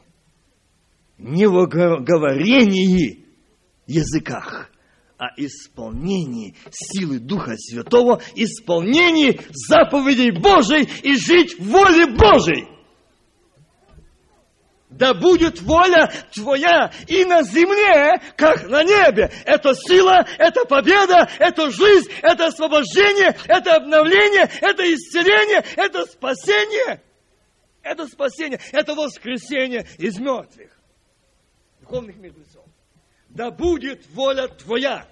[1.16, 3.24] Не в говорении
[3.86, 4.68] языках,
[5.16, 12.71] а исполнении силы Духа Святого, исполнении заповедей Божьей и жить в воле Божьей
[14.92, 19.30] да будет воля Твоя и на земле, как на небе.
[19.44, 27.02] Это сила, это победа, это жизнь, это освобождение, это обновление, это исцеление, это спасение.
[27.82, 30.70] Это спасение, это воскресение из мертвых.
[31.80, 32.64] Духовных мертвецов.
[33.28, 35.08] Да будет воля Твоя.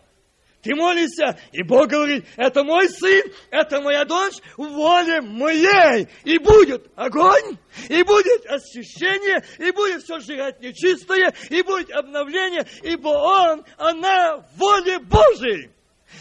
[0.63, 6.07] Ты молишься, и Бог говорит, это мой сын, это моя дочь, воле моей.
[6.25, 7.57] И будет огонь,
[7.89, 14.99] и будет освящение, и будет все сжигать нечистое, и будет обновление, ибо он, она воле
[14.99, 15.71] Божией.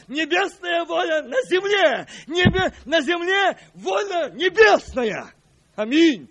[0.07, 5.33] Небесная воля на земле, небе, на земле воля небесная.
[5.75, 6.29] Аминь.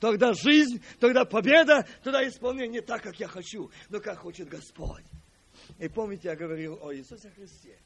[0.00, 5.04] Тогда жизнь, тогда победа, тогда исполнение не так, как я хочу, но как хочет Господь.
[5.80, 7.78] И помните, я говорил о Иисусе Христе.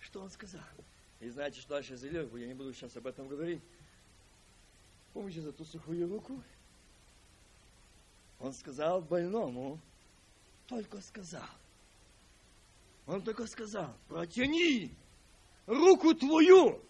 [0.00, 0.64] Что Он сказал?
[1.20, 3.62] И знаете, что дальше Зелёгу, я не буду сейчас об этом говорить.
[5.12, 6.42] Помните за ту сухую руку?
[8.40, 9.78] Он сказал больному,
[10.68, 11.48] только сказал.
[13.06, 14.90] Он только сказал, протяни
[15.66, 16.82] руку твою.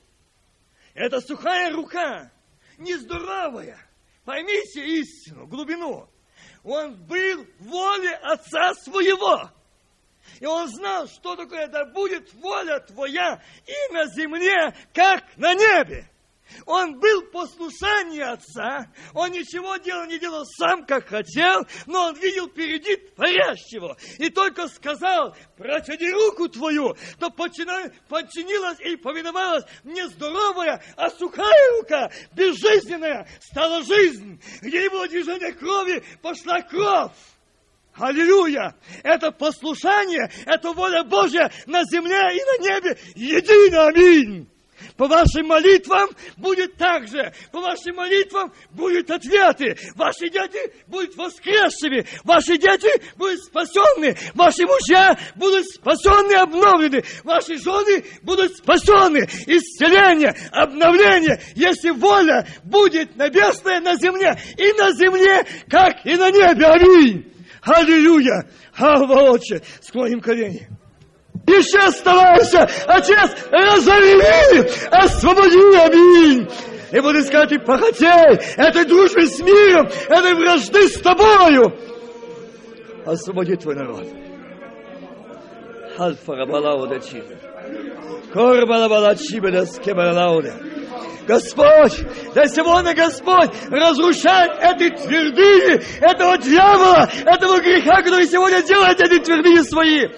[0.95, 2.31] Это сухая рука
[2.79, 3.77] нездоровая.
[4.25, 6.09] Поймите истину, глубину.
[6.65, 9.51] Он был в воле Отца Своего.
[10.41, 16.09] И он знал, что такое, да будет воля Твоя и на земле, как на небе.
[16.67, 22.49] Он был послушание Отца, он ничего делал, не делал сам, как хотел, но он видел
[22.49, 23.97] впереди Творящего.
[24.19, 32.11] И только сказал, протяни руку твою, то подчинилась и повиновалась не здоровая, а сухая рука,
[32.33, 34.41] безжизненная, стала жизнь.
[34.61, 37.13] Где не было движения крови, пошла кровь.
[37.95, 38.75] Аллилуйя!
[39.03, 42.99] Это послушание, это воля Божья на земле и на небе.
[43.15, 44.52] Едино, аминь!
[44.97, 47.33] По вашим молитвам будет так же.
[47.51, 49.77] По вашим молитвам будут ответы.
[49.95, 52.07] Ваши дети будут воскресшими.
[52.25, 54.17] Ваши дети будут спасенны.
[54.35, 57.03] Ваши мужья будут спасенны, обновлены.
[57.25, 59.29] Ваши жены будут спасенны.
[59.47, 61.41] Исцеление, обновление.
[61.55, 64.39] Если воля будет небесная на земле.
[64.57, 66.67] И на земле, как и на небе.
[66.67, 67.33] Аминь.
[67.63, 68.49] Аллилуйя.
[68.79, 70.69] Отче, склоним колени.
[71.47, 76.49] Еще оставайся, Отец, разорви, освободи, аминь.
[76.93, 81.75] И буду сказать, и похотей этой дружбы с миром, этой вражды с тобою.
[83.07, 84.07] Освободи твой народ.
[85.99, 87.37] Альфа рабалауда чиба.
[88.33, 90.55] Корбалабала чиба да скебалауда.
[91.27, 92.01] Господь,
[92.35, 99.63] да сегодня Господь разрушает эти твердыни, этого дьявола, этого греха, который сегодня делает эти твердыни
[99.63, 100.09] свои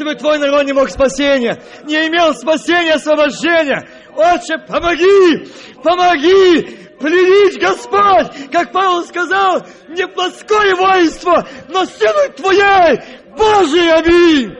[0.00, 3.86] чтобы твой народ не мог спасения, не имел спасения, освобождения.
[4.16, 5.46] Отче, помоги,
[5.84, 13.00] помоги, пленить Господь, как Павел сказал, не плоское воинство, но силой Твоей,
[13.36, 14.56] Божий, аминь.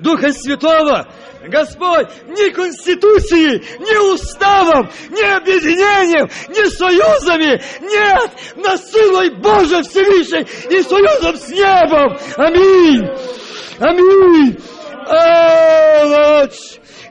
[0.00, 1.08] Духа Святого,
[1.46, 10.82] Господь, ни конституцией, ни уставом, ни объединением, ни союзами, нет, на силой Божией Всевышней и
[10.82, 12.18] союзом с небом.
[12.36, 13.47] Аминь.
[13.80, 14.58] Аминь.
[15.06, 16.56] Алач.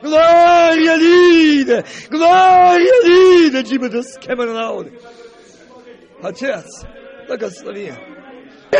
[0.02, 1.84] Глория Лида.
[2.10, 3.62] Глория Лида.
[3.62, 4.88] Дима да скемернауд.
[6.22, 6.66] Отец,
[7.26, 7.92] благослови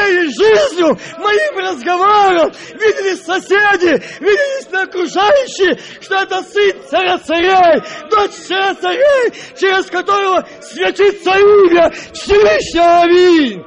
[0.08, 8.32] моей жизнью, моим разговором, видели соседи, видели на окружающие, что это сын царя царей, дочь
[8.32, 13.02] царя царей, через которого светится имя Всевышнего.
[13.02, 13.64] Аминь.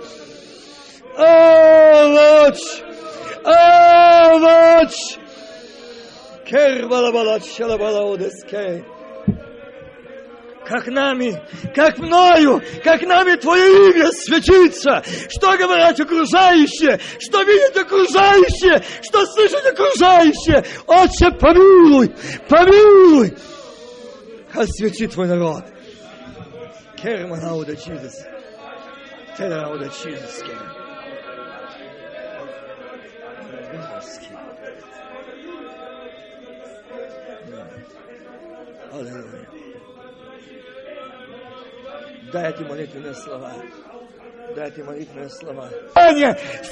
[1.17, 2.90] Алач.
[3.43, 4.93] Авач!
[10.65, 11.41] Как нами,
[11.73, 15.03] как мною, как нами Твое имя светится.
[15.29, 20.63] Что говорят окружающие, что видят окружающие, что слышат окружающие.
[20.87, 22.13] Отче, помилуй,
[22.47, 23.33] помилуй.
[24.53, 25.63] Освети Твой народ.
[27.01, 28.13] Керманауда Jesus.
[29.37, 30.43] Терауда Jesus.
[38.91, 39.49] Аллилуйя.
[42.33, 43.53] Дайте молитвенные слова.
[44.55, 45.69] Дайте молитвенные слова.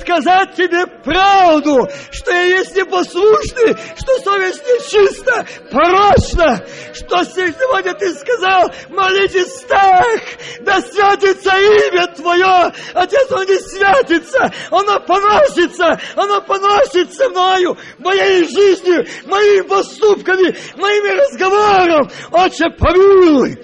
[0.01, 8.69] Сказать тебе правду, что я есть непослушный, что совесть нечиста, порочна, что сегодня ты сказал,
[8.89, 10.19] молитесь так,
[10.61, 12.73] да святится имя Твое.
[12.93, 22.09] Отец, оно не святится, оно поносится, оно поносится мною, моей жизнью, моими поступками, моими разговором.
[22.31, 23.57] Отче, помилуй,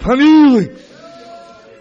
[0.00, 0.76] помилуй,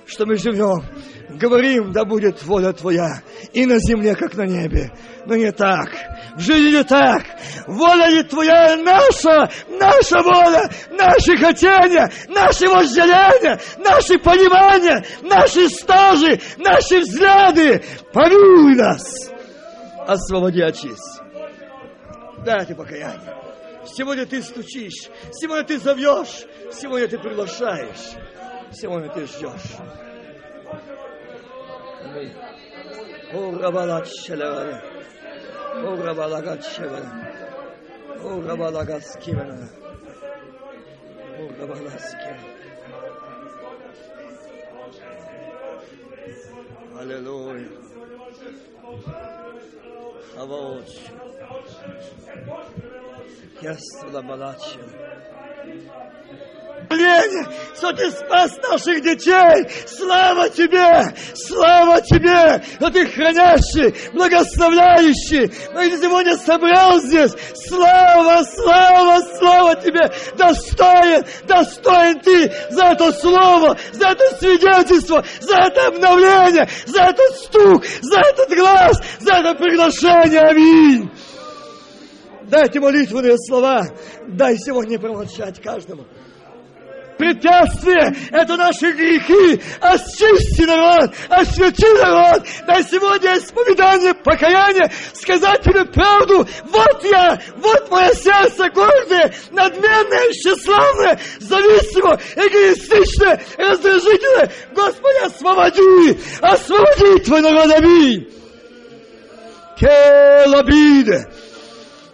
[0.06, 0.97] что мы живем
[1.30, 3.22] говорим, да будет воля Твоя
[3.54, 4.92] и на земле, как на небе.
[5.26, 5.90] Но не так.
[6.36, 7.24] В жизни не так.
[7.68, 17.00] Воля не Твоя, наша, наша воля, наши хотения, наши вожделения, наши понимания, наши стажи, наши
[17.00, 17.84] взгляды.
[18.14, 19.30] Помилуй нас.
[20.08, 21.22] освободи, очисти.
[22.46, 23.36] Дай это покаяние.
[23.86, 28.16] Сегодня ты стучишь, сегодня ты зовешь, сегодня ты приглашаешь,
[28.72, 30.07] сегодня ты ждешь.
[32.16, 32.34] Аминь.
[33.34, 34.82] О, Рабалат Шелевана.
[35.76, 37.28] О, Рабалагат Шевана.
[38.24, 39.70] О, Рабалагат Скивана.
[41.38, 42.02] О, Рабалагат
[56.90, 59.68] Леня, что ты спас наших детей!
[59.88, 61.14] Слава тебе!
[61.36, 62.64] Слава тебе!
[62.76, 65.52] Что ты хранящий, благословляющий!
[65.74, 67.34] Мы сегодня собрал здесь!
[67.68, 70.10] Слава, слава, слава тебе!
[70.38, 77.86] Достоин, достоин ты за это слово, за это свидетельство, за это обновление, за этот стук,
[78.02, 80.42] за этот глаз, за это приглашение!
[80.42, 81.12] Аминь!
[82.44, 83.88] Дайте молитвенные слова.
[84.26, 86.06] Дай сегодня промолчать каждому.
[87.18, 89.62] Препятствие– это наши грехи.
[89.82, 92.44] Очисти народ, освети народ.
[92.66, 96.48] Дай сегодня исповедание, покаяние, сказать тебе правду.
[96.66, 104.52] Вот я, вот мое сердце гордое, надменное, тщеславное, зависимое, эгоистичное, раздражительное.
[104.76, 108.28] Господи, освободи, освободи твой народ, аминь.
[109.78, 111.28] Келабиде.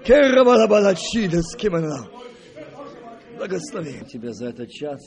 [0.05, 2.12] Керабалабалачида скимана.
[3.43, 3.99] Благослови.
[4.09, 5.01] Тебя за этот час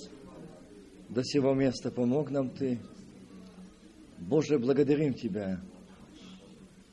[1.08, 2.78] до сего места помог нам Ты.
[4.18, 5.58] Боже, благодарим Тебя,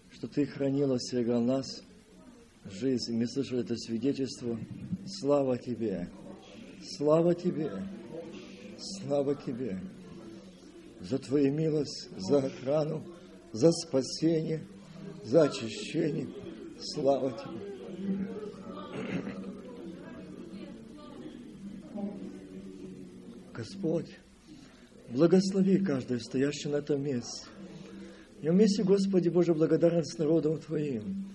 [0.09, 1.65] что Ты хранил остерегал нас
[2.63, 3.17] жизнь.
[3.17, 4.57] Мы слышали это свидетельство.
[5.05, 6.09] Слава Тебе!
[6.95, 7.73] Слава Тебе!
[8.77, 9.81] Слава Тебе!
[11.01, 13.03] За Твою милость, за охрану,
[13.51, 14.65] за спасение,
[15.25, 16.29] за очищение.
[16.79, 18.32] Слава Тебе!
[23.63, 24.09] Господь,
[25.09, 27.47] благослови каждого стоящего на этом месте.
[28.41, 31.29] И вместе, Господи Боже, благодарен с народом Твоим.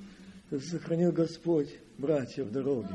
[0.51, 2.95] Ты сохранил Господь братьев в дороге.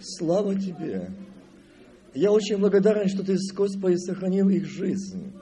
[0.00, 1.10] Слава Тебе!
[2.14, 5.32] Я очень благодарен, что Ты, Господи, сохранил их жизнь.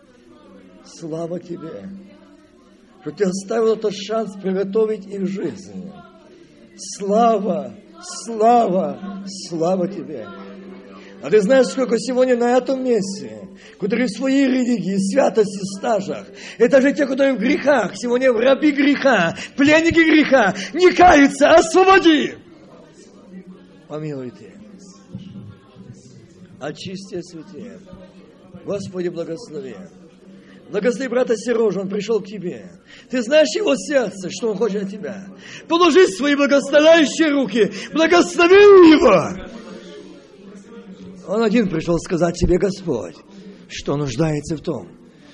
[0.86, 1.90] Слава Тебе!
[3.02, 5.92] Что Ты оставил этот шанс приготовить их жизнь.
[6.96, 7.74] Слава,
[8.24, 10.26] слава, слава Тебе!
[11.22, 16.26] А ты знаешь, сколько сегодня на этом месте, которые в своей религии, святости, стажах,
[16.58, 22.34] это же те, которые в грехах, сегодня в раби греха, пленники греха, не каются, освободи!
[23.86, 24.52] Помилуй ты.
[26.58, 27.70] Очисти, освети.
[28.64, 29.76] Господи, благослови.
[30.70, 32.70] Благослови брата Сережу, он пришел к тебе.
[33.10, 35.26] Ты знаешь его сердце, что он хочет от тебя.
[35.68, 39.61] Положи свои благословляющие руки, благослови его.
[41.32, 43.16] Он один пришел сказать тебе, Господь,
[43.66, 44.90] что нуждается в том,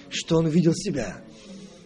[0.09, 1.25] что он увидел себя.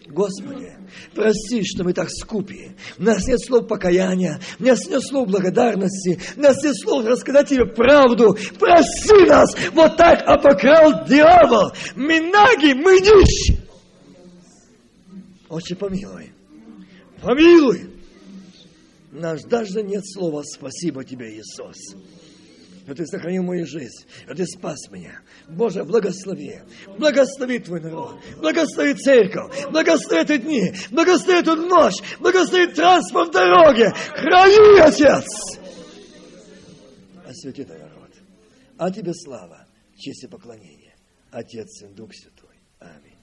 [0.07, 0.71] Господи,
[1.15, 2.73] прости, что мы так скупи.
[2.99, 7.49] У нас нет слов покаяния, у нас нет слов благодарности, у нас нет слов рассказать
[7.49, 8.37] тебе правду.
[8.59, 11.71] Прости нас, вот так обокрал дьявол.
[11.95, 13.63] Мы наги, мы нищие.
[15.49, 16.31] Отче, помилуй.
[17.19, 17.89] Помилуй.
[19.11, 21.95] У нас даже нет слова «Спасибо тебе, Иисус»
[22.83, 25.21] что Ты сохранил мою жизнь, что Ты спас меня.
[25.49, 26.61] Боже, благослови,
[26.97, 33.93] благослови Твой народ, благослови церковь, благослови эти дни, благослови эту ночь, благослови транспорт в дороге.
[34.15, 35.25] Храни, Отец!
[37.25, 38.11] Освети Твой народ.
[38.77, 40.95] А Тебе слава, честь и поклонение.
[41.31, 42.59] Отец, Сын, Дух Святой.
[42.79, 43.13] Аминь.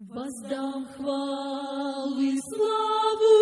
[0.00, 3.34] Воздам хвалу и славу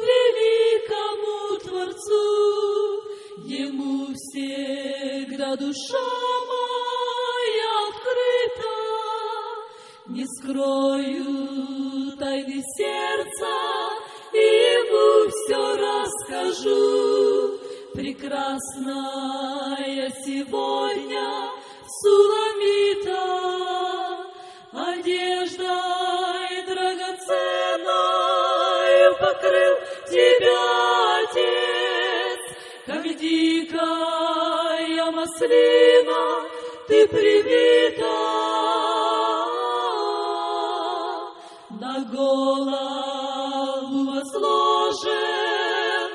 [0.00, 1.45] великому
[1.86, 3.02] Творцу,
[3.44, 6.08] Ему всегда душа
[6.50, 8.76] моя открыта.
[10.08, 13.56] Не скрою тайны сердца,
[14.32, 17.58] Ему все расскажу.
[17.94, 19.30] Прекрасная
[20.24, 21.26] сегодня
[22.02, 23.55] Суламита,
[35.36, 36.44] маслина
[36.88, 38.16] ты привита.
[41.80, 45.12] На голову возложен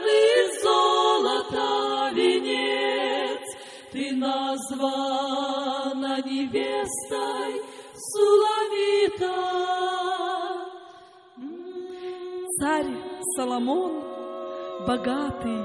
[0.08, 3.44] из золота венец,
[3.92, 7.62] ты названа невестой
[7.94, 9.36] Суламита.
[12.60, 12.94] царь
[13.36, 13.94] Соломон,
[14.86, 15.62] богатый,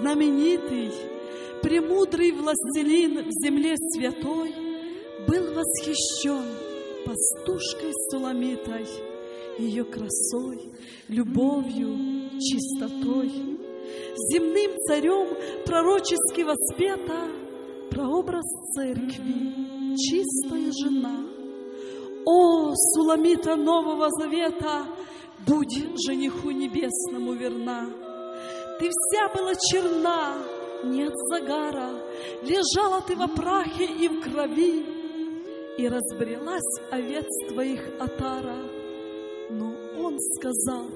[0.00, 0.92] знаменитый,
[1.64, 4.54] премудрый властелин в земле святой,
[5.26, 6.44] был восхищен
[7.06, 8.86] пастушкой Суламитой,
[9.58, 10.74] ее красой,
[11.08, 13.30] любовью, чистотой.
[14.30, 15.26] Земным царем
[15.64, 17.30] пророчески воспета
[17.90, 21.24] прообраз церкви, чистая жена.
[22.26, 24.86] О, Суламита Нового Завета,
[25.46, 27.88] будь жениху небесному верна.
[28.78, 30.34] Ты вся была черна,
[30.84, 31.90] нет загара,
[32.42, 34.84] лежала ты во прахе и в крови,
[35.78, 38.56] и разбрелась овец твоих отара.
[39.50, 40.88] Но он сказал,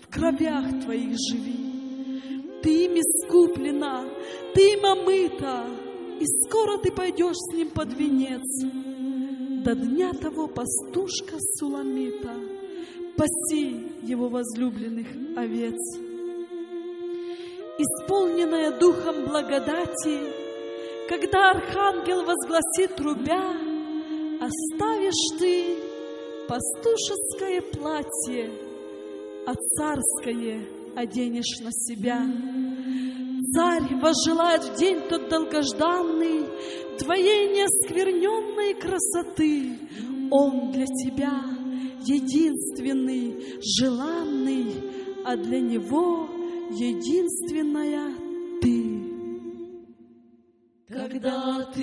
[0.00, 4.04] в кровях твоих живи, ты ими скуплена,
[4.54, 5.66] ты им омыта,
[6.20, 8.42] и скоро ты пойдешь с ним под венец.
[9.64, 12.34] До дня того пастушка Суламита
[13.16, 16.07] паси его возлюбленных овец.
[17.80, 20.18] Исполненная духом благодати,
[21.08, 23.54] когда архангел возгласит трубя,
[24.40, 25.76] оставишь ты
[26.48, 28.50] пастушеское платье,
[29.46, 32.20] а царское оденешь на себя.
[33.54, 36.46] Царь возжелает в день тот долгожданный
[36.98, 39.78] Твоей неоскверненной красоты.
[40.32, 41.44] Он для тебя
[42.04, 44.74] единственный, желанный,
[45.24, 46.28] а для него
[46.70, 48.14] единственная
[48.60, 48.98] ты.
[50.88, 51.82] Когда ты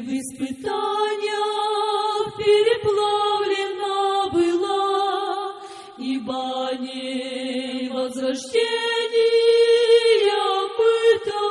[0.00, 0.76] в испытаниях
[2.36, 3.96] переплавлена
[4.32, 5.54] была,
[5.98, 8.66] И бани возрождения
[10.78, 11.46] быта,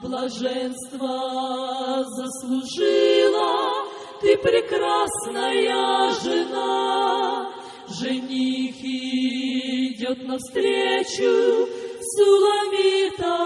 [0.00, 1.16] Блаженство
[2.16, 3.86] заслужила
[4.20, 7.52] ты, прекрасная жена.
[7.88, 8.57] Жених
[10.08, 11.68] идет навстречу,
[12.00, 13.36] Суламита,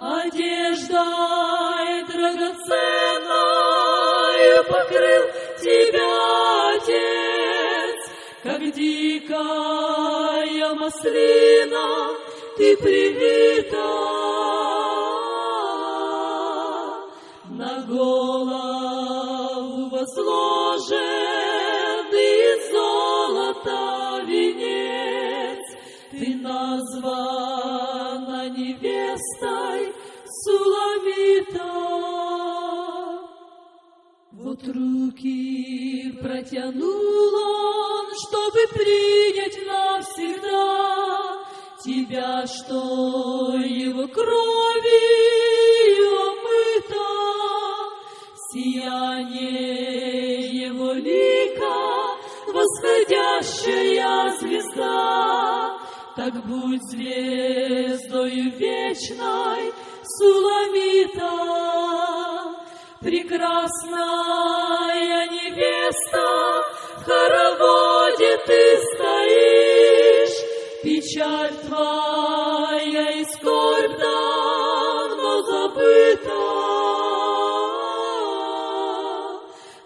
[0.00, 5.24] одеждой драгоценной покрыл
[5.60, 7.98] тебя Отец,
[8.42, 12.10] как дикая маслина
[12.56, 13.90] ты привита.
[17.50, 20.98] На голову возложен
[22.12, 24.03] из золота
[29.44, 29.94] невестой
[30.26, 31.70] Суламита.
[34.32, 41.44] Вот руки протянул он, чтобы принять навсегда
[41.84, 44.34] тебя, что его кровью
[46.30, 47.10] омыто,
[48.52, 49.53] сияние
[56.16, 59.72] Так будь звездою вечной,
[60.04, 61.30] Суламита,
[63.00, 63.66] прекрасная
[65.28, 66.62] невеста,
[66.98, 70.38] в хороводе ты стоишь,
[70.84, 76.40] печаль твоя и скорбь давно забыта.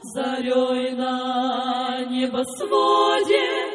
[0.02, 3.67] Зарей на небосводе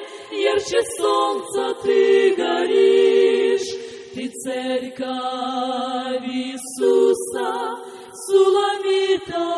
[0.63, 3.71] ярче солнца ты горишь,
[4.13, 7.77] ты церковь Иисуса,
[8.25, 9.49] Суламита,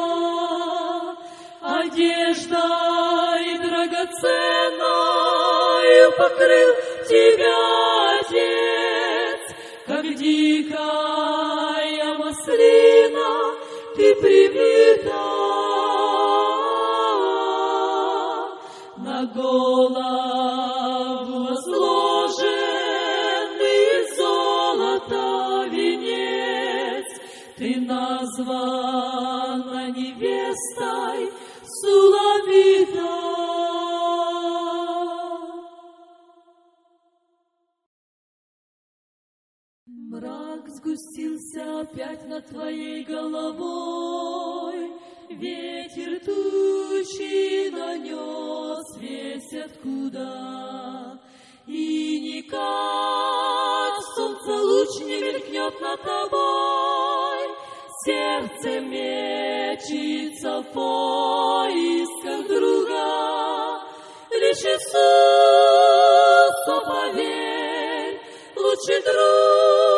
[1.62, 2.58] одеждой
[3.60, 4.12] драгоценной
[6.18, 6.72] покрыл
[7.08, 7.58] тебя
[8.20, 9.42] Отец,
[9.86, 13.32] как дикая маслина
[13.96, 15.26] ты привита.
[18.98, 20.25] На голову
[41.86, 44.92] опять над твоей головой,
[45.30, 51.20] Ветер тучи нанес весь откуда,
[51.68, 57.50] И никак солнце луч не мелькнет над тобой,
[58.06, 63.82] Сердце мечется в поисках друга,
[64.32, 64.96] Лишь Иисусу
[66.86, 68.20] поверь,
[68.56, 69.95] лучший друг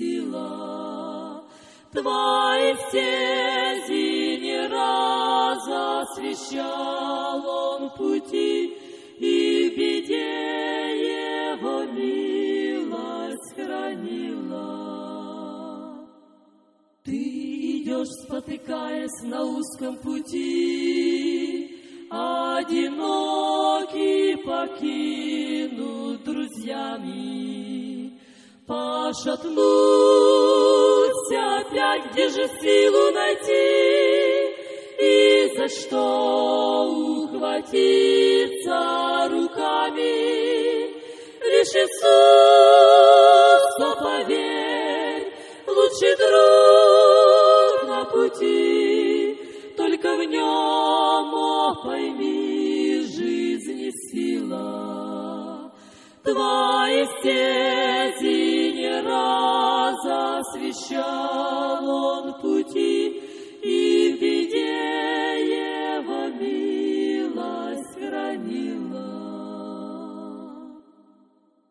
[0.00, 1.44] сила.
[1.92, 8.76] Твои все не раз освещал он пути,
[9.18, 10.32] и в беде
[11.58, 14.78] его милость хранила.
[17.04, 17.16] Ты
[17.82, 21.76] идешь, спотыкаясь на узком пути,
[22.08, 23.56] одинокий
[24.44, 27.89] покинут друзьями.
[28.70, 29.58] Пошатнуться
[31.58, 34.54] опять, где же силу найти,
[35.00, 36.86] и за что
[37.24, 38.78] ухватиться
[39.28, 40.14] руками.
[41.50, 41.98] Лишь Иисусу
[44.04, 45.26] поверь,
[45.66, 49.36] лучший друг на пути,
[49.76, 54.70] только в нем, о, пойми, жизни сила.
[56.22, 58.39] Твои стези
[60.04, 63.20] раз освещал он пути,
[63.62, 69.10] и в беде его милость хранила.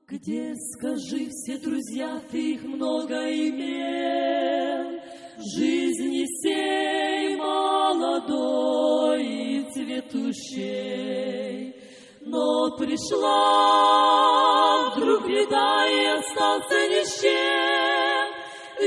[0.08, 5.00] Где, скажи, все друзья, ты их много имел,
[5.42, 11.74] Жизни сей молодой и цветущей.
[12.26, 14.20] Но пришла
[14.90, 17.06] вдруг беда и остался ни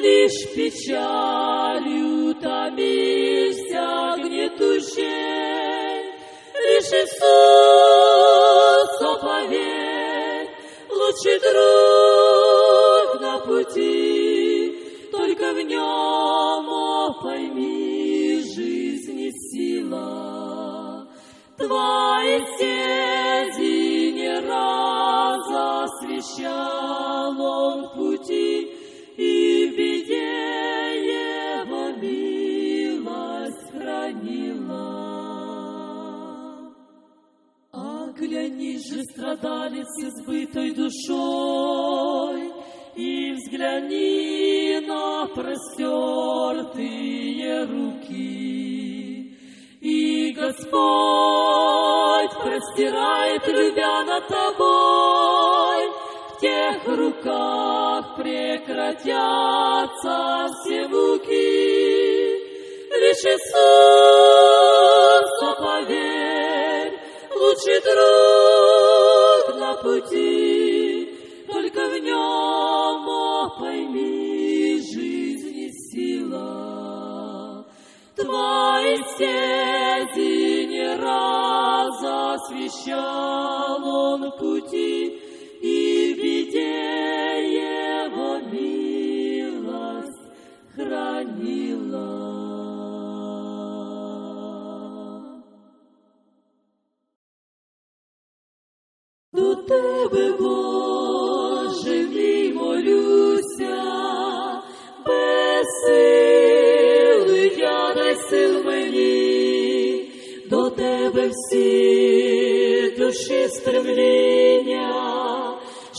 [0.02, 3.86] Лишь печалью томишься
[4.18, 5.06] гнетущей.
[6.64, 7.20] Лишь Иисусу
[9.22, 10.48] поверь,
[10.90, 21.06] лучший друг на пути, только в нем, о, пойми, жизни сила.
[21.56, 23.21] Твои стези
[38.84, 42.52] Же, страдалец избытой душой,
[42.96, 49.38] и взгляни на простертые руки.
[49.80, 55.90] И Господь простирает, любя над тобой,
[56.30, 62.40] в тех руках прекратятся все муки.
[62.90, 63.52] Лишь Иисусу
[65.62, 66.21] поверь,
[67.62, 71.08] лучший друг на пути,
[71.50, 77.64] только в нем, о, пойми, жизни сила.
[78.16, 82.02] Твои стези не раз
[82.34, 85.21] освещал он пути,
[113.62, 114.88] стремління,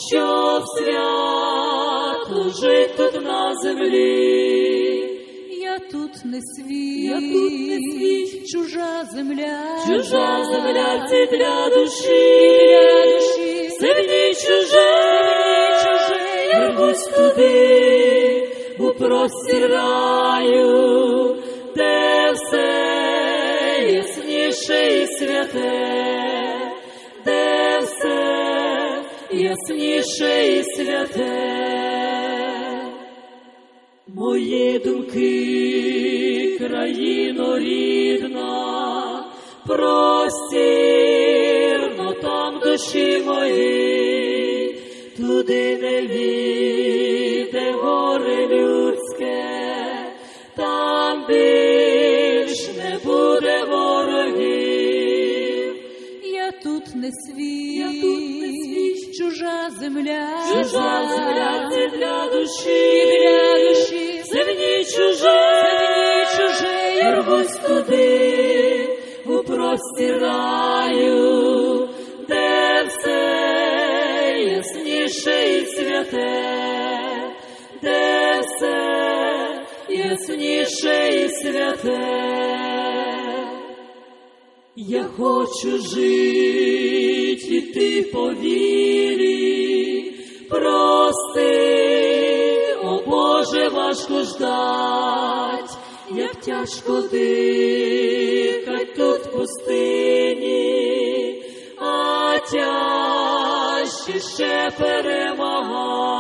[0.09, 5.09] щоб свято жить тут на землі.
[5.61, 8.43] Я тут не свій, Я тут не свій.
[8.47, 14.89] чужа земля, Чужа земля це для душі, для душі, землі чуже,
[15.83, 16.19] чуже,
[16.51, 18.49] я рвусь туди,
[18.79, 21.35] у простір раю,
[21.75, 22.67] де все
[23.93, 26.12] ясніше і святе,
[29.53, 31.39] ясніше і святе.
[34.07, 39.25] Мої думки, країно рідна,
[39.67, 40.53] простірно
[42.21, 44.79] там душі мої,
[45.17, 49.43] туди не війде горе людське,
[50.55, 55.13] там більш не буде ворогів.
[56.23, 58.52] я тут не свій, Я тут не.
[59.23, 67.57] Чужа земля, Чужа земля це для душі, для душі, землі чуже, землі чуже, я рвусь
[67.57, 68.89] туди,
[69.25, 71.89] у простір раю,
[72.29, 73.21] де все
[74.55, 76.43] ясніше і святе,
[77.81, 78.75] де все
[79.89, 82.33] ясніше і святе.
[84.75, 85.79] Я хочу
[87.43, 90.13] жить іти по вірі,
[90.49, 91.53] прости,
[92.83, 95.71] о Боже, важко ждать,
[96.11, 100.63] як тяжко дихать тут в пустині,
[101.79, 106.13] а тяжче ще перемагать.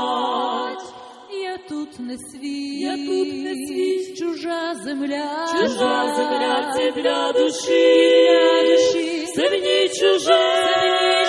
[1.43, 4.15] Я тут не свій, Я тут не свій.
[4.17, 10.43] чужа земля, Чужа земля це для душі, для душі, це в ній чуже,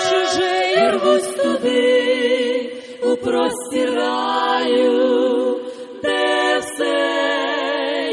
[0.09, 5.59] чуже, я рвусь туди, у простір раю,
[6.03, 6.95] де все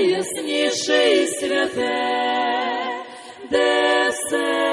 [0.01, 1.99] ясніше і святе,
[3.51, 4.73] де все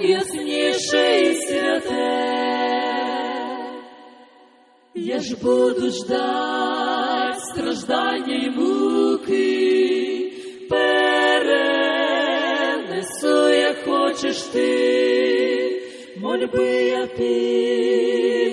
[0.00, 2.30] ясніше і святе.
[4.94, 9.19] Я ж буду ждать страждання й муки,
[14.30, 15.82] хочеш ти,
[16.16, 17.06] мольби я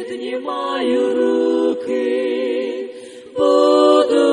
[0.07, 2.89] піднімаю руки,
[3.37, 4.23] буду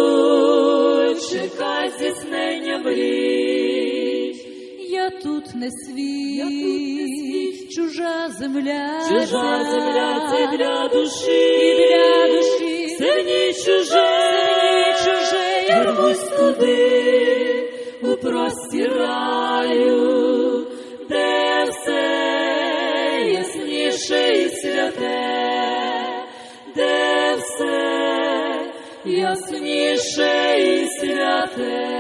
[1.31, 4.35] чекать здійснення мрій.
[4.89, 7.69] я тут не свій, Я тут не свій.
[7.69, 14.11] чужа земля, Чужа земля це для душі, і для душі, це в ній чуже,
[15.05, 17.71] чуже, я рвусь туди,
[18.03, 20.24] у простір раю,
[24.64, 26.26] святе,
[26.76, 28.00] де все
[29.06, 32.00] ясніше і святе.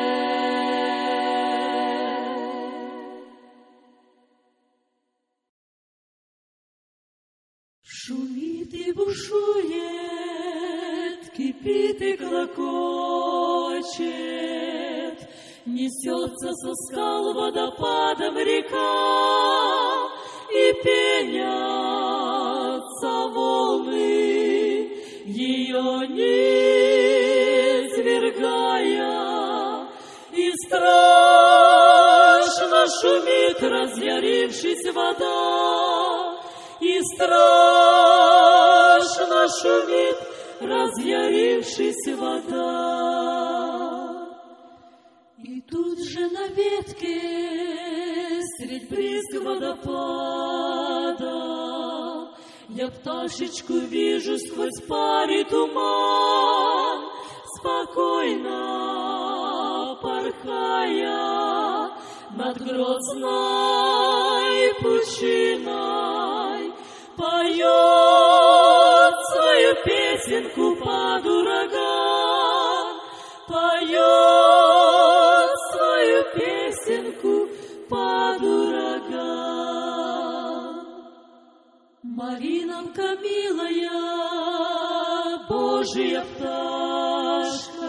[7.84, 9.91] Шуміти бушує,
[11.38, 12.69] кипіти клокочет,
[15.65, 20.10] несется со скал водопадом река,
[20.51, 22.02] и пенятся
[23.35, 24.90] волны,
[25.24, 29.89] ее не свергая,
[30.32, 36.39] и страшно шумит разъярившись вода,
[36.81, 37.48] и страшно
[39.61, 40.16] шумит
[40.61, 43.55] разъярившись вода.
[45.39, 47.20] И тут же на ветке
[48.56, 51.53] средь брызг водопада
[52.76, 57.05] Я пташечку вижу сквозь пари туман,
[57.56, 58.59] Спокойно
[60.02, 61.90] порхая
[62.36, 63.94] над грозной
[64.82, 66.72] пучиной,
[67.16, 67.55] Поет
[69.30, 71.43] свою песенку ураган,
[82.96, 83.90] Малиновка милая,
[85.48, 87.86] Божья пташка,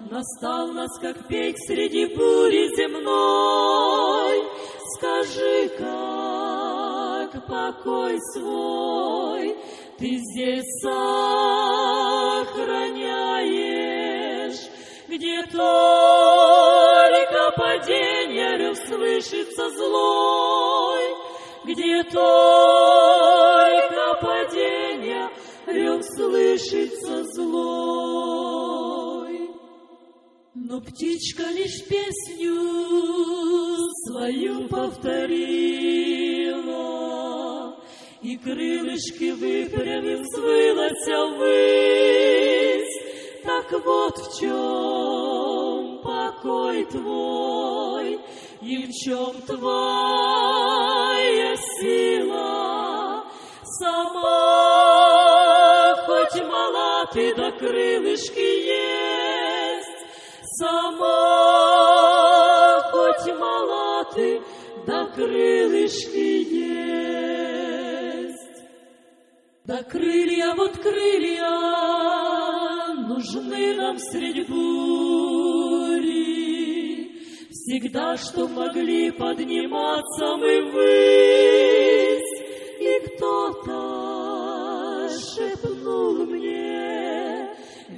[0.00, 4.44] Настал нас, как петь среди бури земной.
[4.96, 9.56] Скажи, как покой свой
[9.98, 11.30] Ты здесь сохраняешь,
[15.08, 15.66] Где только
[17.56, 21.04] падение рев слышится злой,
[21.64, 23.25] где только
[26.16, 28.66] слышится злой.
[30.54, 32.56] Но птичка лишь песню
[34.06, 35.36] свою повторила,
[38.22, 42.96] И крылышки выпрямив взвылася ввысь.
[43.44, 48.18] Так вот в чем покой твой,
[48.62, 49.96] и в чем твоя
[51.78, 53.24] сила.
[53.78, 54.95] Сама
[56.36, 59.86] хоть мала ты, да крылышки есть,
[60.58, 61.92] Сама
[62.90, 64.40] хоть мала ты,
[64.86, 66.76] да крылышки есть.
[69.64, 71.50] Да крылья, вот крылья,
[73.08, 75.96] нужны нам средь бури.
[77.50, 82.22] Всегда, что могли подниматься мы ввысь.
[82.80, 83.95] И кто-то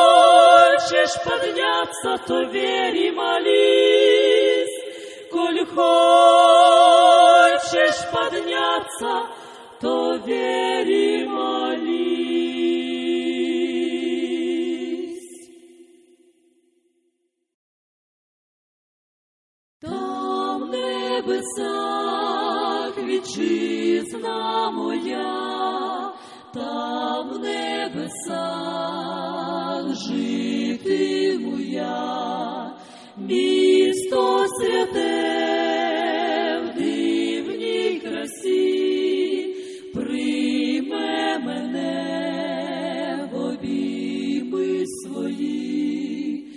[1.24, 4.76] подняться, то верь и молись.
[5.30, 6.90] Коль хочешь
[8.12, 9.28] подняться,
[9.80, 11.09] то верь
[23.40, 26.12] вітчизна моя,
[26.54, 28.64] там в небесах
[29.94, 31.58] житиму
[33.16, 35.10] місто святе
[36.64, 39.56] в дивній красі,
[39.94, 41.98] прийме мене
[43.32, 46.48] в обійми свої,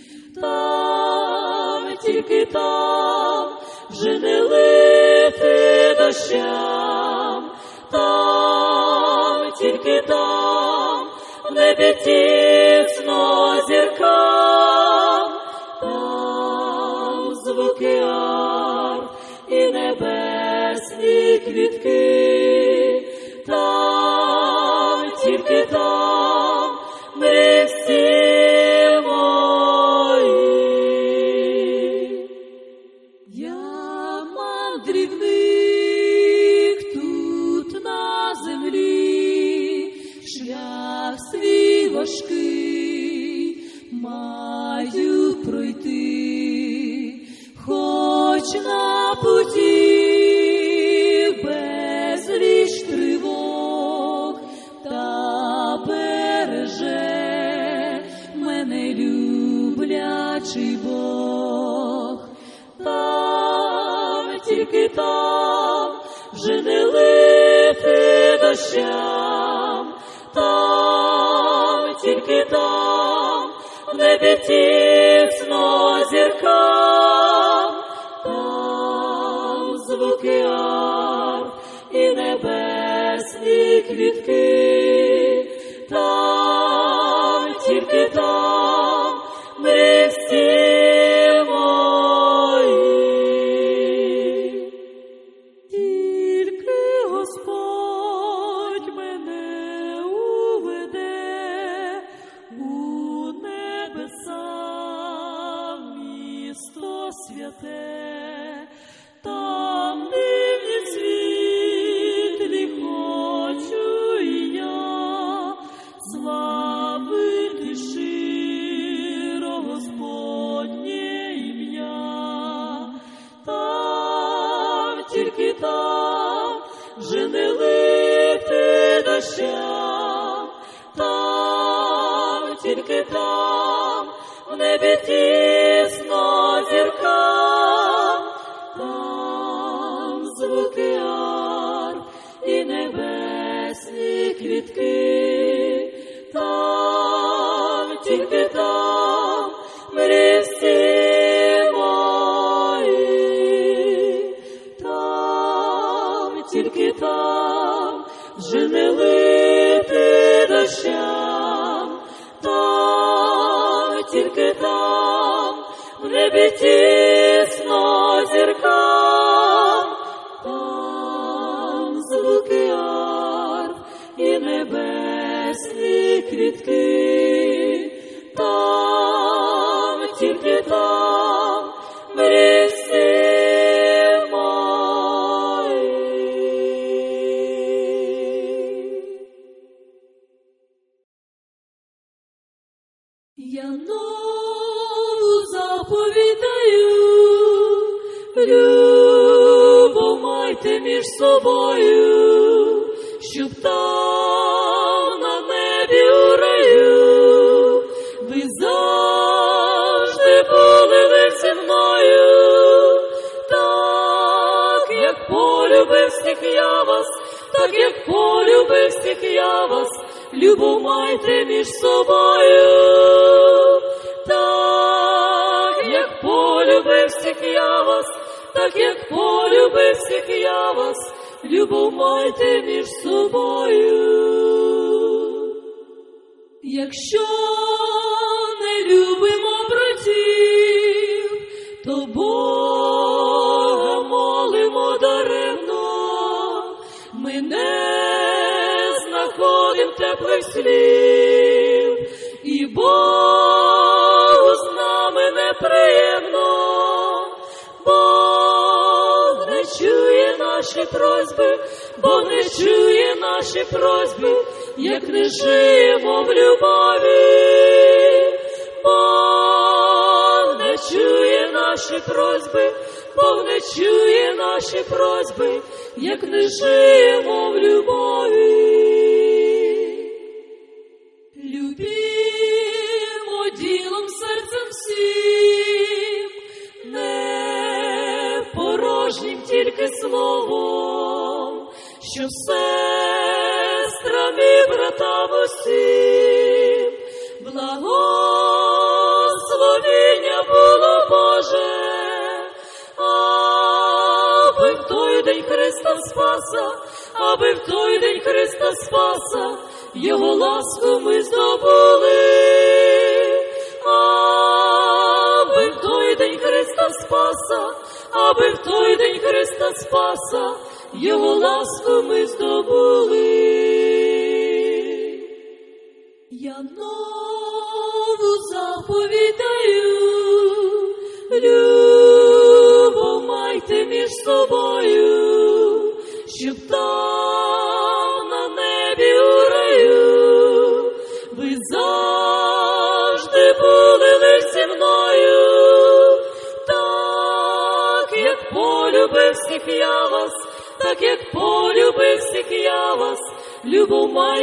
[2.05, 3.49] тільки там
[3.89, 4.19] вже
[6.13, 6.72] доща.
[9.83, 11.07] тільки там,
[11.51, 15.31] де тісно зіркам,
[15.81, 18.97] там звуки ар
[19.47, 23.01] і небесні квітки,
[23.47, 26.12] там тільки там.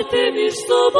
[0.08, 0.90] Te he visto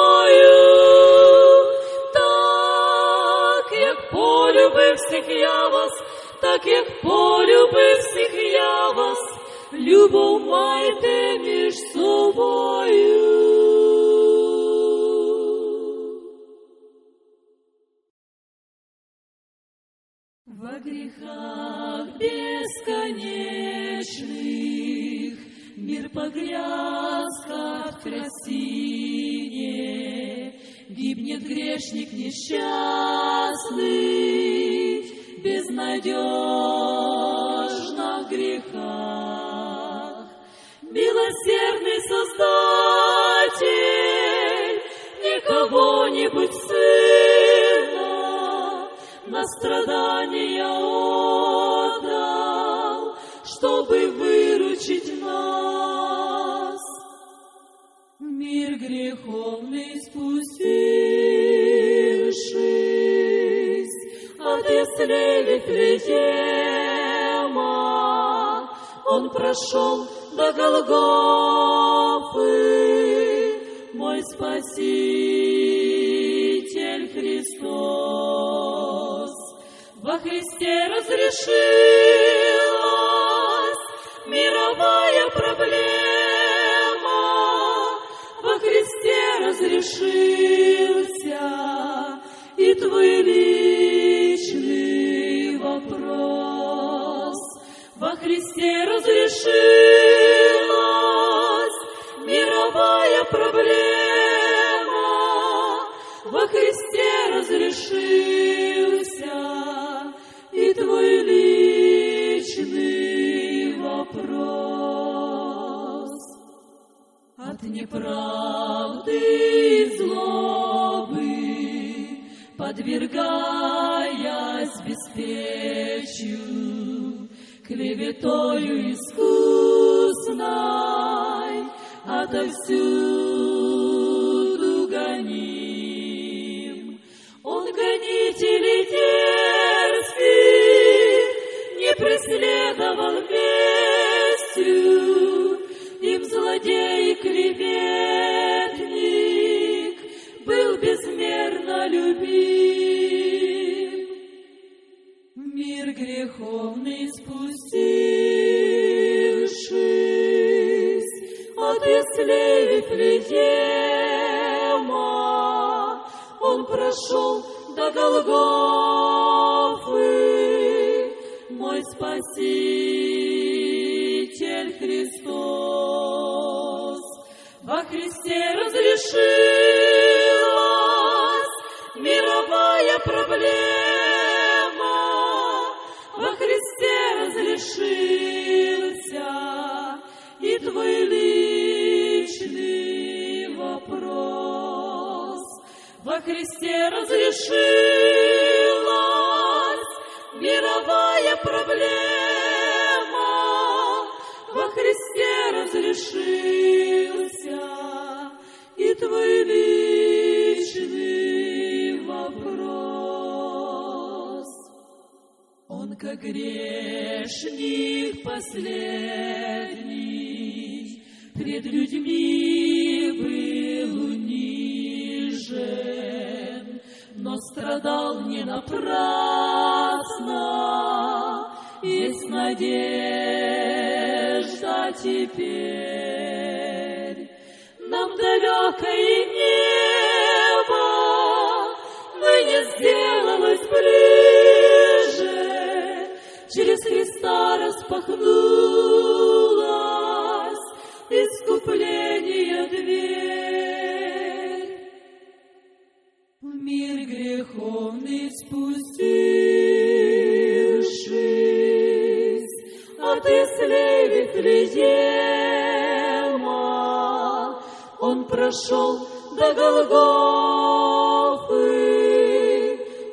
[268.25, 269.07] прошел
[269.37, 269.99] до Голгофы,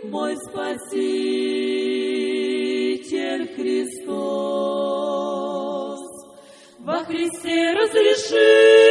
[0.03, 0.97] мой Спаситель
[3.55, 4.77] Христос.
[6.79, 8.86] Во Христе разрешилась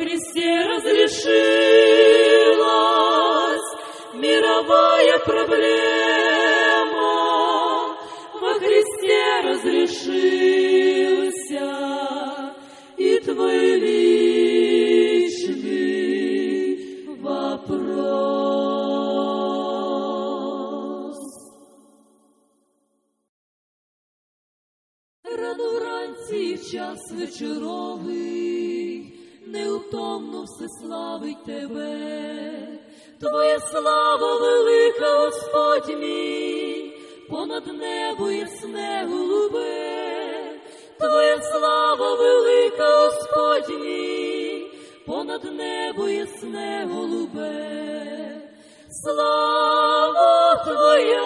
[0.00, 1.20] Христе разрешилась
[4.14, 6.80] мировая проблема.
[8.40, 10.14] Во Христе разрешился
[12.96, 15.36] и твой личный
[17.20, 18.00] вопрос.
[25.24, 27.99] Рано вранці в час вечоровий,
[29.90, 32.80] неутомно все славить тебе.
[33.18, 36.92] Твоя слава велика, Господь мій,
[37.28, 40.60] понад небо ясне голубе.
[40.98, 44.72] Твоя слава велика, Господь мій,
[45.06, 48.36] понад небо ясне голубе.
[48.90, 51.22] Слава Твоя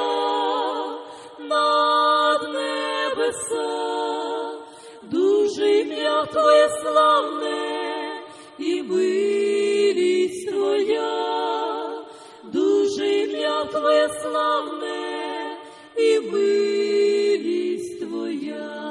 [1.39, 3.71] над небеса,
[5.03, 7.64] дуже ім'я Твоє славне
[13.73, 15.57] Твоє славне
[15.97, 18.85] і милість Твоя.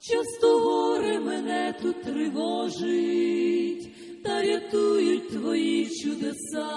[0.00, 3.88] Часто горе мене тут тривожить,
[4.24, 6.68] та рятують твої чудеса,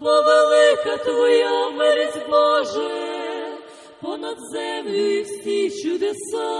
[0.00, 2.90] бо велика твоя милість Боже,
[4.02, 6.50] понад землю і всі чудеса,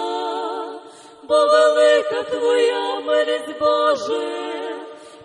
[1.28, 4.55] бо велика твоя милість Боже,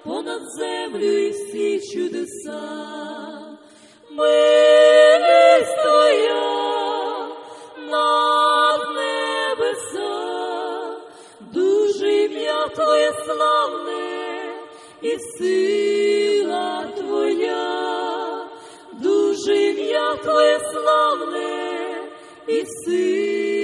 [0.04, 2.62] понад землю і всі чудеса.
[4.12, 7.28] Милість твоя
[7.92, 10.14] над небеса,
[11.54, 14.54] дуже ім'я Твоє славне
[15.02, 18.46] і сила Твоя,
[18.94, 21.98] дуже ім'я Твоє славне
[22.48, 23.61] і сила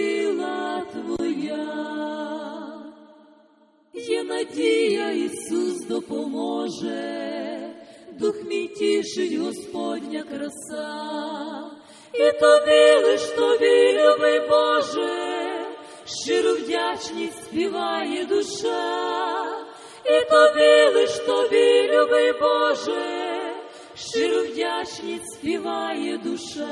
[4.09, 7.59] Є надія, Ісус допоможе,
[8.11, 11.71] дух мій тішить Господня краса,
[12.13, 15.35] і тобі лиш тобі, любий Боже,
[16.05, 19.45] щиру вдячність співає душа,
[20.05, 23.05] і тобі лиш тобі, любий Боже,
[23.95, 26.67] щиру вдячність співає душа.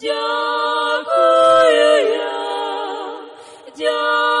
[0.00, 1.74] Дякую
[2.10, 2.32] я,
[3.78, 4.33] дякую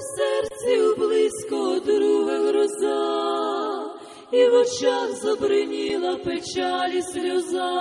[0.00, 3.84] в серці у близько друга гроза,
[4.32, 7.72] і в очах забриніла печаль і сльоза,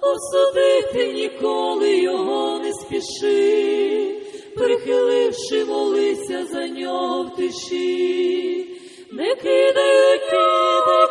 [0.00, 4.20] осудити ніколи його не спіши,
[4.56, 8.66] прихиливши, молися за нього в тиші,
[9.12, 10.18] не кидай, не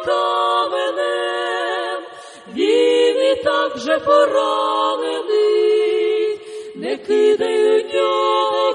[0.05, 1.21] каменем,
[2.55, 5.51] він і так вже поранений,
[6.75, 8.73] не кидай у нього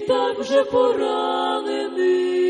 [0.00, 2.42] так вже поранений.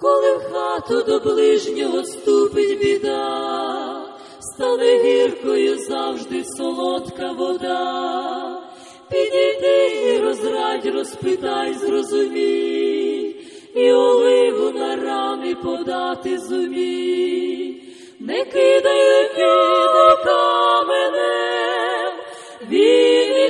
[0.00, 8.62] Коли в хату до ближнього ступить біда, стане гіркою завжди солодка вода.
[9.10, 13.36] Підійди і розрадь, розпитай, зрозумій,
[13.74, 17.82] і оливу на рани подати зумій.
[18.20, 19.44] Не кидай, не кидай і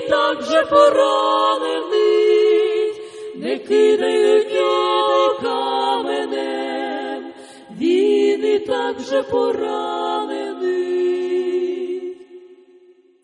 [0.09, 2.13] так же поранений,
[3.37, 7.33] не кидають його каменем,
[7.81, 10.99] він і так же поранений.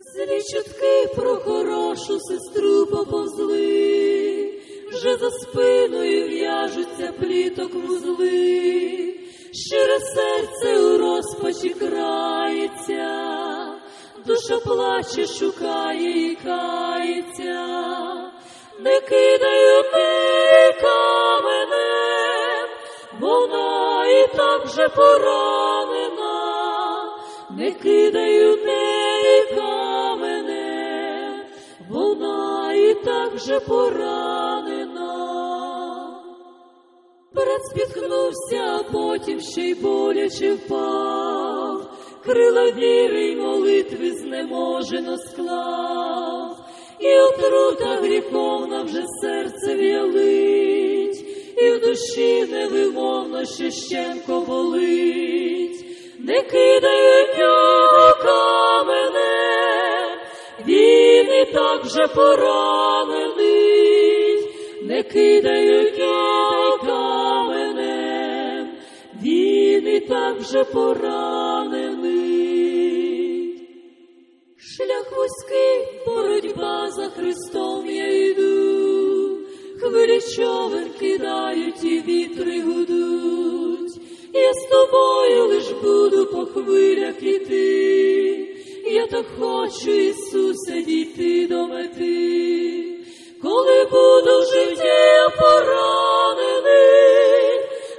[0.00, 4.50] Злі чутки про хорошу сестру поповзли,
[4.92, 9.14] вже за спиною в'яжуться пліток вузли,
[9.52, 12.83] щире серце у розпачі крається,
[14.48, 17.66] душа плаче, шукає і кається,
[18.80, 22.68] не кидаю ти каменем,
[23.20, 26.42] вона і так же поранена,
[27.50, 31.44] не кидаю неї каменем,
[31.90, 34.94] вона і так же поранена.
[37.34, 41.53] Брат спіткнувся, а потім ще й боляче впав,
[42.24, 46.56] крила віри й молитви знеможено склав,
[47.00, 51.24] і отрута гріховна вже серце в'ялить,
[51.56, 55.84] і в душі невимовно ще болить,
[56.18, 60.08] не кидають його каменем,
[60.66, 63.58] він і так же поранений,
[64.82, 68.68] не кидають його каменем,
[69.22, 71.43] він і так же поранений.
[75.14, 79.38] Шлях вузький, боротьба за Христом я йду,
[79.80, 84.00] хвилі човен кидають і вітри гудуть,
[84.32, 88.48] я з тобою лиш буду по хвилях іти,
[88.86, 92.98] я так хочу, Ісусе, дійти до мети,
[93.42, 96.74] коли буду в житті поранений,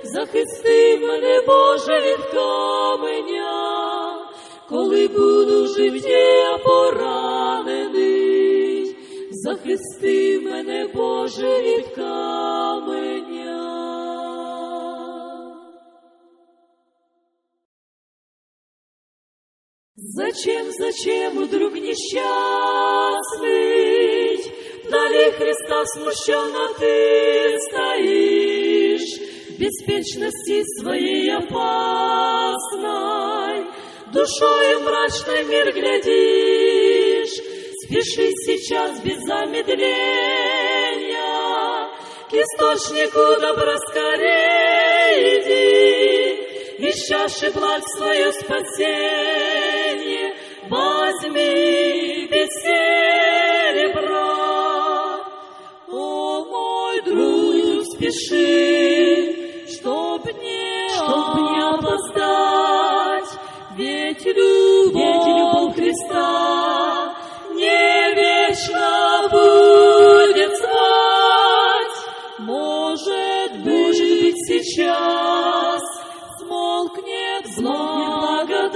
[0.03, 3.74] захисти мене, Боже, від каменя,
[4.75, 6.17] коли буду житті
[6.65, 8.15] поранений,
[9.31, 13.25] захисти мене, Боже, від каменя.
[19.95, 22.35] Зачем, зачем, друг несчастный,
[24.85, 29.19] Вдали Христа смущенно ты стоишь,
[29.57, 31.85] беспечности своей опасной,
[34.15, 37.35] Душою мрачной мир глядишь,
[37.83, 39.89] Спеши сейчас без замедления,
[42.29, 50.33] К источнику добра скорее иди, Из чаши благ свое спасение.
[50.69, 54.31] Возьми без серебра.
[55.89, 62.14] О, мой друг, спеши, чтоб не, чтоб не опоздать,
[64.25, 67.15] любовь, ведь любовь Христа
[67.53, 71.97] не вечно будет звать.
[72.39, 75.81] Может быть, может быть сейчас
[76.39, 78.75] смолкнет, благодать,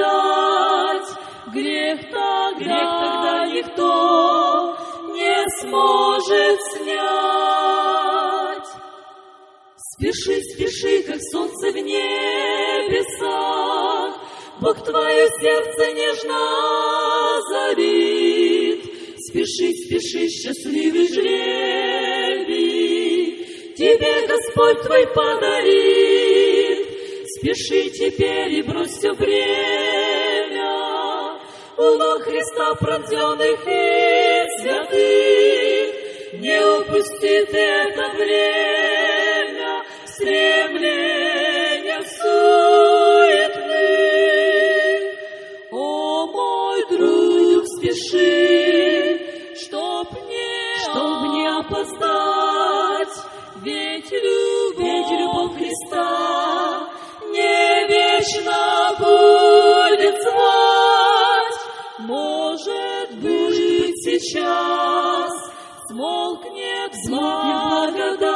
[1.54, 4.78] грех тогда, грех тогда никто
[5.14, 8.70] не сможет снять.
[9.78, 12.40] Спеши, спеши, как солнце в небесах,
[14.70, 16.38] Бог твое сердце нежно
[17.38, 18.82] озарит.
[19.18, 22.54] Спеши, спеши, счастливый жребий,
[23.76, 26.88] Тебе Господь твой подарит.
[27.36, 30.70] Спеши теперь и брось все время,
[31.76, 35.96] У ног Христа пронзенных и святых,
[36.42, 41.09] Не упусти ты это время, Стремления
[64.30, 65.32] сейчас.
[65.88, 68.28] Смолкнет, благодать,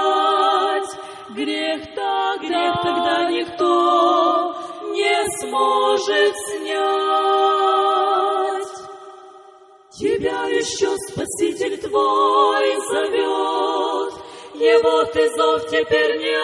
[1.35, 4.55] грех тогда, грех тогда никто
[4.91, 7.13] не сможет снять.
[9.91, 14.13] Тебя еще Спаситель твой зовет,
[14.55, 16.35] Его ты зов теперь не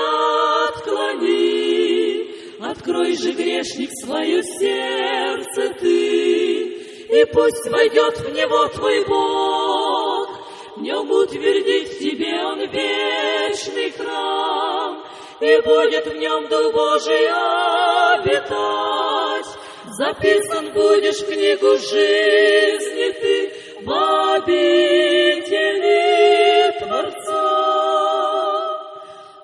[0.70, 2.30] отклони.
[2.62, 6.29] Открой же, грешник, свое сердце ты,
[7.10, 10.30] и пусть войдет в него твой Бог.
[10.76, 15.04] В нем утвердит в тебе он вечный храм,
[15.42, 17.28] и будет в нем Дух Божий
[18.14, 19.46] обитать.
[19.98, 23.92] Записан будешь в книгу жизни ты в
[24.36, 25.50] обители
[26.80, 27.50] Творца.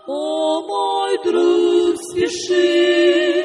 [0.07, 3.44] О, мой друг, спеши,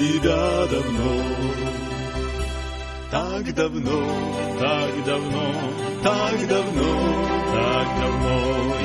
[0.00, 1.12] тебя давно.
[3.10, 4.00] Так давно,
[4.58, 5.44] так давно,
[6.02, 6.90] так давно,
[7.52, 8.34] так давно.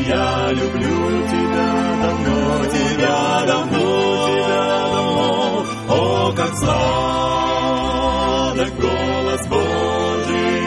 [0.07, 1.71] Я люблю тебя
[2.03, 3.87] давно, тебя давно,
[4.27, 5.65] тебя давно.
[5.87, 7.93] О, как сладок
[8.81, 10.65] голос Божий.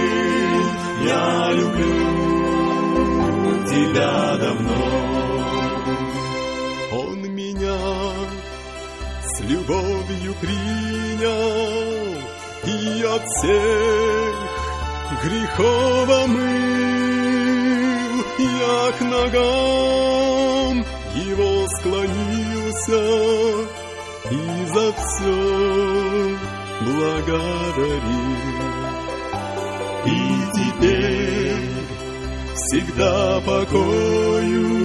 [1.05, 1.97] Я люблю
[3.67, 4.88] тебя давно.
[9.49, 12.19] любовью принял
[12.65, 14.35] и от всех
[15.25, 16.69] грехов омыл.
[18.39, 20.85] Я к ногам
[21.15, 23.03] его склонился
[24.31, 25.37] и за все
[26.83, 28.37] благодарил.
[30.05, 30.19] И
[30.55, 31.71] теперь
[32.55, 34.83] всегда покоюсь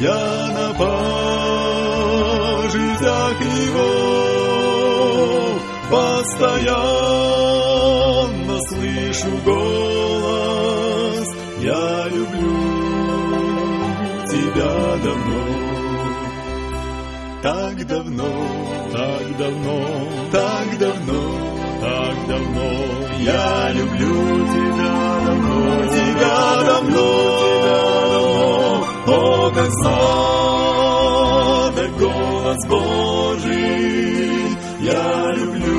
[0.00, 0.22] я
[0.52, 1.83] на память
[3.40, 4.14] его,
[5.90, 6.74] постоянно
[8.68, 11.28] слышу голос,
[11.60, 12.74] я люблю
[14.28, 15.44] тебя давно.
[17.42, 18.32] Так давно,
[18.90, 19.78] так давно,
[20.32, 21.22] так давно,
[21.80, 22.70] так давно,
[23.18, 27.06] я люблю тебя давно, тебя давно,
[27.38, 27.80] тебя
[28.14, 29.70] давно, о, как
[32.54, 35.78] голос Божий, я люблю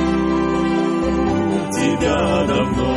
[1.72, 2.95] тебя давно.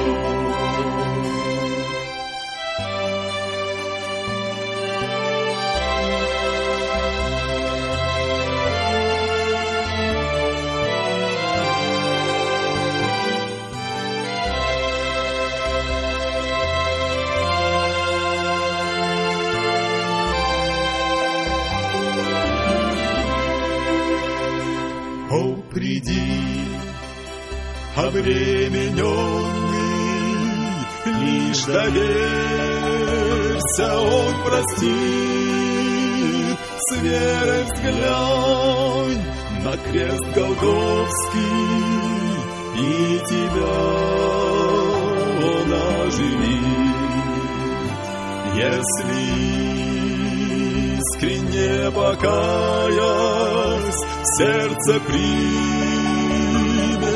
[28.05, 29.09] Обремененный,
[31.05, 31.97] лишь доверься,
[33.99, 34.87] Он простит,
[36.77, 39.23] с верой взглянь
[39.63, 41.79] на крест Голгофский,
[42.75, 43.77] и тебя
[45.45, 45.69] Он
[46.07, 46.69] оживит.
[48.55, 49.21] Если
[50.99, 52.39] искренне покаясь,
[54.37, 54.93] сердце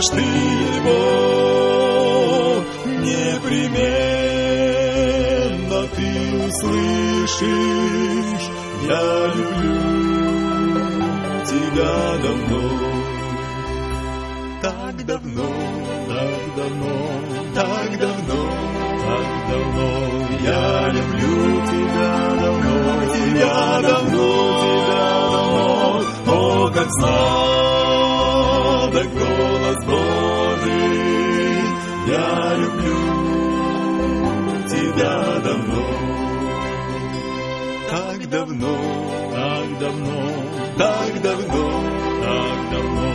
[0.03, 0.21] примешь ты
[0.77, 1.01] его,
[3.01, 3.87] непременно
[5.95, 6.07] ты
[6.47, 7.37] услышишь,
[8.87, 9.83] я люблю
[11.45, 12.63] тебя давно.
[14.61, 15.49] Так давно,
[16.07, 16.93] так давно,
[17.53, 18.41] так давно,
[19.05, 19.89] так давно,
[20.41, 21.35] я люблю
[21.67, 22.75] тебя давно,
[23.13, 24.27] тебя давно,
[24.63, 26.89] тебя давно, о, как
[28.93, 30.93] сладок голос Божий,
[32.07, 33.01] я люблю
[34.69, 35.85] тебя давно,
[37.89, 38.75] так давно,
[39.31, 40.19] так давно,
[40.77, 41.65] так давно,
[42.21, 43.09] так давно,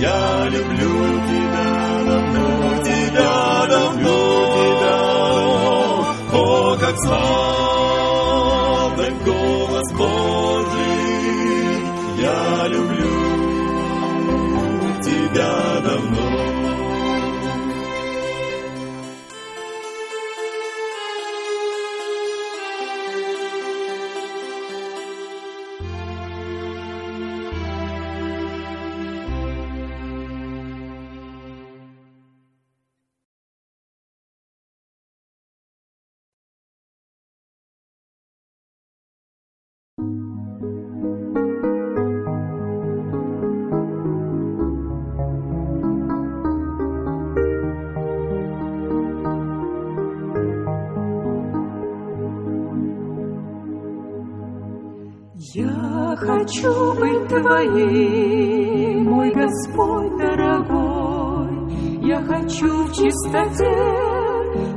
[0.00, 0.94] я люблю
[1.28, 1.70] тебя
[2.06, 2.48] давно,
[2.84, 4.18] тебя давно,
[4.54, 8.04] тебя давно, о, как сладок
[9.24, 10.98] голос Божий,
[12.18, 13.07] я люблю
[15.38, 15.77] тебя
[56.48, 61.48] хочу быть Твоим, мой Господь дорогой.
[62.02, 63.76] Я хочу в чистоте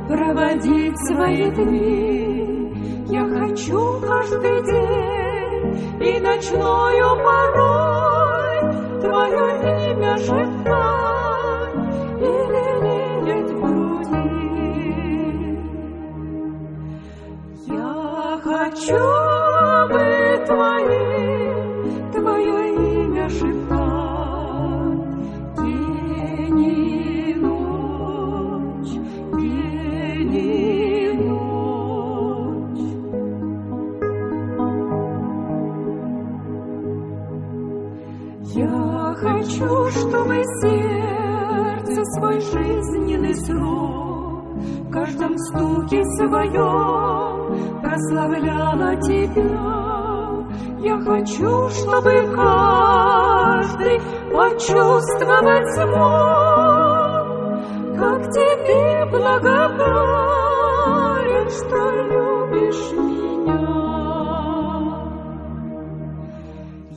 [0.06, 3.06] проводить свои дни.
[3.08, 8.60] Я хочу каждый день и ночною порой
[9.00, 11.74] Твое имя шептать
[12.20, 14.28] или лелеять в груди.
[17.66, 19.04] Я хочу
[19.88, 21.41] быть Твоим,
[38.54, 49.81] Я хочу, чтобы сердце свой жизненный срок в каждом стуке своем прославляло Тебя.
[50.84, 54.00] Я хочу, чтобы каждый
[54.32, 57.22] почувствовать смог,
[57.96, 59.88] как Тебе благодарен,
[61.50, 63.62] что любишь меня.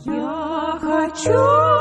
[0.06, 1.75] Я хочу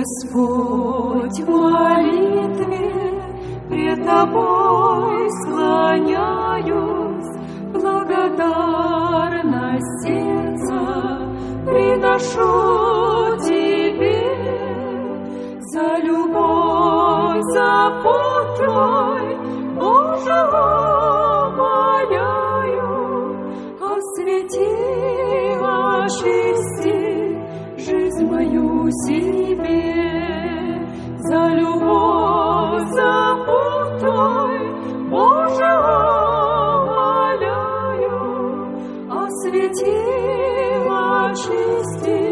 [0.00, 2.90] Господь, в молитве
[3.68, 7.36] пред Тобой склоняюсь,
[7.74, 11.18] благодарность сердца
[11.66, 14.24] приношу Тебе
[15.60, 18.00] за любовь, за
[18.56, 19.36] Твой,
[19.74, 20.40] Боже,
[21.60, 22.88] умоляю,
[23.82, 24.72] освети,
[26.00, 26.96] очисти
[27.76, 30.80] жизнь мою себе.
[31.18, 34.58] За любовь, за путь Твой,
[35.10, 35.70] Боже,
[37.20, 38.16] умоляю,
[39.10, 40.00] освети,
[40.88, 42.22] очисти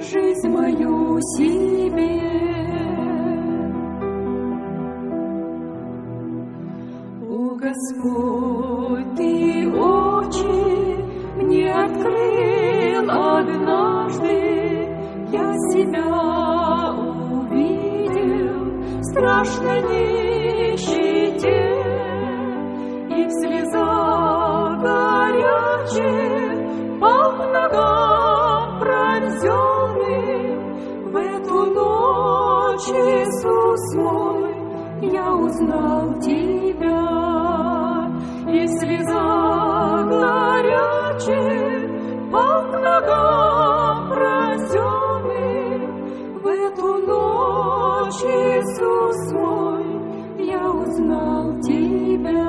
[0.00, 2.16] жизнь мою себе.
[7.22, 9.32] О Господь, Ты
[9.70, 10.58] очи
[11.36, 13.97] мне открыл однажды,
[15.30, 18.54] я себя увидел
[18.98, 21.58] в страшной нищете
[23.10, 26.56] и в слезах горячих
[26.98, 27.16] по
[27.52, 30.56] ногам пронзенный
[31.10, 34.54] в эту ночь, Иисус мой,
[35.12, 37.04] я узнал Тебя,
[38.50, 41.90] и в слезах горячих
[42.32, 45.07] по ногам пронзенный
[48.08, 49.84] ночь, Иисус мой,
[50.46, 52.48] я узнал Тебя.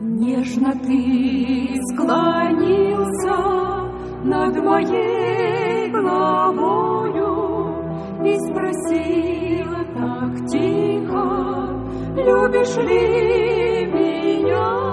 [0.00, 3.36] Нежно ты склонился
[4.24, 7.32] над моей головою
[8.24, 11.24] и спросил так тихо,
[12.16, 14.91] любишь ли меня?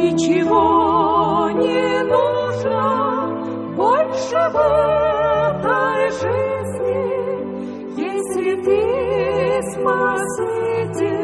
[0.00, 2.84] Ничего не нужно
[3.76, 4.56] больше в
[5.56, 7.06] этой жизни,
[7.96, 8.80] если ты
[9.72, 11.17] спаситель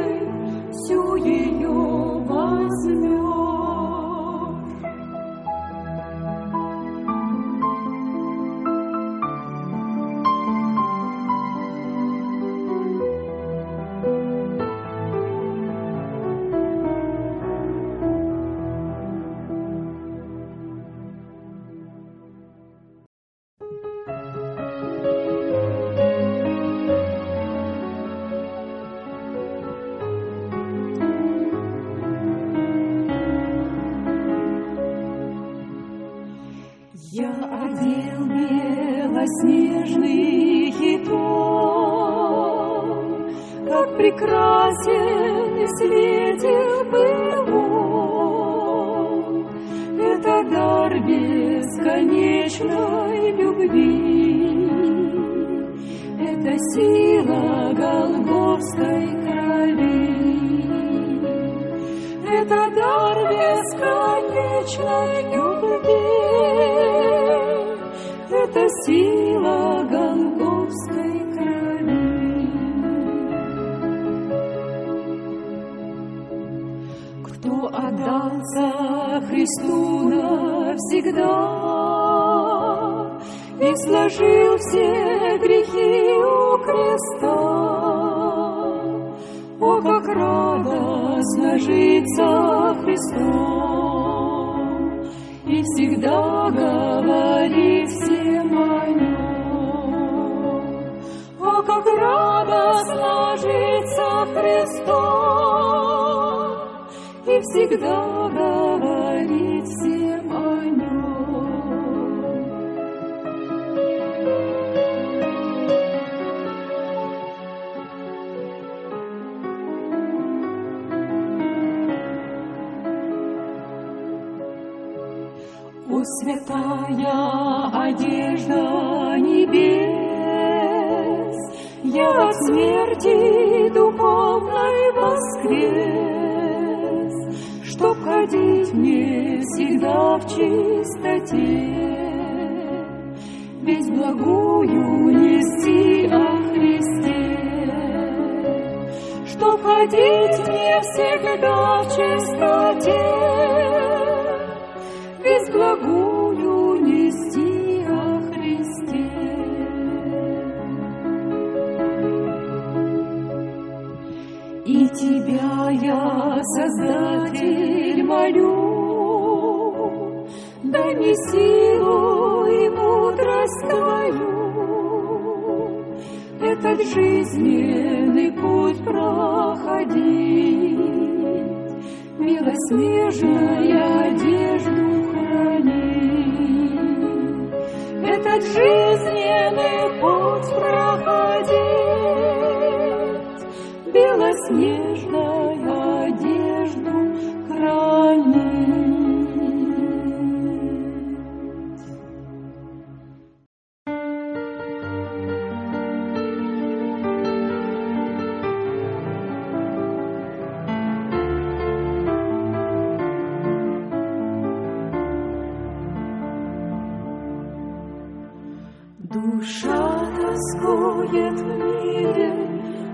[220.65, 222.33] тоскует в мире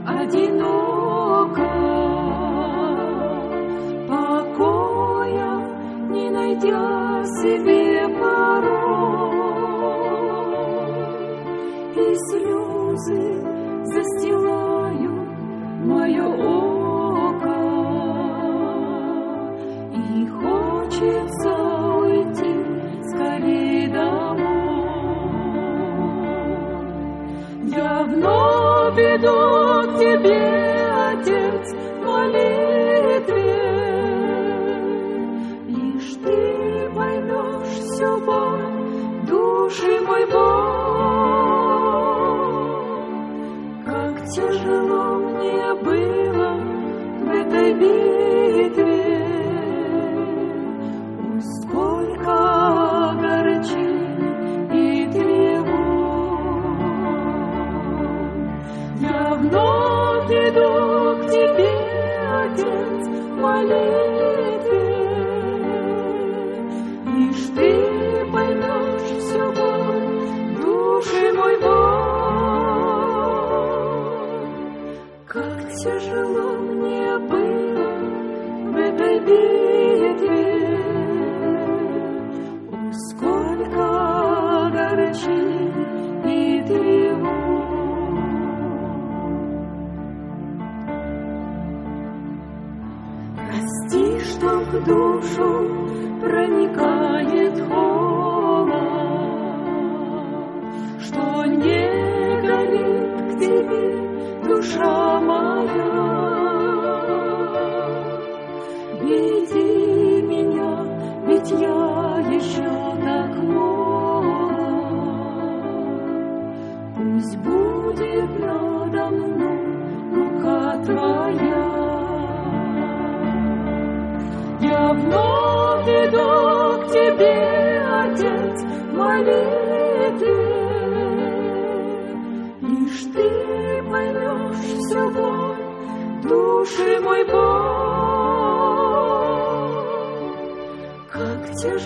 [0.07, 1.71] одиноко.
[4.09, 5.53] Покоя
[6.11, 9.31] не найдя себе порой.
[11.95, 13.23] И слезы
[13.85, 15.15] застилаю
[15.85, 17.59] мое око.
[19.95, 21.30] И хочет
[29.19, 30.80] 多么甜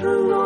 [0.05, 0.44] Как